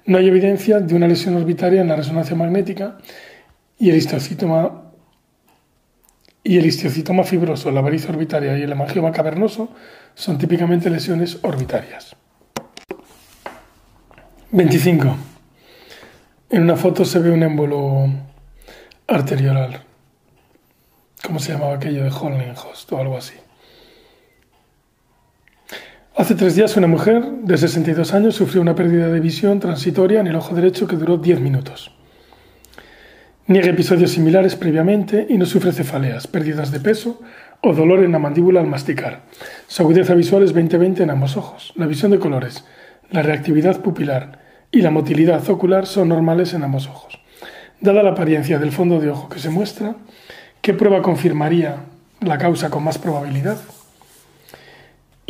No 0.05 0.17
hay 0.17 0.27
evidencia 0.27 0.79
de 0.79 0.95
una 0.95 1.07
lesión 1.07 1.35
orbitaria 1.35 1.81
en 1.81 1.87
la 1.87 1.95
resonancia 1.95 2.35
magnética 2.35 2.97
y 3.77 3.89
el 3.89 3.95
histocitoma 3.95 4.91
y 6.43 6.57
el 6.57 6.65
histiocitoma 6.65 7.23
fibroso, 7.23 7.69
la 7.71 7.81
varice 7.81 8.09
orbitaria 8.09 8.57
y 8.57 8.63
el 8.63 8.71
hemangioma 8.71 9.11
cavernoso 9.11 9.69
son 10.15 10.39
típicamente 10.39 10.89
lesiones 10.89 11.37
orbitarias. 11.43 12.15
25. 14.51 15.15
En 16.49 16.63
una 16.63 16.75
foto 16.75 17.05
se 17.05 17.19
ve 17.19 17.29
un 17.29 17.43
émbolo 17.43 18.09
arteriolar. 19.07 19.83
¿Cómo 21.23 21.39
se 21.39 21.53
llamaba 21.53 21.75
aquello 21.75 22.03
de 22.03 22.09
Hollenhost 22.09 22.91
o 22.91 22.97
algo 22.97 23.17
así? 23.17 23.35
Hace 26.13 26.35
tres 26.35 26.55
días 26.55 26.75
una 26.75 26.87
mujer 26.87 27.23
de 27.23 27.57
62 27.57 28.13
años 28.13 28.35
sufrió 28.35 28.61
una 28.61 28.75
pérdida 28.75 29.07
de 29.07 29.21
visión 29.21 29.61
transitoria 29.61 30.19
en 30.19 30.27
el 30.27 30.35
ojo 30.35 30.53
derecho 30.53 30.85
que 30.85 30.97
duró 30.97 31.17
10 31.17 31.39
minutos. 31.39 31.95
Niega 33.47 33.69
episodios 33.69 34.11
similares 34.11 34.57
previamente 34.57 35.25
y 35.29 35.37
no 35.37 35.45
sufre 35.45 35.71
cefaleas, 35.71 36.27
pérdidas 36.27 36.69
de 36.71 36.81
peso 36.81 37.21
o 37.61 37.73
dolor 37.73 38.03
en 38.03 38.11
la 38.11 38.19
mandíbula 38.19 38.59
al 38.59 38.67
masticar. 38.67 39.21
Su 39.67 39.83
agudeza 39.83 40.13
visual 40.13 40.43
es 40.43 40.53
20-20 40.53 40.99
en 40.99 41.11
ambos 41.11 41.37
ojos. 41.37 41.71
La 41.77 41.87
visión 41.87 42.11
de 42.11 42.19
colores, 42.19 42.65
la 43.09 43.21
reactividad 43.21 43.79
pupilar 43.79 44.39
y 44.69 44.81
la 44.81 44.91
motilidad 44.91 45.49
ocular 45.49 45.85
son 45.87 46.09
normales 46.09 46.53
en 46.53 46.63
ambos 46.63 46.87
ojos. 46.87 47.21
Dada 47.79 48.03
la 48.03 48.11
apariencia 48.11 48.59
del 48.59 48.73
fondo 48.73 48.99
de 48.99 49.11
ojo 49.11 49.29
que 49.29 49.39
se 49.39 49.49
muestra, 49.49 49.95
¿qué 50.61 50.73
prueba 50.73 51.01
confirmaría 51.01 51.77
la 52.19 52.37
causa 52.37 52.69
con 52.69 52.83
más 52.83 52.97
probabilidad? 52.97 53.59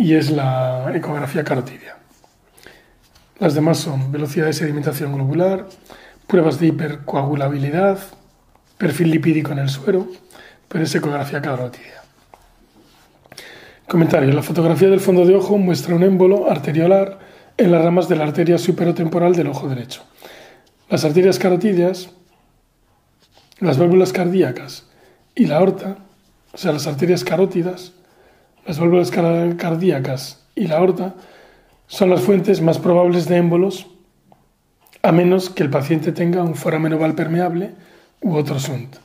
Y 0.02 0.16
es 0.16 0.32
la 0.32 0.92
ecografía 0.96 1.44
carotidia. 1.44 1.96
Las 3.38 3.54
demás 3.54 3.78
son 3.78 4.12
velocidad 4.12 4.48
de 4.48 4.54
sedimentación 4.54 5.14
globular, 5.14 5.68
pruebas 6.26 6.60
de 6.60 6.68
hipercoagulabilidad, 6.68 8.00
perfil 8.80 9.12
lipídico 9.12 9.52
en 9.52 9.60
el 9.60 9.70
suero, 9.70 10.08
pero 10.68 10.86
es 10.86 10.96
ecografía 10.96 11.40
carotidia. 11.40 12.02
Comentario. 13.88 14.34
La 14.34 14.42
fotografía 14.42 14.90
del 14.90 15.02
fondo 15.02 15.24
de 15.24 15.36
ojo 15.36 15.60
muestra 15.60 15.94
un 15.94 16.02
émbolo 16.02 16.50
arteriolar 16.50 17.20
en 17.56 17.72
las 17.72 17.84
ramas 17.84 18.10
de 18.10 18.16
la 18.16 18.24
arteria 18.24 18.58
superotemporal 18.58 19.36
del 19.36 19.50
ojo 19.50 19.70
derecho. 19.70 20.02
Las 20.90 21.06
arterias 21.06 21.38
carotidias, 21.38 22.10
las 23.60 23.78
válvulas 23.78 24.14
cardíacas 24.14 24.88
y 25.36 25.46
la 25.46 25.58
aorta, 25.58 25.98
o 26.54 26.58
sea, 26.58 26.72
las 26.72 26.88
arterias 26.88 27.24
carótidas, 27.24 27.94
las 28.66 28.80
válvulas 28.80 29.12
cardíacas 29.12 30.44
y 30.56 30.68
la 30.68 30.78
aorta, 30.78 31.16
son 31.88 32.10
las 32.10 32.22
fuentes 32.22 32.62
más 32.62 32.80
probables 32.80 33.28
de 33.28 33.38
émbolos, 33.38 33.88
a 35.02 35.12
menos 35.12 35.50
que 35.50 35.64
el 35.64 35.70
paciente 35.70 36.12
tenga 36.12 36.44
un 36.44 36.56
foramen 36.56 36.94
oval 36.94 37.16
permeable 37.16 37.72
u 38.22 38.36
otro 38.36 38.60
SUNT. 38.60 38.98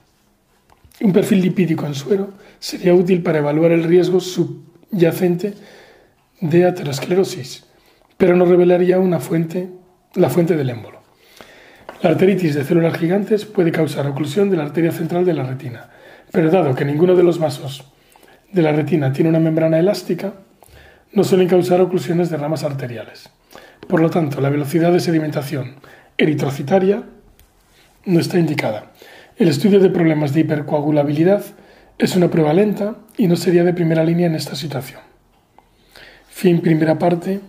Un 1.00 1.12
perfil 1.12 1.40
lipídico 1.42 1.86
en 1.86 1.94
suero 1.94 2.30
sería 2.58 2.94
útil 2.94 3.22
para 3.22 3.38
evaluar 3.38 3.72
el 3.72 3.84
riesgo 3.84 4.20
subyacente 4.20 5.54
de 6.40 6.64
aterosclerosis, 6.64 7.66
pero 8.16 8.36
no 8.36 8.44
revelaría 8.44 8.98
una 8.98 9.20
fuente, 9.20 9.68
la 10.14 10.30
fuente 10.30 10.56
del 10.56 10.70
émbolo. 10.70 11.00
La 12.02 12.10
arteritis 12.10 12.54
de 12.54 12.64
células 12.64 12.96
gigantes 12.98 13.46
puede 13.46 13.72
causar 13.72 14.06
oclusión 14.06 14.50
de 14.50 14.56
la 14.58 14.64
arteria 14.64 14.92
central 14.92 15.24
de 15.24 15.34
la 15.34 15.44
retina, 15.44 15.90
pero 16.30 16.50
dado 16.50 16.74
que 16.74 16.84
ninguno 16.84 17.14
de 17.14 17.22
los 17.22 17.38
vasos 17.38 17.84
de 18.52 18.62
la 18.62 18.72
retina 18.72 19.12
tiene 19.12 19.30
una 19.30 19.40
membrana 19.40 19.78
elástica, 19.78 20.34
no 21.12 21.24
suelen 21.24 21.48
causar 21.48 21.80
oclusiones 21.80 22.30
de 22.30 22.36
ramas 22.36 22.64
arteriales. 22.64 23.30
Por 23.88 24.00
lo 24.00 24.10
tanto, 24.10 24.40
la 24.40 24.50
velocidad 24.50 24.92
de 24.92 25.00
sedimentación 25.00 25.76
eritrocitaria 26.18 27.04
no 28.04 28.20
está 28.20 28.38
indicada. 28.38 28.92
El 29.36 29.48
estudio 29.48 29.80
de 29.80 29.90
problemas 29.90 30.32
de 30.32 30.40
hipercoagulabilidad 30.40 31.44
es 31.98 32.16
una 32.16 32.30
prueba 32.30 32.52
lenta 32.52 32.96
y 33.16 33.26
no 33.26 33.36
sería 33.36 33.64
de 33.64 33.74
primera 33.74 34.04
línea 34.04 34.26
en 34.26 34.34
esta 34.34 34.54
situación. 34.54 35.00
Fin 36.28 36.60
primera 36.60 36.98
parte. 36.98 37.40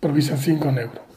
Provisión 0.00 0.38
5 0.38 0.68
en 0.68 0.78
euro. 0.78 1.09